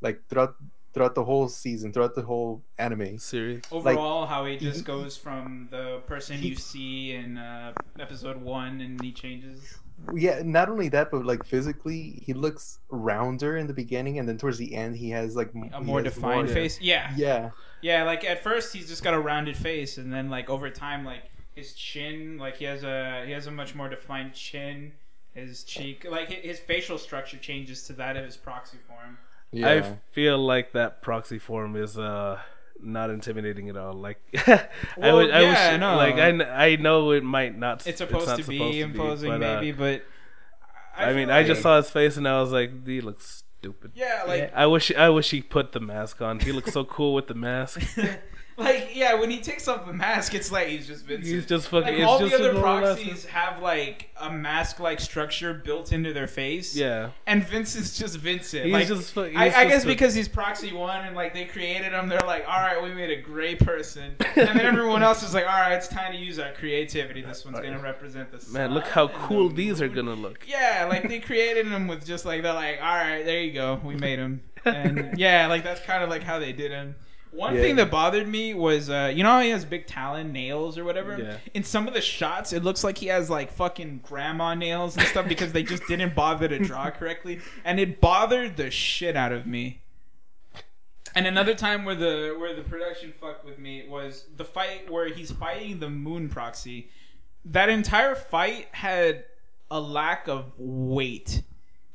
[0.00, 0.56] like throughout
[0.92, 3.18] throughout the whole season, throughout the whole anime.
[3.18, 3.62] Series.
[3.70, 8.40] Overall, how he just he- goes from the person he- you see in uh, episode
[8.40, 9.78] one, and he changes.
[10.14, 14.36] Yeah, not only that, but like physically, he looks rounder in the beginning, and then
[14.36, 16.54] towards the end, he has like a more defined yeah.
[16.54, 16.80] face.
[16.80, 17.12] Yeah.
[17.16, 17.50] Yeah,
[17.82, 21.04] Yeah, like at first he's just got a rounded face, and then like over time,
[21.04, 21.22] like
[21.54, 24.92] his chin, like he has a he has a much more defined chin.
[25.34, 29.18] His cheek, like his facial structure changes to that of his proxy form.
[29.50, 29.68] yeah.
[29.68, 32.38] I feel like that proxy form is uh
[32.80, 33.94] not intimidating at all.
[33.94, 34.68] Like I
[34.98, 35.40] Well, would, I
[35.72, 35.96] wish, no.
[35.96, 37.86] like I, kn- I know it might not.
[37.86, 40.04] It's supposed not to be supposed imposing, but, uh, maybe, but
[40.96, 43.92] I, feel mean, I just saw his face and I was like, he looks stupid.
[43.94, 46.40] yeah, like I wish I wish he put the mask on.
[46.40, 47.80] He looks so cool with the mask.
[48.62, 51.34] like yeah, when he takes off the mask, it's like he's just Vincent.
[51.34, 51.92] He's just fucking.
[51.92, 56.26] like it's all just the other proxies have like a mask-like structure built into their
[56.26, 56.76] face.
[56.76, 58.64] Yeah, and Vincent's just Vincent.
[58.64, 59.16] he's like, just.
[59.16, 62.08] I, he's I just guess a- because he's proxy one and like they created him,
[62.08, 65.44] they're like, all right, we made a gray person, and then everyone else is like,
[65.44, 67.22] all right, it's time to use our creativity.
[67.22, 70.46] This one's gonna represent the sun man, look how cool the these are gonna look.
[70.48, 73.80] Yeah, like they created him with just like they're like, all right, there you go,
[73.84, 76.94] we made him, and yeah, like that's kind of like how they did him.
[77.32, 77.62] One Yeah.
[77.62, 80.84] thing that bothered me was, uh, you know, how he has big talon nails or
[80.84, 81.18] whatever.
[81.18, 81.36] Yeah.
[81.54, 85.06] In some of the shots, it looks like he has like fucking grandma nails and
[85.06, 89.32] stuff because they just didn't bother to draw correctly, and it bothered the shit out
[89.32, 89.80] of me.
[91.14, 95.08] And another time where the where the production fucked with me was the fight where
[95.08, 96.88] he's fighting the moon proxy.
[97.44, 99.24] That entire fight had
[99.70, 101.42] a lack of weight.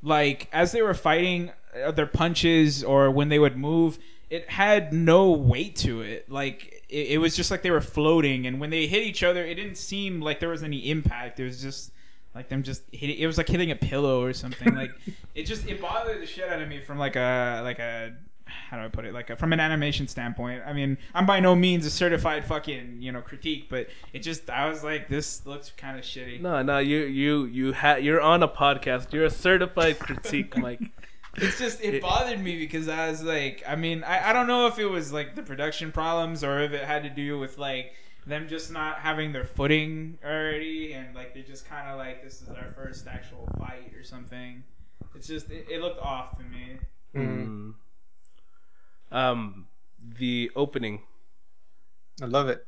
[0.04, 1.52] Like as they were fighting
[1.84, 3.98] uh, their punches or when they would move,
[4.30, 6.30] it had no weight to it.
[6.30, 9.46] Like it, it was just like they were floating, and when they hit each other,
[9.46, 11.40] it didn't seem like there was any impact.
[11.40, 11.92] It was just
[12.36, 13.18] like them just hitting.
[13.18, 14.76] It was like hitting a pillow or something.
[14.76, 14.92] Like
[15.36, 18.14] it just it bothered the shit out of me from like a like a
[18.46, 19.14] how do I put it?
[19.14, 20.64] Like a, from an animation standpoint.
[20.66, 24.50] I mean, I'm by no means a certified fucking you know critique, but it just
[24.50, 26.42] I was like, this looks kind of shitty.
[26.42, 29.14] No, no, you you you ha- you're on a podcast.
[29.14, 30.82] You're a certified critique, Mike.
[31.38, 34.48] It's just it It- bothered me because I was like, I mean, I, I don't
[34.48, 37.58] know if it was like the production problems or if it had to do with
[37.58, 37.94] like
[38.26, 42.42] them just not having their footing already and like they're just kind of like this
[42.42, 44.64] is our first actual fight or something.
[45.16, 46.78] It's just it, it looked off to me.
[47.16, 47.74] Mm.
[49.12, 49.68] Um,
[50.20, 51.02] the opening,
[52.22, 52.66] I love it.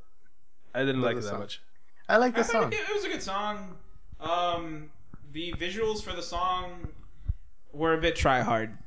[0.73, 1.39] I didn't Love like it that song.
[1.39, 1.61] much.
[2.07, 2.73] I like the thought song.
[2.73, 3.75] it, it was a good song.
[4.19, 4.89] Um,
[5.31, 6.87] the visuals for the song
[7.73, 8.77] were a bit try hard.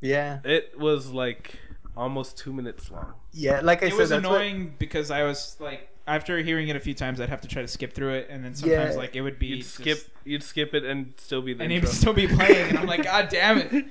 [0.00, 1.58] Yeah, It was like
[1.96, 3.14] almost two minutes long.
[3.32, 3.60] yeah.
[3.62, 6.68] Like I said, It said, was that's what- annoying because I was like, after hearing
[6.68, 8.94] it a few times, I'd have to try to skip through it, and then sometimes
[8.94, 8.98] Yeah.
[9.00, 11.72] like it would be You'd just- skip, you'd skip it and still be the and
[11.72, 13.86] he'd still be playing, and I'm like, God damn it!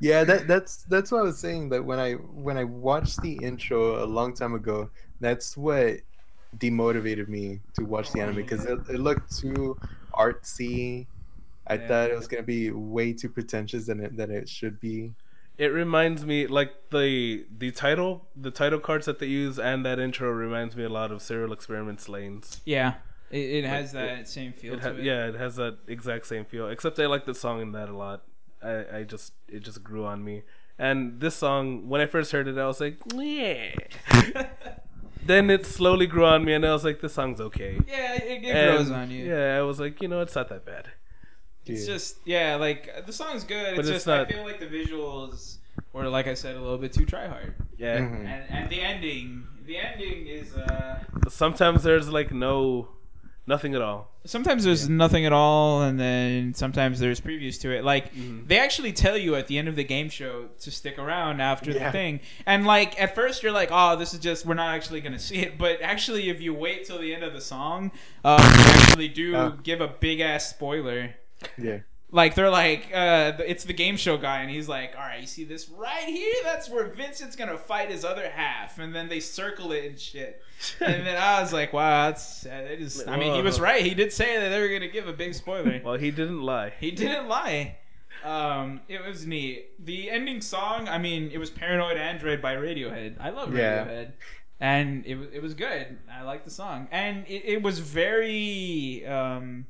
[0.00, 1.68] Yeah, that that's that's what I was saying.
[1.68, 5.98] That when I when I watched the intro a long time ago, that's what
[6.58, 9.78] demotivated me to watch the anime because it, it looked too
[10.14, 11.06] artsy.
[11.66, 11.88] I Yeah.
[11.88, 15.14] thought it was gonna be way too pretentious than it than it should be.
[15.58, 19.98] It reminds me like the the title, the title cards that they use, and that
[19.98, 22.42] intro reminds me a lot of Serial Experiments Lain.
[22.66, 22.94] Yeah,
[23.30, 25.02] it, it has Like, that same feel It to ha- it.
[25.04, 26.68] yeah, it has that exact same feel.
[26.68, 28.24] Except I like the song in that a lot.
[28.62, 30.42] I, I just it just grew on me.
[30.78, 33.72] And this song, when I first heard it, I was like, yeah.
[35.24, 37.80] then it slowly grew on me, and I was like, this song's okay.
[37.88, 39.24] yeah, it, it grows on you.
[39.24, 40.88] Yeah, I was like, you know, it's not that bad.
[41.74, 43.76] It's just yeah, like the song's good.
[43.76, 45.58] But It's, it's just not- I feel like the visuals
[45.92, 47.98] were like I said a little bit too try hard, Yeah.
[47.98, 48.26] Mhm.
[48.26, 52.88] and and the ending, the ending is uh Sometimes there's like no,
[53.46, 54.12] nothing at all.
[54.24, 57.84] sometimes there's nothing at all, and then sometimes there's previews to it.
[57.84, 58.46] Like Mhm.
[58.48, 61.70] they actually tell you at the end of the game show to stick around after
[61.70, 61.86] Yeah.
[61.86, 65.00] the thing, and like at first you're like, oh, this is just we're not actually
[65.00, 67.90] gonna see it, but actually if you wait till the end of the song,
[68.24, 69.54] uh, they actually do Oh.
[69.62, 71.14] give a big ass spoiler.
[71.58, 71.78] Yeah,
[72.10, 75.26] Like they're like, uh, it's the game show guy, and he's like, "All right, you
[75.26, 76.34] see this right here?
[76.44, 80.40] That's where Vincent's gonna fight his other half." And then they circle it and shit.
[80.80, 83.82] And then I was like, "Wow, that's uh, it is." I mean, he was right.
[83.84, 85.80] He did say that they were gonna give a big spoiler.
[85.84, 86.72] Well, he didn't lie.
[86.80, 87.76] he didn't lie.
[88.24, 89.84] Um, it was neat.
[89.84, 93.16] The ending song, I mean, it was "Paranoid Android" by Radiohead.
[93.20, 93.84] I love Yeah.
[93.84, 94.12] Radiohead.
[94.58, 95.98] And it, wa- it was good.
[96.10, 99.66] I liked the song, and it, it was very um,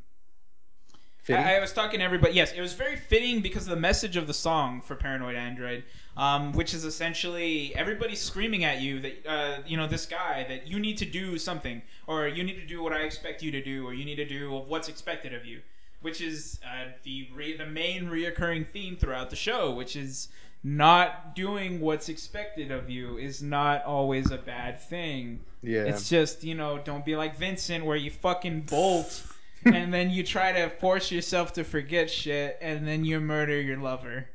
[1.26, 1.44] Fitting?
[1.44, 2.34] I, I was talking to everybody.
[2.34, 5.82] Yes, it was very fitting because of the message of the song for Paranoid Android,
[6.16, 10.68] um, which is essentially everybody screaming at you that uh, you know this guy that
[10.68, 13.60] you need to do something, or you need to do what I expect you to
[13.60, 15.62] do, or you need to do what's expected of you,
[16.00, 20.28] which is uh, the re- the main reoccurring theme throughout the show, which is
[20.62, 25.40] not doing what's expected of you is not always a bad thing.
[25.62, 25.82] yeah.
[25.82, 29.22] It's just, you know, don't be like Vincent where you fucking bolt
[29.66, 33.78] and then you try to force yourself to forget shit and then you murder your
[33.78, 34.28] lover.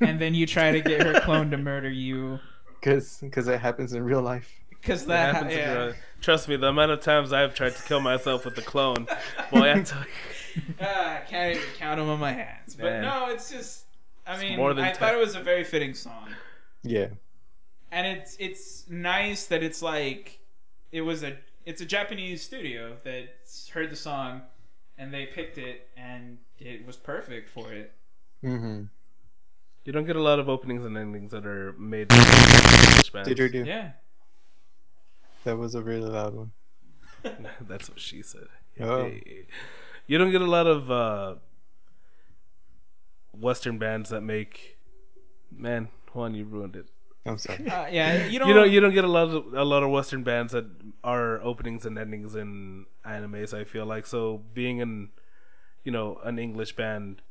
[0.00, 2.38] And then you try to get her clone to murder you.
[2.80, 4.50] Because because it happens in real life.
[4.70, 5.74] Because That that, happens to yeah.
[5.74, 9.06] grow- Trust me, the amount of times I've tried to kill myself with the clone,
[9.52, 10.62] boy, I tell you.
[10.80, 12.74] Ah, I can't even count them on my hands.
[12.74, 13.02] But Man.
[13.02, 13.84] no, it's just,
[14.26, 16.28] I It's mean, more than I thought it was a very fitting song.
[16.82, 17.08] Yeah.
[17.90, 20.38] and it's it's nice that it's like
[20.92, 23.28] it was a it's a Japanese studio that
[23.72, 24.42] heard the song
[24.98, 27.92] and they picked it and it was perfect for it.
[28.44, 28.84] Mm-hmm.
[29.84, 33.28] You don't get a lot of openings and endings that are made by English bands.
[33.28, 33.64] Did you do?
[33.64, 33.92] Yeah.
[35.44, 36.50] That was a really loud one.
[37.60, 38.48] That's what she said.
[38.80, 39.04] Oh.
[39.04, 39.46] Hey.
[40.08, 41.34] You don't get a lot of uh,
[43.32, 44.78] Western bands that make.
[45.50, 46.88] Man, Juan, you ruined it.
[47.26, 47.66] I'm sorry.
[47.68, 48.70] Uh, yeah, you know, You don't.
[48.70, 50.66] You don't get a lot of a lot of Western bands that
[51.02, 53.52] are openings and endings in animes.
[53.52, 55.10] I feel like so being an,
[55.84, 57.22] you know, an English band.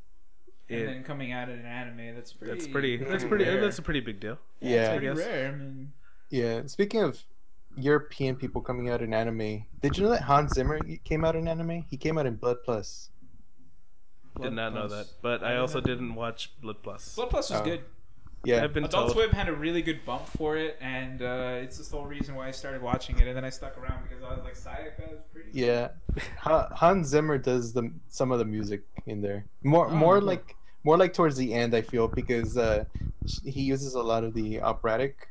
[0.69, 2.97] and It, then coming out in an anime that's pretty that's pretty.
[2.97, 3.45] That's pretty.
[3.45, 3.61] rare.
[3.61, 4.38] That's a pretty big deal.
[4.59, 4.93] Yeah, Yeah.
[4.93, 5.17] I guess.
[5.17, 5.47] rare.
[5.49, 5.93] I mean,
[6.30, 6.65] Yeah.
[6.67, 7.23] Speaking of
[7.77, 11.47] European people coming out in anime, did you know that Hans Zimmer came out in
[11.47, 11.85] anime?
[11.89, 13.09] He came out in Blood Plus.
[14.35, 15.85] Did Blood not know that, but I I also know.
[15.85, 17.15] didn't watch Blood Plus.
[17.15, 17.63] Blood Plus was Oh.
[17.63, 17.81] good.
[18.45, 18.63] Yeah.
[18.63, 19.13] I've been Adult told.
[19.13, 22.47] Swim had a really good bump for it, and uh, it's the sole reason why
[22.47, 23.27] I started watching it.
[23.27, 25.49] And then I stuck around because I was like, Sayaka is pretty.
[25.53, 25.89] Yeah,
[26.39, 29.45] Ha- Hans Zimmer does the some of the music in there.
[29.63, 30.27] More Oh, more cool.
[30.27, 31.73] like more like towards the end.
[31.76, 32.85] I feel because uh,
[33.43, 35.30] he uses a lot of the operatic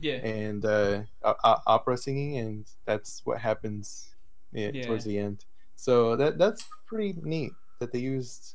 [0.00, 0.16] Yeah.
[0.16, 4.08] and uh, o- o- opera singing, and that's what happens
[4.52, 4.86] yeah, Yeah.
[4.86, 5.44] towards the end.
[5.76, 8.54] So that that's pretty neat that they used.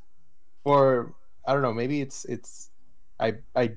[0.63, 1.13] Or
[1.47, 2.69] I don't know, maybe it's it's
[3.19, 3.71] I I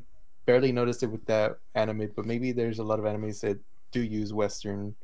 [0.46, 3.58] barely noticed it with that anime, but maybe there's a lot of animes that
[3.92, 4.94] do use Western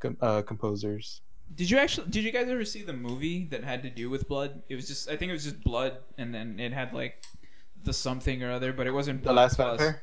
[0.00, 1.20] com- uh, composers.
[1.54, 2.08] Did you actually?
[2.10, 4.62] Did you guys ever see the movie that had to do with blood?
[4.68, 5.08] It was just.
[5.08, 7.22] I think it was just blood, and then it had like
[7.84, 9.22] the something or other, but it wasn't.
[9.22, 9.78] The Last Plus.
[9.80, 10.02] Vampire.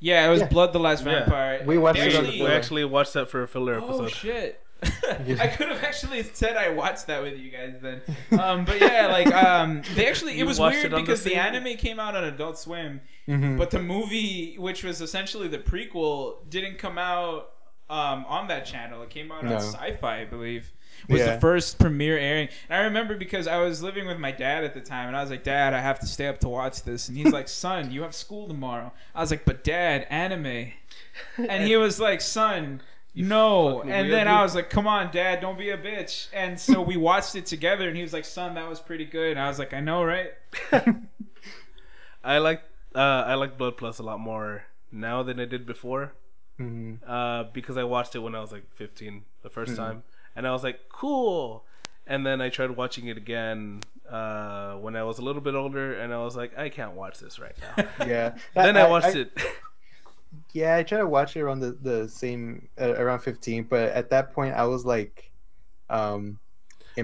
[0.00, 0.48] Yeah, it was Yeah.
[0.48, 1.20] Blood the Last Yeah.
[1.20, 1.62] Vampire.
[1.66, 4.04] We watched They it actually, We actually watched that for a filler Oh episode.
[4.04, 4.60] Oh shit!
[4.82, 8.00] I could have actually said I watched that with you guys then.
[8.38, 11.22] Um, but yeah, like um, they actually it You was weird it on the because
[11.22, 13.00] the, anime came out on Adult Swim,
[13.30, 13.56] Mhm.
[13.58, 17.50] but the movie, which was essentially the prequel, didn't come out
[17.88, 19.02] um, on that channel.
[19.02, 19.54] It came out No.
[19.56, 20.70] on Sci-Fi, I believe.
[21.08, 21.34] Was Yeah.
[21.34, 24.74] the first premiere airing, and I remember because I was living with my dad at
[24.74, 27.08] the time, and I was like, "Dad, I have to stay up to watch this,"
[27.08, 30.72] and he's like, "Son, you have school tomorrow." I was like, "But Dad, anime,"
[31.38, 32.80] and he was like, "Son."
[33.14, 34.30] no, and then weirdo.
[34.30, 37.46] I was like, "Come on, Dad, don't be a bitch." And so we watched it
[37.46, 39.80] together, and he was like, "Son, that was pretty good." And I was like, "I
[39.80, 40.32] know, right?"
[42.22, 42.62] I like
[42.94, 46.12] uh, I like Blood Plus a lot more now than I did before.
[46.58, 46.98] Mhm.
[47.06, 49.76] Uh, because I watched it when I was like 15 the 1st Mhm.
[49.76, 50.02] time,
[50.36, 51.64] and I was like, cool.
[52.06, 55.94] And then I tried watching it again uh, when I was a little bit older,
[55.94, 57.84] and I was like, I can't watch this right now.
[58.06, 58.34] Yeah.
[58.54, 59.30] then I, watched it.
[60.52, 64.10] Yeah, I tried to watch it around the the same uh, around fifteen, but at
[64.10, 65.30] that point I was like,
[65.88, 66.38] um.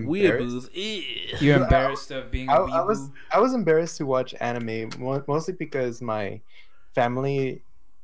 [0.04, 0.68] Weeaboos.
[0.74, 1.02] Ew.
[1.40, 3.10] You Well, I- embarrassed of being a I, I was?
[3.32, 4.90] I was embarrassed to watch anime
[5.26, 6.40] mostly because my
[6.94, 7.62] family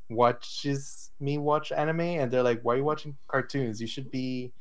[0.09, 3.79] watches me watch anime and they're like, "Why are you watching cartoons?
[3.81, 4.51] You should be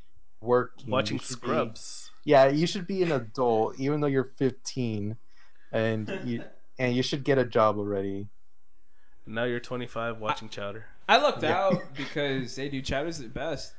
[0.41, 2.11] working, Watching you should be- Scrubs.
[2.25, 5.17] yeah, you should be an adult, even though you're 15,
[5.73, 6.45] and you
[6.79, 8.29] and you should get a job already."
[9.27, 10.87] Now you're 25 watching Chowder.
[11.09, 11.57] I looked Yeah.
[11.67, 13.75] out because they do Chowder's the best.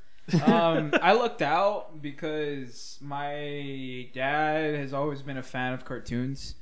[0.46, 6.56] Um, I looked out because my dad has always been a fan of cartoons.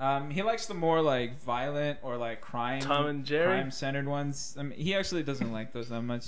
[0.00, 3.46] Um, he likes the more like violent or like crime, Tom and Jerry?
[3.46, 4.54] crime centered ones.
[4.58, 6.26] I mean, he actually doesn't like those that much.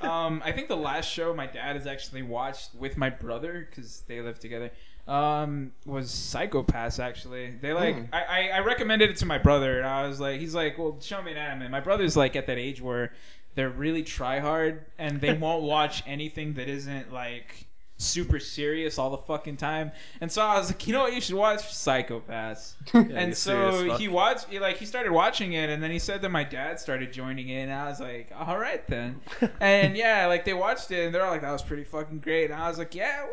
[0.00, 4.02] Um, I think the last show my dad has actually watched with my brother because
[4.08, 4.72] they live together
[5.06, 6.98] um, was Psycho-Pass.
[6.98, 8.04] Actually, they like Hmm.
[8.12, 10.96] I, I I recommended it to my brother, and I was like, he's like, well,
[11.00, 11.70] show me an anime.
[11.70, 13.12] My brother's like at that age where
[13.54, 17.66] they're really try hard and they won't watch anything that isn't like
[18.02, 19.92] super serious all the fucking time.
[20.20, 22.76] And so I was like, you know what, you should watch Psycho-Pass.
[22.94, 26.22] Yeah, and so he watched, he, like, he started watching it, and then he said
[26.22, 29.20] that my dad started joining in, and I was like, all right then.
[29.60, 32.50] and yeah, like they watched it, and they're all like, that was pretty fucking great.
[32.50, 33.26] And I was like, yeah.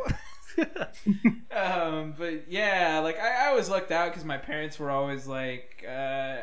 [1.56, 5.86] um, but yeah, like I, I always looked out because my parents were always like
[5.88, 6.38] uh,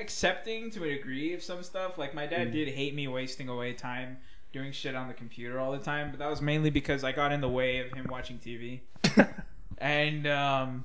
[0.00, 1.98] accepting to a degree of some stuff.
[1.98, 2.52] Like my dad Mm.
[2.52, 4.18] did hate me wasting away time
[4.52, 7.32] doing shit on the computer all the time, but that was mainly because I got
[7.32, 8.80] in the way of him watching TV.
[9.78, 10.84] and um,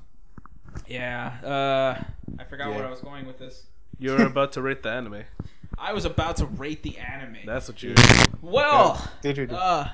[0.88, 2.02] yeah, uh,
[2.38, 3.64] I forgot where I was going with this.
[3.98, 5.22] You're about to rate the anime.
[5.78, 7.38] I was about to rate the anime.
[7.46, 7.94] That's what you.
[8.42, 9.46] well, Did you?
[9.46, 9.88] do- uh,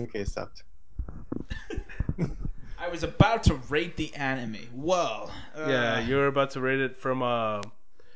[0.00, 0.62] okay, stopped.
[2.78, 4.58] I was about to rate the anime.
[4.74, 7.62] Well, uh, Yeah, you're about to rate it from uh,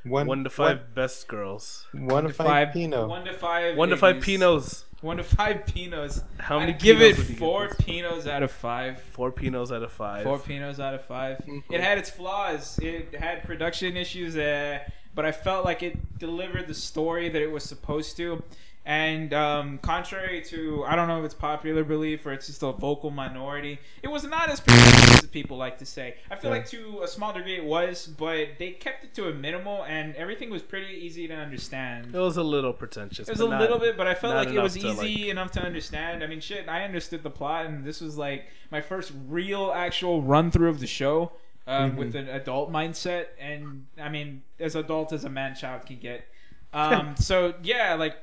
[0.04, 1.86] One, one to five best girls.
[1.92, 3.06] One, one to five, Pino.
[3.06, 3.76] One to five.
[3.76, 4.24] One to five Iggy's.
[4.24, 4.84] Pinos.
[5.02, 6.22] One to five Pinos.
[6.38, 6.72] How many?
[6.72, 7.76] I'd give it Pinos would you four this?
[7.78, 9.00] Pinos out of five.
[9.02, 10.24] Four Pinos out of five.
[10.24, 11.62] Four Pinos out of 5 Mhm.
[11.70, 12.78] It had its flaws.
[12.78, 14.80] It had production issues, uh,
[15.14, 18.42] but I felt like it delivered the story that it was supposed to.
[18.90, 22.72] And um, contrary to, I don't know if it's popular belief or it's just a
[22.72, 26.16] vocal minority, it was not as pretentious as people like to say.
[26.28, 26.56] I feel Yeah.
[26.56, 30.16] like to a small degree it was, but they kept it to a minimal, and
[30.16, 32.12] everything was pretty easy to understand.
[32.12, 33.28] It was a little pretentious.
[33.28, 35.52] It was a not- little bit, but I felt like it was easy like- enough
[35.52, 36.24] to understand.
[36.24, 40.20] I mean, shit, I understood the plot, and this was like my first real, actual
[40.20, 41.30] run through of the show
[41.68, 41.96] um, Mhm.
[41.96, 46.24] with an adult mindset, and I mean, as adult as a man child can get.
[46.72, 48.16] Um, so yeah, like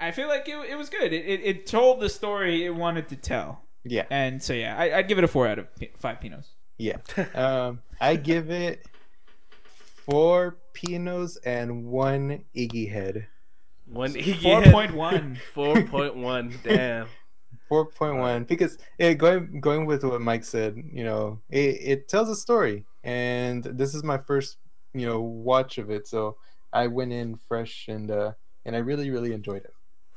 [0.00, 1.12] I feel like it, it was good.
[1.12, 4.98] It, it, it told the story it wanted to tell, Yeah, and so yeah, I,
[4.98, 6.50] I'd give it a four out of pi- five pinos.
[6.78, 6.96] yeah.
[7.34, 8.84] um, I give it
[10.06, 13.28] four pinos and one Iggy head.
[13.86, 15.38] One Four point one.
[15.54, 16.54] Four point one.
[16.64, 17.06] Damn.
[17.68, 22.08] Four point one because yeah, going going with what Mike said, you know, it, it
[22.08, 24.58] tells a story, and this is my first
[24.92, 26.36] you know watch of it, so
[26.72, 28.32] I went in fresh and uh
[28.66, 29.72] and I really really enjoyed it.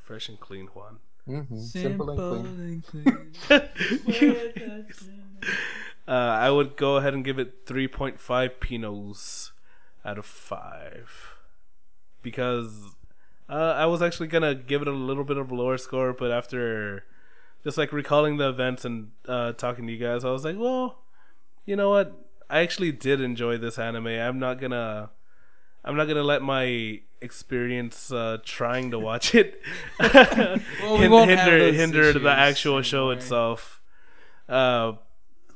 [0.07, 0.99] Fresh and clean, Juan.
[1.25, 3.34] hmm Simple, and clean.
[6.07, 9.51] uh, I would go ahead and give it 3.5 Pinos
[10.05, 11.35] out of 5.
[12.21, 12.95] Because
[13.49, 16.13] uh, I was actually going to give it a little bit of a lower score,
[16.13, 17.03] but after
[17.65, 20.99] just like recalling the events and uh, talking to you guys, I was like, well,
[21.65, 22.13] you know what?
[22.49, 24.07] I actually did enjoy this anime.
[24.07, 25.09] I'm not going to.
[25.88, 29.59] I'm not gonna let my experience uh, trying to watch it
[29.99, 33.14] Well, we hin- won't have hinder hinder the issues actual show anymore.
[33.14, 33.81] itself.
[34.47, 34.93] Uh,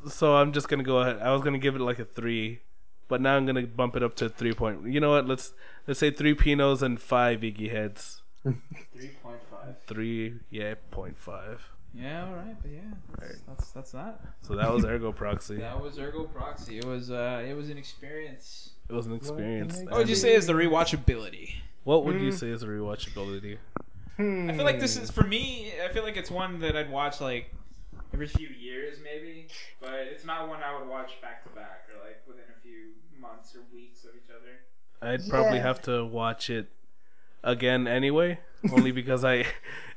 [0.08, 1.20] so I'm just gonna go ahead.
[1.22, 2.62] I was gonna give it like a three,
[3.08, 4.88] but now I'm gonna bump it up to three point.
[4.88, 5.28] You know what?
[5.28, 5.54] Let's
[5.88, 8.22] let's say three Pinos and five Iggy heads.
[8.44, 9.76] Three point five.
[9.86, 11.70] Three, yeah, point five.
[11.94, 12.80] Yeah, all right, but yeah,
[13.20, 14.22] that's that's, that's that.
[14.42, 15.58] So that was Ergo Proxy.
[15.58, 16.78] That was Ergo Proxy.
[16.78, 18.70] It was uh, it was an experience.
[18.90, 19.78] It was an experience.
[19.78, 21.56] What What would you say is the rewatchability?
[21.84, 22.40] What would you Mm.
[22.40, 23.58] say is the rewatchability?
[24.20, 25.72] I feel like this is for me.
[25.84, 27.54] I feel like it's one that I'd watch like
[28.14, 29.48] every few years, maybe.
[29.82, 32.92] But it's not one I would watch back to back or like within a few
[33.20, 34.60] months or weeks of each other.
[35.14, 35.64] I'd probably Yeah.
[35.64, 36.68] have to watch it
[37.44, 38.40] again anyway,
[38.72, 39.46] only because I,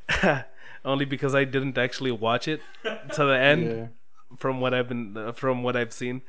[0.85, 3.87] only because I didn't actually watch it to the end Yeah.
[4.39, 6.23] from what I've been uh, from what I've seen,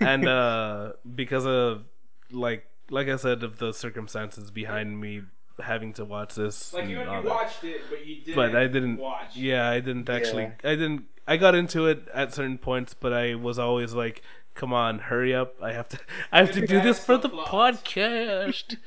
[0.00, 1.84] and uh, because of
[2.30, 5.22] like like I said of the circumstances behind me
[5.62, 6.72] having to watch this.
[6.74, 8.36] Like you, and you watched it, but you didn't.
[8.36, 8.96] but I didn't.
[8.98, 9.36] watch.
[9.36, 10.44] Yeah, I didn't actually.
[10.44, 10.70] Yeah.
[10.70, 11.04] I didn't.
[11.26, 14.22] I got into it at certain points, but I was always like,
[14.54, 15.54] "Come on, hurry up!
[15.62, 15.98] I have to.
[16.32, 17.48] I have to do this for the Plot.
[17.84, 18.76] podcast."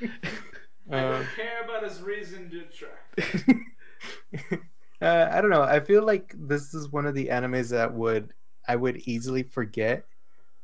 [0.90, 4.60] I Uh, don't care about his reason to try.
[5.02, 5.62] Uh, I don't know.
[5.62, 8.32] I feel like this is one of the animes that would
[8.68, 10.04] I would easily forget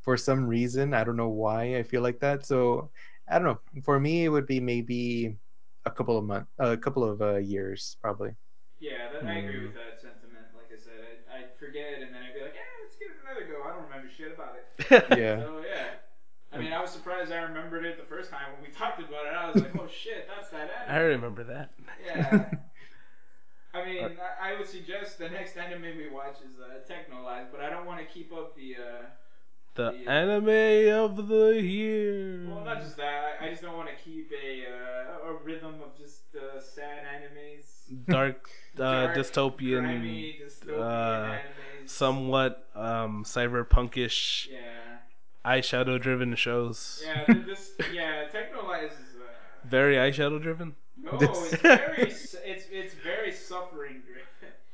[0.01, 0.93] for some reason.
[0.93, 2.45] I don't know why I feel like that.
[2.45, 2.91] So
[3.27, 3.59] I don't know.
[3.83, 5.37] For me, it would be maybe
[5.85, 8.31] a couple of months, a couple of uh, years, probably.
[8.79, 9.63] Yeah, that, I agree Mm.
[9.63, 10.45] with that sentiment.
[10.53, 10.93] Like I said,
[11.33, 13.63] I'd, I'd forget and then I'd be like, yeah, let's give it another go.
[13.67, 15.17] I don't remember shit about it.
[15.17, 15.41] Yeah.
[15.41, 15.87] So yeah.
[16.53, 19.25] I mean, I was surprised I remembered it the first time when we talked about
[19.25, 19.33] it.
[19.33, 20.95] I was like, oh shit, that's that Anime.
[20.95, 21.71] I remember that.
[22.05, 22.49] Yeah.
[23.77, 27.61] I mean, I, I would suggest the next anime we watch is uh, Texhnolyze, but
[27.61, 28.75] I don't want to keep up the.
[28.75, 29.05] Uh,
[29.77, 30.09] The Yeah.
[30.21, 32.49] anime of the year.
[32.49, 33.37] well, not just that.
[33.39, 37.65] I just don't want to keep a uh, a rhythm of just uh, sad animes.
[38.09, 41.89] dark, uh, Dark, dystopian, grimy, dystopian uh, animes.
[42.01, 45.05] somewhat um, cyberpunkish, Yeah.
[45.45, 47.03] eyeshadow-driven shows.
[47.05, 47.63] Yeah, th- this
[47.93, 49.29] yeah, Texhnolyze is uh,
[49.63, 50.75] Very eyeshadow-driven.
[51.01, 52.35] No, it's very it's
[52.71, 54.23] it's very suffering driven.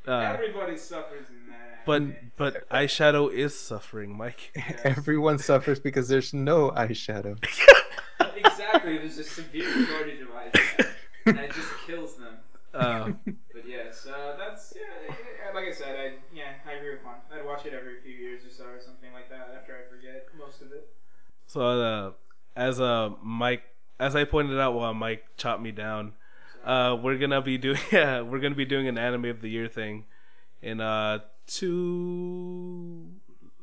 [0.08, 1.86] Uh, Everybody suffers in that.
[1.86, 2.16] but anime.
[2.36, 4.52] but eyeshadow is suffering, Mike.
[4.84, 7.38] Everyone suffers because there's no eyeshadow.
[8.36, 10.88] exactly, there's a severe shortage of eyeshadow,
[11.26, 12.36] and it just kills them.
[12.74, 13.12] Uh,
[13.54, 17.16] But yes, uh, that's yeah, yeah, like I said, I yeah, I agree with Juan.
[17.34, 20.28] I'd watch it every few years or so or something like that after I forget
[20.38, 20.90] most of it.
[21.48, 22.12] so uh,
[22.56, 23.64] as uh, Mike,
[23.99, 26.14] as I pointed out while Mike chopped me down,
[26.65, 29.68] uh, we're gonna be doing yeah, we're gonna be doing an anime of the year
[29.68, 30.06] thing
[30.61, 33.10] in uh two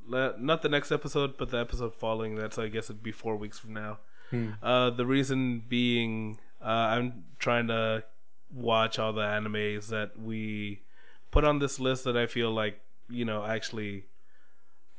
[0.08, 3.58] not the next episode but the episode following that's i guess it'd be four weeks
[3.58, 3.98] from now
[4.30, 4.50] Hmm.
[4.62, 8.04] uh the reason being uh i'm trying to
[8.52, 10.82] watch all the animes that we
[11.32, 14.04] put on this list that i feel like you know actually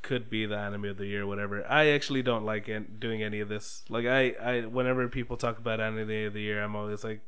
[0.02, 3.40] could be the anime of the year whatever i actually don't like an- doing any
[3.40, 7.04] of this like i i whenever people talk about anime of the year i'm always
[7.04, 7.20] like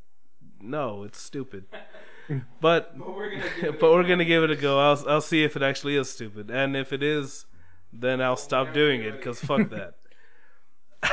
[0.60, 1.64] no it's stupid
[2.60, 4.08] but But we're gonna give it but a we're go.
[4.08, 4.78] gonna give it a go.
[4.80, 7.44] I'll I'll see if it actually is stupid, and if it is,
[7.92, 9.68] then I'll stop never doing do it it because fuck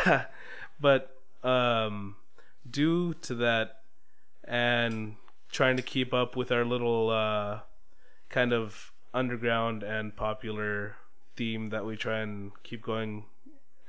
[0.06, 0.32] that.
[0.80, 2.16] but um,
[2.70, 3.82] due to that,
[4.46, 5.16] and
[5.52, 7.60] trying to keep up with our little uh,
[8.30, 10.96] kind of underground and popular
[11.36, 13.26] theme that we try and keep going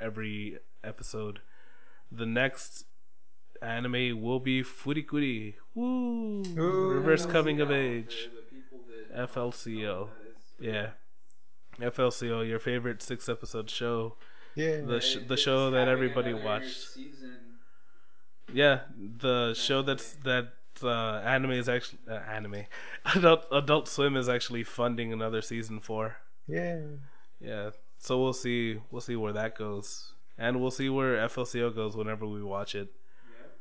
[0.01, 1.40] every episode,
[2.10, 2.85] the next
[3.60, 5.55] anime will be Furikuri.
[5.74, 6.43] Woo!
[6.59, 6.90] Ooh.
[6.90, 8.28] Reverse coming of age.
[9.14, 10.09] the FLCL.
[10.60, 10.90] Yeah.
[11.81, 14.16] FLCL, your favorite six episode show.
[14.55, 14.82] Yeah.
[14.82, 16.90] The sh- the show that everybody watched.
[16.93, 17.39] Season.
[18.52, 20.52] Yeah, the show that's that
[20.82, 22.66] uh, anime is actually uh, anime.
[23.14, 26.16] Adult Adult Swim is actually funding another season for.
[26.47, 26.81] Yeah.
[27.43, 27.70] Yeah.
[27.98, 30.12] So we'll see we'll see where that goes.
[30.39, 32.89] And we'll see where FLCL goes whenever we watch it.
[33.40, 33.52] Yep.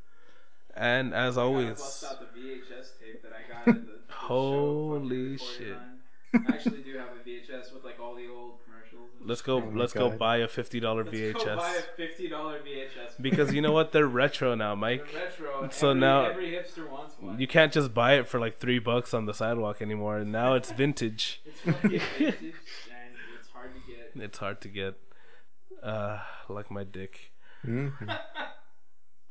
[0.76, 3.68] And as I gotta always, bust out the VHS tape that I got.
[3.68, 5.78] At the, the Holy show shit.
[6.34, 9.10] I actually do have a VHS with like all the old commercials.
[9.26, 9.58] let's go.
[9.58, 11.44] Oh let's go buy a fifty dollar Let's VHS.
[11.46, 13.22] go buy a fifty dollar VHS.
[13.22, 13.92] because you know what?
[13.92, 15.08] They're retro now, They're Mike.
[15.14, 15.70] retro.
[15.72, 17.38] So every, now- every hipster wants one.
[17.40, 20.24] You can't just buy it for like three bucks on the sidewalk anymore.
[20.24, 21.42] Now it's vintage.
[21.46, 22.34] It's vintage and
[23.40, 23.82] it's hard to
[24.14, 24.24] get.
[24.24, 24.96] It's hard to get.
[25.82, 26.20] Uh,
[26.50, 27.32] like my dick.
[27.66, 27.94] Mhm.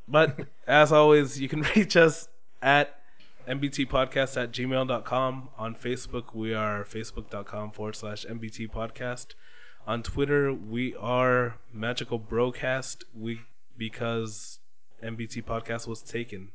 [0.08, 2.28] But as always, you can reach us
[2.60, 3.00] at
[3.46, 5.48] mbtpodcast at gmail.com.
[5.56, 9.34] On Facebook, we are facebook.com forward slash mbT podcast.
[9.86, 13.40] On Twitter, we are Magical Broadcast we,
[13.78, 14.58] because
[15.02, 16.50] MBT podcast was taken.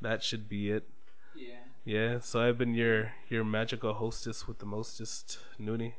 [0.00, 0.88] That should be it.
[1.36, 1.54] Yeah.
[1.84, 5.94] Yeah, so I've been your your magical hostess with the mostest, Noonie,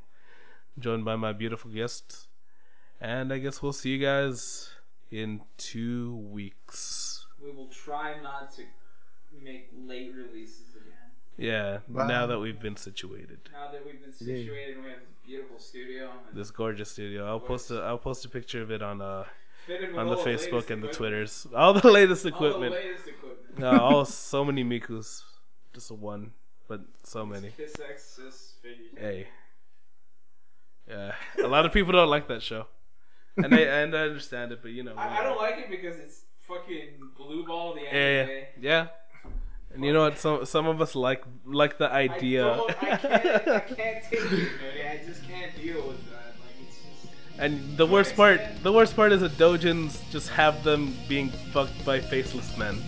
[0.79, 2.27] joined by my beautiful guest.
[3.01, 4.69] And I guess we'll see you guys
[5.11, 7.25] in two weeks.
[7.43, 8.63] We will try not to
[9.41, 10.91] make late releases again.
[11.37, 12.07] Yeah, Wow.
[12.07, 13.39] now that we've been situated.
[13.51, 16.09] Now that we've been situated, and we have this beautiful studio.
[16.29, 17.25] And This gorgeous studio.
[17.27, 19.25] I'll post a I'll post a picture of it on uh
[19.97, 20.93] on the Facebook latest and the equipment.
[20.93, 21.47] Twitters.
[21.55, 22.73] All the latest All the equipment.
[22.73, 23.63] latest equipment.
[23.63, 25.23] Uh, all so many Mikus.
[25.73, 26.31] Just one,
[26.69, 27.49] but so many.
[27.57, 28.53] Kiss x Sis.
[28.97, 29.27] Hey.
[30.87, 31.13] Yeah,
[31.43, 32.67] a lot of people don't like that show,
[33.37, 34.93] and I and I understand it, but you know.
[34.95, 38.29] I, I don't like it because it's fucking blue ball the anime.
[38.29, 38.87] yeah, yeah.
[39.73, 40.17] And you know what?
[40.19, 44.49] Some some of us like like the idea, I, I, can't, I can't take it,
[44.61, 45.01] man.
[45.01, 46.35] I just can't deal with that.
[46.39, 47.39] Like it's just.
[47.39, 51.83] and the worst part the worst part is that dojins just have them being fucked
[51.83, 52.81] by faceless men.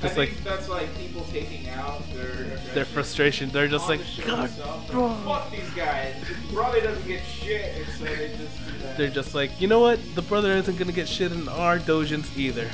[0.00, 4.22] Just I like- that's like people taking out their Their frustration, they're just like, the
[4.22, 4.90] God, itself.
[4.90, 6.14] bro." Like, fuck these guys.
[6.26, 8.96] His brother doesn't get shit, and so they just do that.
[8.96, 9.98] They're just like, you know what?
[10.14, 12.70] The brother isn't gonna get shit in our dojins either.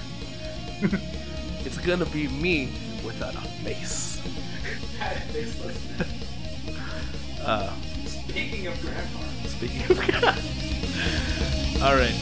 [1.64, 2.70] it's gonna be me
[3.04, 4.20] without a face.
[7.44, 7.70] Uh,
[8.06, 9.18] Speaking of grandpa.
[9.46, 10.24] speaking of God.
[11.82, 12.14] All right.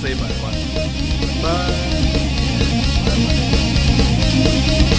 [0.00, 1.42] Say bye, bye.
[1.42, 1.90] Bye.
[4.66, 4.93] Thank you.